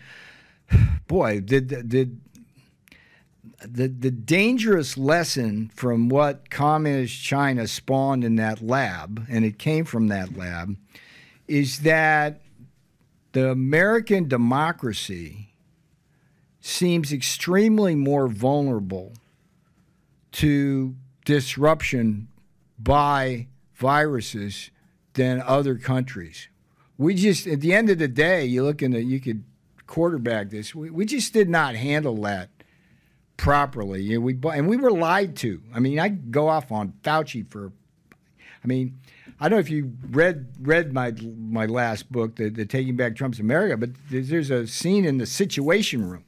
Boy, 1.06 1.40
did 1.40 1.88
did 1.88 2.20
the 3.64 3.88
the 3.88 4.10
dangerous 4.10 4.96
lesson 4.98 5.70
from 5.74 6.08
what 6.08 6.50
communist 6.50 7.22
China 7.22 7.66
spawned 7.66 8.24
in 8.24 8.36
that 8.36 8.62
lab, 8.62 9.26
and 9.28 9.44
it 9.44 9.58
came 9.58 9.84
from 9.84 10.08
that 10.08 10.36
lab, 10.36 10.76
is 11.46 11.80
that 11.80 12.40
the 13.32 13.50
American 13.50 14.28
democracy 14.28 15.48
seems 16.60 17.12
extremely 17.12 17.94
more 17.94 18.28
vulnerable 18.28 19.12
to 20.32 20.96
disruption 21.24 22.28
by 22.78 23.46
viruses 23.74 24.70
than 25.14 25.42
other 25.42 25.76
countries. 25.76 26.48
We 26.98 27.14
just, 27.14 27.46
at 27.46 27.60
the 27.60 27.72
end 27.72 27.90
of 27.90 27.98
the 27.98 28.08
day, 28.08 28.44
you 28.44 28.64
look 28.64 28.82
in 28.82 28.92
the, 28.92 29.02
you 29.02 29.20
could 29.20 29.44
quarterback 29.86 30.50
this. 30.50 30.74
We, 30.74 30.90
we 30.90 31.04
just 31.04 31.32
did 31.32 31.48
not 31.48 31.74
handle 31.74 32.16
that 32.22 32.48
properly. 33.36 34.02
You 34.02 34.14
know, 34.14 34.20
we 34.20 34.38
and 34.52 34.68
we 34.68 34.76
were 34.76 34.90
lied 34.90 35.36
to. 35.38 35.60
I 35.74 35.80
mean, 35.80 35.98
I 35.98 36.08
go 36.08 36.48
off 36.48 36.72
on 36.72 36.94
Fauci 37.02 37.48
for. 37.50 37.72
I 38.64 38.68
mean, 38.68 39.00
I 39.40 39.48
don't 39.48 39.56
know 39.56 39.60
if 39.60 39.70
you 39.70 39.92
read 40.10 40.52
read 40.60 40.92
my 40.92 41.12
my 41.36 41.66
last 41.66 42.10
book, 42.10 42.36
the, 42.36 42.48
the 42.48 42.64
Taking 42.64 42.96
Back 42.96 43.16
Trump's 43.16 43.40
America, 43.40 43.76
but 43.76 43.90
there's, 44.08 44.28
there's 44.28 44.50
a 44.50 44.66
scene 44.66 45.04
in 45.04 45.18
the 45.18 45.26
Situation 45.26 46.08
Room 46.08 46.24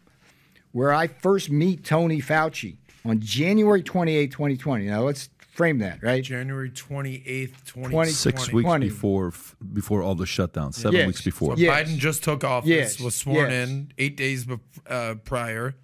where 0.72 0.92
I 0.92 1.06
first 1.06 1.50
meet 1.50 1.84
Tony 1.84 2.20
Fauci 2.20 2.78
on 3.04 3.20
January 3.20 3.82
28, 3.82 4.30
2020. 4.30 4.86
Now 4.86 5.02
let's 5.02 5.28
frame 5.52 5.78
that, 5.78 6.02
right? 6.02 6.22
January 6.24 6.70
28th, 6.70 7.50
2020. 7.64 7.88
20 7.90 8.10
Six 8.10 8.52
weeks 8.52 8.64
20. 8.66 8.88
before 8.88 9.32
before 9.72 10.02
all 10.02 10.14
the 10.14 10.24
shutdowns. 10.24 10.74
Seven 10.74 10.94
Yes. 10.98 11.06
weeks 11.06 11.22
before. 11.22 11.54
Yes. 11.56 11.88
Biden 11.88 11.98
just 11.98 12.24
took 12.24 12.42
office, 12.44 12.68
Yes, 12.68 13.00
was 13.00 13.14
sworn 13.14 13.50
yes. 13.50 13.68
in 13.68 13.92
eight 13.98 14.16
days 14.16 14.46
bef- 14.46 14.60
uh, 14.88 15.14
prior. 15.16 15.76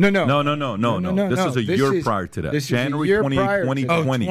No, 0.00 0.10
no, 0.10 0.24
No, 0.26 0.42
no, 0.42 0.54
no, 0.54 0.76
no, 0.76 0.98
no. 0.98 1.10
no, 1.10 1.28
This 1.28 1.38
no. 1.38 1.48
is 1.48 1.56
a 1.56 1.62
This 1.62 1.78
year 1.78 1.94
is- 1.94 2.04
prior 2.04 2.26
to 2.28 2.42
that. 2.42 2.52
this 2.52 2.64
is 2.66 2.70
a 2.70 2.74
January 2.76 3.08
year 3.08 3.20
20, 3.20 3.36
prior 3.36 3.64
to 3.64 3.68
Oh, 3.68 3.74
2020. 3.74 4.24
Yeah. 4.26 4.30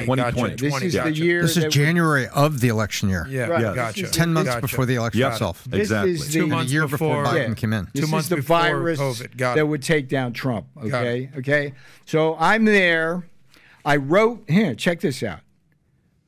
2020. 0.00 0.16
Gotcha. 0.16 0.56
This 0.56 0.82
is 0.82 0.92
the 0.94 1.12
year. 1.24 1.42
This 1.42 1.56
is 1.58 1.62
that- 1.64 1.70
January 1.72 2.26
of 2.28 2.60
the 2.60 2.68
election 2.68 3.08
year. 3.10 3.26
Yeah, 3.28 3.42
Right. 3.46 3.60
Yes. 3.60 3.74
gotcha. 3.74 4.08
Ten 4.10 4.32
months 4.32 4.48
Gotcha. 4.50 4.60
before 4.62 4.86
the 4.86 4.94
election 4.94 5.20
Yep. 5.20 5.32
itself. 5.32 5.64
This 5.68 5.80
Exactly. 5.82 6.12
is 6.12 6.32
Two 6.32 6.40
the- 6.42 6.46
months 6.46 6.70
a 6.70 6.74
year 6.74 6.88
before 6.88 7.22
before- 7.24 7.38
Biden 7.38 7.54
came 7.56 7.72
in. 7.74 7.88
This 7.92 8.04
Two 8.06 8.10
months 8.10 8.24
is 8.26 8.30
the 8.30 8.36
before 8.36 8.58
virus 8.60 8.98
COVID. 8.98 9.36
Got 9.36 9.54
that 9.56 9.60
it. 9.60 9.68
would 9.68 9.82
take 9.82 10.08
down 10.08 10.32
Trump. 10.32 10.66
Okay, 10.82 11.28
okay. 11.36 11.74
So 12.06 12.34
I'm 12.40 12.64
there. 12.64 13.24
I 13.84 13.96
wrote 13.96 14.44
here. 14.48 14.74
Check 14.74 15.00
this 15.00 15.22
out. 15.22 15.40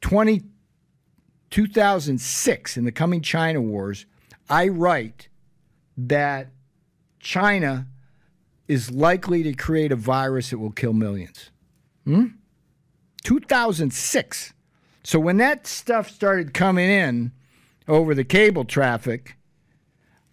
20, 0.03 0.43
2006 1.51 2.77
in 2.77 2.85
the 2.85 2.93
coming 2.93 3.23
China 3.23 3.61
wars. 3.61 4.07
I 4.51 4.69
write 4.69 5.29
that 5.97 6.49
China 7.21 7.87
is 8.69 8.91
likely 8.91 9.43
to 9.43 9.53
create 9.53 9.93
a 9.93 9.97
virus 9.97 10.51
that 10.51 10.59
will 10.59 10.71
kill 10.71 10.93
millions. 10.93 11.51
Hmm? 12.05 12.27
2006. 13.23 14.53
So 15.03 15.19
when 15.19 15.37
that 15.39 15.67
stuff 15.67 16.11
started 16.11 16.55
coming 16.55 16.89
in 16.89 17.33
over 17.87 18.15
the 18.15 18.25
cable 18.25 18.65
traffic, 18.65 19.37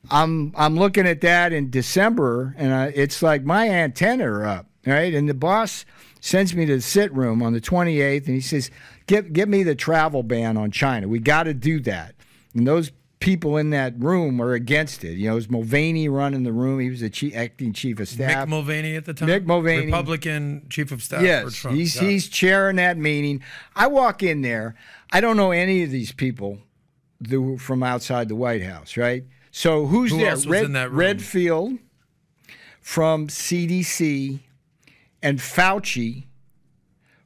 I'm 0.10 0.54
I'm 0.56 0.78
looking 0.78 1.06
at 1.06 1.22
that 1.22 1.54
in 1.54 1.70
December, 1.70 2.56
and 2.58 2.74
I, 2.74 2.86
it's 2.88 3.22
like 3.22 3.44
my 3.44 3.70
antenna 3.70 4.32
are 4.32 4.46
up, 4.46 4.68
right? 4.86 5.14
And 5.14 5.30
the 5.30 5.34
boss 5.34 5.86
sends 6.22 6.56
me 6.56 6.66
to 6.66 6.76
the 6.76 6.82
sit 6.82 7.14
room 7.14 7.44
on 7.44 7.54
the 7.54 7.62
28th, 7.62 8.26
and 8.26 8.36
he 8.36 8.42
says, 8.42 8.72
"Give 9.06 9.32
give 9.32 9.48
me 9.48 9.64
the 9.64 9.76
travel 9.76 10.24
ban 10.24 10.58
on 10.58 10.72
China. 10.72 11.08
We 11.08 11.20
got 11.20 11.44
to 11.44 11.54
do 11.54 11.80
that." 11.82 12.16
And 12.56 12.68
those 12.68 12.92
people 13.22 13.56
in 13.56 13.70
that 13.70 13.94
room 13.98 14.42
are 14.42 14.52
against 14.54 15.06
it. 15.06 15.14
You 15.14 15.28
know, 15.28 15.32
it 15.34 15.36
was 15.36 15.50
Mulvaney 15.50 16.10
running 16.10 16.44
the 16.44 16.52
room. 16.52 16.80
He 16.82 16.90
was 16.90 17.00
the 17.00 17.10
chief, 17.10 17.34
acting 17.36 17.72
chief 17.72 18.00
of 18.02 18.10
staff. 18.10 18.48
Mick. 18.48 18.50
Mulvaney 18.50 18.96
at 18.98 19.06
the 19.06 19.14
time. 19.14 19.30
Mick 19.30 19.46
Mulvaney. 19.46 19.86
Republican 19.86 20.66
chief 20.70 20.92
of 20.92 21.02
staff. 21.02 21.20
for 21.22 21.26
Yes, 21.26 21.56
Trump. 21.56 21.78
he's 21.78 21.98
he's 21.98 22.28
chairing 22.28 22.76
that 22.76 22.98
meeting. 22.98 23.42
I 23.76 23.88
walk 23.88 24.22
in 24.24 24.42
there. 24.42 24.76
I 25.14 25.22
don't 25.22 25.38
know 25.38 25.52
any 25.52 25.84
of 25.84 25.92
these 25.92 26.12
people 26.12 26.60
from 27.60 27.84
outside 27.84 28.28
the 28.28 28.36
White 28.36 28.64
House, 28.64 28.98
right? 28.98 29.24
So 29.52 29.86
who's 29.86 30.12
Who 30.12 30.18
there? 30.18 30.32
else 30.32 30.46
was 30.46 30.62
in 30.62 30.74
that 30.74 30.90
room? 30.90 31.00
Redfield 31.00 31.78
from 32.82 33.28
CDC 33.28 34.40
and 35.22 35.40
Fauci 35.40 36.26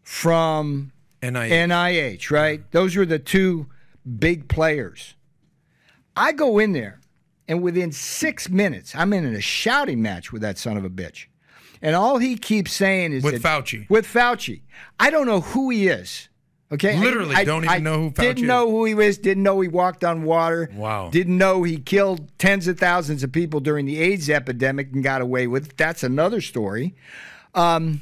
from 0.04 0.92
NIH. 1.22 1.50
NIH, 1.50 2.32
right? 2.32 2.70
Those 2.72 2.96
were 2.96 3.06
the 3.06 3.20
two 3.20 3.68
big 4.20 4.48
players. 4.48 5.16
I 6.16 6.32
go 6.32 6.60
in 6.60 6.74
there, 6.74 7.00
and 7.48 7.62
within 7.62 7.92
six 7.92 8.50
minutes, 8.50 8.96
I'm 8.96 9.14
in 9.14 9.26
a 9.26 9.42
shouting 9.42 10.02
match 10.02 10.32
with 10.32 10.42
that 10.42 10.58
son 10.58 10.78
of 10.78 10.86
a 10.86 10.90
bitch. 10.90 11.26
And 11.82 11.96
all 11.96 12.18
he 12.18 12.38
keeps 12.38 12.72
saying 12.72 13.12
is 13.14 13.24
With 13.24 13.42
that- 13.42 13.64
Fauci. 13.66 13.90
With 13.90 14.06
Fauci. 14.08 14.62
I 15.00 15.10
don't 15.10 15.28
know 15.28 15.42
who 15.42 15.70
he 15.70 15.88
is. 15.88 16.30
Okay, 16.72 16.98
Literally 16.98 17.36
I, 17.36 17.44
don't 17.44 17.64
even 17.64 17.76
I 17.76 17.78
know 17.80 18.00
who 18.00 18.10
Fauci 18.10 18.12
is. 18.12 18.16
Didn't 18.16 18.44
is. 18.46 18.48
know 18.48 18.72
who 18.72 18.86
he 18.86 18.96
was. 18.96 19.18
Didn't 19.20 19.44
know 19.44 19.60
he 19.62 19.68
walked 19.68 20.04
on 20.04 20.24
water. 20.24 20.70
Wow. 20.74 21.10
Didn't 21.12 21.38
know 21.38 21.62
he 21.62 21.78
killed 21.78 22.28
tens 22.40 22.68
of 22.68 22.80
thousands 22.80 23.24
of 23.24 23.32
people 23.32 23.60
during 23.60 23.86
the 23.86 24.00
AIDS 24.00 24.30
epidemic 24.32 24.92
and 24.92 25.04
got 25.04 25.22
away 25.22 25.46
with. 25.46 25.68
it. 25.70 25.78
That's 25.78 26.02
another 26.02 26.42
story. 26.42 26.96
Um, 27.54 28.02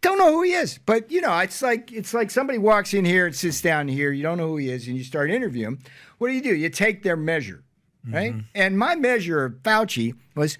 don't 0.00 0.18
know 0.18 0.32
who 0.32 0.42
he 0.42 0.52
is, 0.52 0.78
but 0.86 1.10
you 1.10 1.20
know, 1.20 1.36
it's 1.38 1.60
like 1.62 1.92
it's 1.92 2.14
like 2.14 2.30
somebody 2.30 2.58
walks 2.58 2.94
in 2.94 3.04
here 3.04 3.26
and 3.26 3.34
sits 3.34 3.60
down 3.60 3.88
here. 3.88 4.12
You 4.12 4.22
don't 4.22 4.38
know 4.38 4.48
who 4.48 4.56
he 4.58 4.70
is, 4.70 4.86
and 4.86 4.96
you 4.96 5.04
start 5.04 5.30
interviewing 5.30 5.74
him. 5.74 5.78
What 6.18 6.28
do 6.28 6.34
you 6.34 6.42
do? 6.42 6.54
You 6.54 6.68
take 6.68 7.02
their 7.02 7.16
measure, 7.16 7.64
right? 8.08 8.32
Mm-hmm. 8.32 8.40
And 8.54 8.78
my 8.78 8.94
measure 8.94 9.44
of 9.44 9.54
Fauci 9.62 10.14
was 10.34 10.56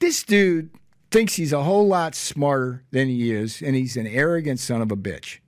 this 0.00 0.22
dude 0.22 0.70
thinks 1.10 1.34
he's 1.34 1.52
a 1.52 1.62
whole 1.62 1.86
lot 1.88 2.14
smarter 2.14 2.84
than 2.90 3.08
he 3.08 3.32
is, 3.32 3.62
and 3.62 3.74
he's 3.74 3.96
an 3.96 4.06
arrogant 4.06 4.60
son 4.60 4.80
of 4.82 4.90
a 4.92 4.96
bitch. 4.96 5.38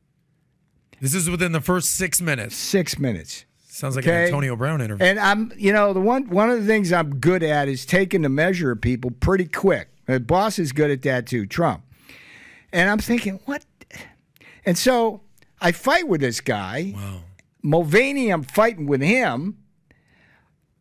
This 1.01 1.15
is 1.15 1.31
within 1.31 1.53
the 1.53 1.61
first 1.61 1.95
six 1.95 2.21
minutes. 2.21 2.55
Six 2.57 2.99
minutes. 2.99 3.47
Sounds 3.67 3.97
like 3.97 4.05
Okay. 4.07 4.17
an 4.23 4.25
Antonio 4.27 4.57
Brown 4.57 4.83
interview. 4.83 5.07
And 5.07 5.19
I'm, 5.19 5.53
you 5.57 5.73
know, 5.73 5.95
the 5.95 6.01
one 6.01 6.29
one 6.29 6.51
of 6.51 6.61
the 6.61 6.67
things 6.67 6.93
I'm 6.93 7.19
good 7.19 7.43
at 7.43 7.69
is 7.69 7.87
taking 7.87 8.21
the 8.21 8.29
measure 8.29 8.71
of 8.73 8.83
people 8.83 9.11
pretty 9.11 9.47
quick. 9.47 9.89
The 10.05 10.21
boss 10.21 10.59
is 10.59 10.73
good 10.73 10.91
at 10.91 11.01
that 11.03 11.27
too, 11.27 11.47
Trump. 11.47 11.83
And 12.73 12.89
I'm 12.89 12.99
thinking, 12.99 13.41
what? 13.45 13.65
And 14.65 14.77
so 14.79 15.23
I 15.61 15.73
fight 15.73 16.09
with 16.09 16.21
this 16.21 16.41
guy. 16.41 16.93
wow. 16.95 17.21
Mulvaney, 17.63 18.31
I'm 18.31 18.43
fighting 18.43 18.87
with 18.87 19.03
him. 19.03 19.59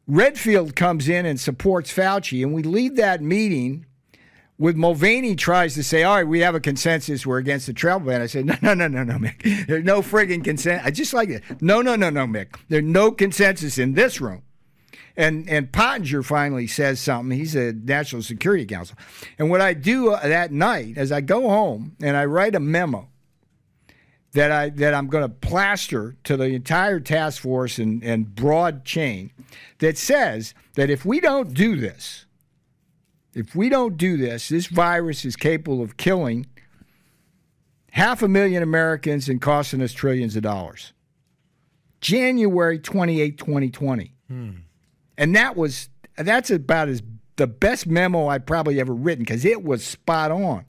Redfield 0.07 0.75
comes 0.75 1.09
in 1.09 1.25
and 1.25 1.39
supports 1.39 1.93
Fauci, 1.93 2.41
and 2.41 2.53
we 2.53 2.63
leave 2.63 2.95
that 2.95 3.21
meeting 3.21 3.85
with 4.57 4.75
Mulvaney 4.75 5.35
tries 5.35 5.73
to 5.75 5.83
say, 5.83 6.03
all 6.03 6.15
right, 6.15 6.27
we 6.27 6.41
have 6.41 6.53
a 6.53 6.59
consensus, 6.59 7.25
we're 7.25 7.37
against 7.37 7.65
the 7.67 7.73
travel 7.73 8.07
ban. 8.07 8.21
I 8.21 8.25
said, 8.25 8.45
no, 8.45 8.55
no, 8.61 8.73
no, 8.73 8.87
no, 8.87 9.03
no, 9.03 9.13
Mick. 9.15 9.67
There's 9.67 9.85
no 9.85 10.01
friggin' 10.01 10.43
consent. 10.43 10.85
I 10.85 10.91
just 10.91 11.13
like 11.13 11.29
it. 11.29 11.43
No, 11.61 11.81
no, 11.81 11.95
no, 11.95 12.09
no, 12.09 12.25
Mick. 12.25 12.57
There's 12.67 12.83
no 12.83 13.11
consensus 13.11 13.77
in 13.77 13.93
this 13.93 14.19
room. 14.19 14.43
And 15.19 15.49
and 15.49 15.69
Pottinger 15.69 16.23
finally 16.23 16.65
says 16.65 17.01
something. 17.01 17.37
He's 17.37 17.53
a 17.53 17.73
National 17.73 18.21
Security 18.21 18.65
Council. 18.65 18.97
And 19.37 19.49
what 19.49 19.59
I 19.59 19.73
do 19.73 20.11
uh, 20.13 20.25
that 20.25 20.53
night 20.53 20.97
is 20.97 21.11
I 21.11 21.19
go 21.19 21.49
home 21.49 21.97
and 22.01 22.15
I 22.15 22.23
write 22.23 22.55
a 22.55 22.59
memo 22.61 23.09
that 24.31 24.49
I 24.49 24.69
that 24.69 24.93
I'm 24.93 25.07
going 25.07 25.25
to 25.25 25.29
plaster 25.29 26.15
to 26.23 26.37
the 26.37 26.45
entire 26.45 27.01
task 27.01 27.41
force 27.41 27.79
and, 27.79 28.01
and 28.01 28.33
broad 28.33 28.85
chain 28.85 29.31
that 29.79 29.97
says 29.97 30.53
that 30.75 30.89
if 30.89 31.03
we 31.03 31.19
don't 31.19 31.53
do 31.53 31.75
this, 31.75 32.25
if 33.33 33.53
we 33.53 33.67
don't 33.67 33.97
do 33.97 34.15
this, 34.15 34.47
this 34.47 34.67
virus 34.67 35.25
is 35.25 35.35
capable 35.35 35.81
of 35.81 35.97
killing 35.97 36.45
half 37.91 38.21
a 38.21 38.29
million 38.29 38.63
Americans 38.63 39.27
and 39.27 39.41
costing 39.41 39.81
us 39.81 39.91
trillions 39.91 40.37
of 40.37 40.43
dollars. 40.43 40.93
January 41.99 42.79
28, 42.79 43.37
2020. 43.37 44.13
And 45.19 45.35
that 45.35 45.57
was 45.57 45.89
that's 46.15 46.49
about 46.49 46.87
as 46.87 47.03
the 47.35 47.45
best 47.45 47.85
memo 47.85 48.27
I 48.27 48.39
probably 48.39 48.79
ever 48.79 48.93
written 48.93 49.23
because 49.23 49.45
it 49.45 49.63
was 49.63 49.83
spot 49.83 50.31
on. 50.31 50.65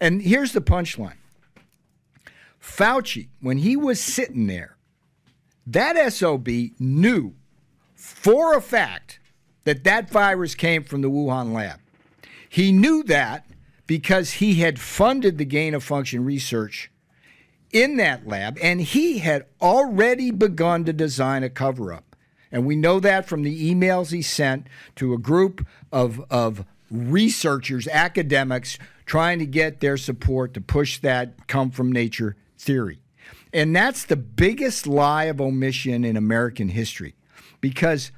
And 0.00 0.22
here's 0.22 0.52
the 0.52 0.60
punchline. 0.62 1.18
Fauci, 2.60 3.28
when 3.40 3.58
he 3.58 3.76
was 3.76 4.00
sitting 4.00 4.46
there, 4.46 4.76
that 5.66 6.12
SOB 6.12 6.48
knew 6.78 7.34
for 7.94 8.56
a 8.56 8.60
fact 8.62 9.20
that 9.64 9.84
that 9.84 10.10
virus 10.10 10.54
came 10.54 10.82
from 10.82 11.02
the 11.02 11.10
Wuhan 11.10 11.52
lab. 11.52 11.78
He 12.48 12.72
knew 12.72 13.02
that 13.04 13.46
because 13.86 14.32
he 14.32 14.56
had 14.56 14.78
funded 14.78 15.36
the 15.36 15.44
gain 15.44 15.74
of 15.74 15.84
function 15.84 16.24
research 16.24 16.90
in 17.70 17.96
that 17.98 18.26
lab 18.26 18.56
and 18.62 18.80
he 18.80 19.18
had 19.18 19.44
already 19.60 20.30
begun 20.30 20.84
to 20.86 20.92
design 20.92 21.42
a 21.42 21.50
cover 21.50 21.92
up. 21.92 22.13
And 22.54 22.64
we 22.64 22.76
know 22.76 23.00
that 23.00 23.26
from 23.26 23.42
the 23.42 23.74
emails 23.74 24.12
he 24.12 24.22
sent 24.22 24.68
to 24.94 25.12
a 25.12 25.18
group 25.18 25.66
of, 25.90 26.24
of 26.30 26.64
researchers, 26.88 27.88
academics, 27.88 28.78
trying 29.06 29.40
to 29.40 29.46
get 29.46 29.80
their 29.80 29.96
support 29.96 30.54
to 30.54 30.60
push 30.60 31.00
that 31.00 31.48
come 31.48 31.72
from 31.72 31.90
nature 31.90 32.36
theory. 32.56 33.00
And 33.52 33.74
that's 33.74 34.04
the 34.04 34.14
biggest 34.14 34.86
lie 34.86 35.24
of 35.24 35.40
omission 35.40 36.04
in 36.04 36.16
American 36.16 36.68
history. 36.68 37.16
Because 37.60 38.12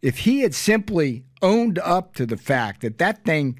if 0.00 0.18
he 0.18 0.42
had 0.42 0.54
simply 0.54 1.24
owned 1.42 1.80
up 1.80 2.14
to 2.14 2.24
the 2.24 2.36
fact 2.36 2.82
that 2.82 2.98
that 2.98 3.24
thing 3.24 3.58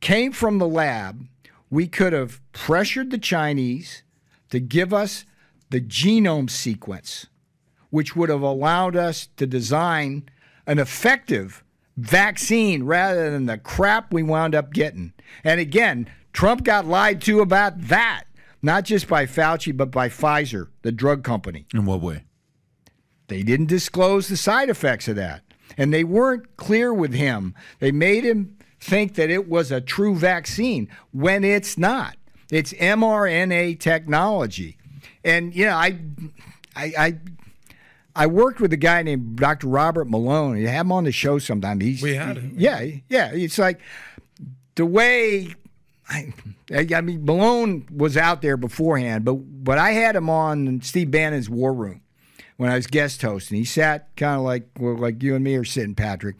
came 0.00 0.32
from 0.32 0.58
the 0.58 0.68
lab, 0.68 1.28
we 1.70 1.86
could 1.86 2.12
have 2.12 2.40
pressured 2.50 3.12
the 3.12 3.18
Chinese 3.18 4.02
to 4.50 4.58
give 4.58 4.92
us 4.92 5.24
the 5.70 5.80
genome 5.80 6.50
sequence, 6.50 7.26
which 7.94 8.16
would 8.16 8.28
have 8.28 8.42
allowed 8.42 8.96
us 8.96 9.28
to 9.36 9.46
design 9.46 10.28
an 10.66 10.80
effective 10.80 11.62
vaccine 11.96 12.82
rather 12.82 13.30
than 13.30 13.46
the 13.46 13.56
crap 13.56 14.12
we 14.12 14.20
wound 14.20 14.52
up 14.52 14.72
getting. 14.72 15.12
And 15.44 15.60
again, 15.60 16.10
Trump 16.32 16.64
got 16.64 16.88
lied 16.88 17.20
to 17.22 17.38
about 17.38 17.82
that, 17.82 18.24
not 18.60 18.82
just 18.82 19.06
by 19.06 19.26
Fauci, 19.26 19.76
but 19.76 19.92
by 19.92 20.08
Pfizer, 20.08 20.70
the 20.82 20.90
drug 20.90 21.22
company. 21.22 21.66
In 21.72 21.86
what 21.86 22.00
way? 22.00 22.24
They 23.28 23.44
didn't 23.44 23.66
disclose 23.66 24.26
the 24.26 24.36
side 24.36 24.70
effects 24.70 25.06
of 25.06 25.14
that. 25.14 25.42
And 25.78 25.94
they 25.94 26.02
weren't 26.02 26.56
clear 26.56 26.92
with 26.92 27.14
him. 27.14 27.54
They 27.78 27.92
made 27.92 28.24
him 28.24 28.56
think 28.80 29.14
that 29.14 29.30
it 29.30 29.48
was 29.48 29.70
a 29.70 29.80
true 29.80 30.16
vaccine 30.16 30.88
when 31.12 31.44
it's 31.44 31.78
not. 31.78 32.16
It's 32.50 32.72
mRNA 32.72 33.78
technology. 33.78 34.78
And 35.22 35.54
you 35.54 35.66
know, 35.66 35.76
I 35.76 36.00
I 36.74 36.92
I, 36.98 37.18
I 38.16 38.26
worked 38.26 38.60
with 38.60 38.72
a 38.72 38.76
guy 38.76 39.02
named 39.02 39.36
Dr. 39.36 39.66
Robert 39.66 40.08
Malone. 40.08 40.58
You 40.58 40.68
have 40.68 40.86
him 40.86 40.92
on 40.92 41.04
the 41.04 41.12
show 41.12 41.38
sometime. 41.38 41.80
He's 41.80 42.02
We 42.02 42.14
had 42.14 42.36
him. 42.36 42.54
Yeah, 42.56 42.84
yeah. 43.08 43.32
It's 43.32 43.58
like 43.58 43.80
the 44.76 44.86
way 44.86 45.54
I, 46.08 46.32
I 46.70 47.00
mean, 47.00 47.24
Malone 47.24 47.86
was 47.94 48.16
out 48.16 48.42
there 48.42 48.56
beforehand, 48.56 49.24
but 49.24 49.34
but 49.34 49.78
I 49.78 49.92
had 49.92 50.16
him 50.16 50.28
on 50.28 50.80
Steve 50.82 51.10
Bannon's 51.10 51.48
War 51.48 51.72
Room 51.72 52.02
when 52.56 52.70
I 52.70 52.76
was 52.76 52.86
guest 52.86 53.22
hosting. 53.22 53.58
He 53.58 53.64
sat 53.64 54.14
kind 54.16 54.36
of 54.36 54.42
like 54.42 54.68
well, 54.78 54.96
like 54.96 55.22
you 55.22 55.34
and 55.34 55.42
me 55.42 55.56
are 55.56 55.64
sitting, 55.64 55.94
Patrick. 55.94 56.36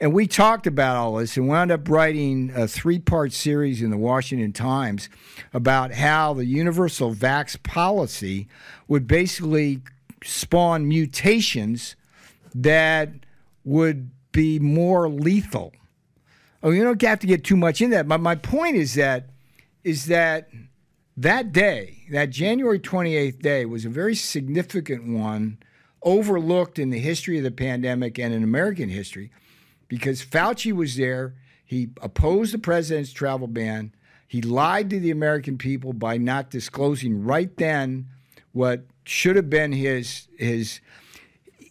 And 0.00 0.12
we 0.12 0.28
talked 0.28 0.68
about 0.68 0.94
all 0.96 1.16
this 1.16 1.36
and 1.36 1.48
wound 1.48 1.72
up 1.72 1.88
writing 1.88 2.52
a 2.54 2.68
three 2.68 3.00
part 3.00 3.32
series 3.32 3.82
in 3.82 3.90
the 3.90 3.96
Washington 3.96 4.52
Times 4.52 5.08
about 5.52 5.92
how 5.92 6.34
the 6.34 6.44
universal 6.44 7.12
vax 7.12 7.60
policy 7.60 8.46
would 8.86 9.08
basically 9.08 9.80
spawn 10.24 10.88
mutations 10.88 11.96
that 12.54 13.10
would 13.64 14.10
be 14.32 14.58
more 14.58 15.08
lethal. 15.08 15.72
Oh, 16.62 16.70
you 16.70 16.82
don't 16.82 17.00
have 17.02 17.20
to 17.20 17.26
get 17.26 17.44
too 17.44 17.56
much 17.56 17.80
in 17.80 17.90
that. 17.90 18.08
But 18.08 18.20
my 18.20 18.34
point 18.34 18.76
is 18.76 18.94
that 18.94 19.30
is 19.84 20.06
that 20.06 20.48
that 21.16 21.52
day, 21.52 22.04
that 22.10 22.30
January 22.30 22.78
28th 22.78 23.40
day, 23.40 23.64
was 23.64 23.84
a 23.84 23.88
very 23.90 24.14
significant 24.14 25.08
one, 25.08 25.58
overlooked 26.02 26.78
in 26.78 26.90
the 26.90 26.98
history 26.98 27.38
of 27.38 27.44
the 27.44 27.50
pandemic 27.50 28.18
and 28.18 28.32
in 28.32 28.44
American 28.44 28.88
history, 28.88 29.30
because 29.88 30.24
Fauci 30.24 30.72
was 30.72 30.96
there. 30.96 31.34
He 31.64 31.90
opposed 32.00 32.54
the 32.54 32.58
president's 32.58 33.12
travel 33.12 33.46
ban. 33.46 33.92
He 34.26 34.42
lied 34.42 34.90
to 34.90 35.00
the 35.00 35.10
American 35.10 35.58
people 35.58 35.92
by 35.92 36.18
not 36.18 36.50
disclosing 36.50 37.24
right 37.24 37.54
then 37.56 38.08
what 38.52 38.84
should 39.08 39.36
have 39.36 39.50
been 39.50 39.72
his 39.72 40.28
his 40.36 40.80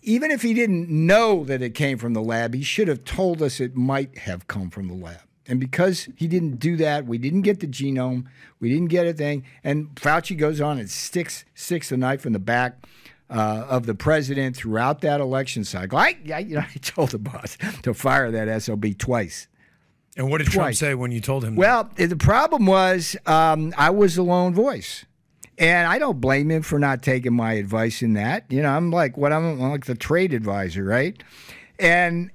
even 0.01 0.31
if 0.31 0.41
he 0.41 0.53
didn't 0.53 0.89
know 0.89 1.43
that 1.43 1.61
it 1.61 1.71
came 1.71 1.97
from 1.97 2.13
the 2.13 2.21
lab, 2.21 2.53
he 2.53 2.63
should 2.63 2.87
have 2.87 3.03
told 3.03 3.41
us 3.41 3.59
it 3.59 3.75
might 3.75 4.19
have 4.19 4.47
come 4.47 4.69
from 4.69 4.87
the 4.87 4.93
lab. 4.93 5.19
And 5.47 5.59
because 5.59 6.07
he 6.15 6.27
didn't 6.27 6.59
do 6.59 6.77
that, 6.77 7.05
we 7.05 7.17
didn't 7.17 7.41
get 7.41 7.59
the 7.59 7.67
genome, 7.67 8.25
we 8.59 8.69
didn't 8.69 8.87
get 8.87 9.05
a 9.05 9.13
thing. 9.13 9.43
And 9.63 9.93
Fauci 9.95 10.37
goes 10.37 10.59
on 10.61 10.79
and 10.79 10.89
sticks 10.89 11.45
sticks 11.55 11.89
the 11.89 11.97
knife 11.97 12.25
in 12.25 12.33
the 12.33 12.39
back 12.39 12.85
uh, 13.29 13.65
of 13.69 13.85
the 13.85 13.95
president 13.95 14.55
throughout 14.55 15.01
that 15.01 15.19
election 15.21 15.63
cycle. 15.63 15.97
I, 15.97 16.17
I, 16.33 16.39
you 16.39 16.55
know, 16.55 16.61
I 16.61 16.77
told 16.81 17.11
the 17.11 17.19
boss 17.19 17.57
to 17.83 17.93
fire 17.93 18.31
that 18.31 18.61
sob 18.63 18.85
twice. 18.97 19.47
And 20.15 20.31
what 20.31 20.39
did 20.39 20.47
Trump 20.47 20.73
say 20.73 20.95
when 20.95 21.11
you 21.11 21.21
told 21.21 21.43
him? 21.43 21.55
that? 21.55 21.59
Well, 21.59 21.89
the 21.95 22.15
problem 22.15 22.65
was 22.65 23.15
um, 23.25 23.73
I 23.77 23.91
was 23.91 24.15
the 24.15 24.23
lone 24.23 24.53
voice. 24.53 25.05
And 25.57 25.87
I 25.87 25.97
don't 25.97 26.21
blame 26.21 26.51
him 26.51 26.61
for 26.61 26.77
not 26.77 27.01
taking 27.01 27.33
my 27.33 27.53
advice 27.53 28.01
in 28.01 28.13
that. 28.13 28.45
You 28.49 28.61
know, 28.61 28.69
I'm 28.69 28.91
like 28.91 29.17
what 29.17 29.33
I'm, 29.33 29.59
I'm 29.61 29.71
like 29.71 29.85
the 29.85 29.95
trade 29.95 30.33
advisor, 30.33 30.83
right? 30.83 31.21
And 31.79 32.31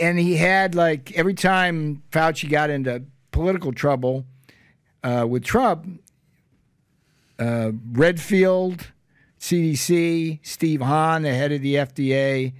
and 0.00 0.18
he 0.18 0.36
had 0.36 0.74
like 0.74 1.12
every 1.12 1.34
time 1.34 2.02
Fauci 2.10 2.48
got 2.48 2.70
into 2.70 3.02
political 3.32 3.72
trouble 3.72 4.24
uh, 5.02 5.26
with 5.28 5.44
Trump, 5.44 6.00
uh, 7.38 7.72
Redfield, 7.92 8.88
CDC, 9.38 10.38
Steve 10.42 10.80
Hahn, 10.80 11.22
the 11.22 11.34
head 11.34 11.52
of 11.52 11.60
the 11.60 11.74
FDA, 11.74 12.54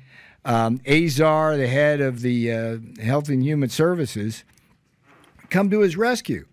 um, 0.44 0.80
Azar, 0.86 1.56
the 1.56 1.68
head 1.68 2.00
of 2.00 2.20
the 2.20 2.52
uh, 2.52 2.76
Health 3.02 3.28
and 3.30 3.42
Human 3.42 3.70
Services, 3.70 4.44
come 5.48 5.70
to 5.70 5.80
his 5.80 5.96
rescue. 5.96 6.46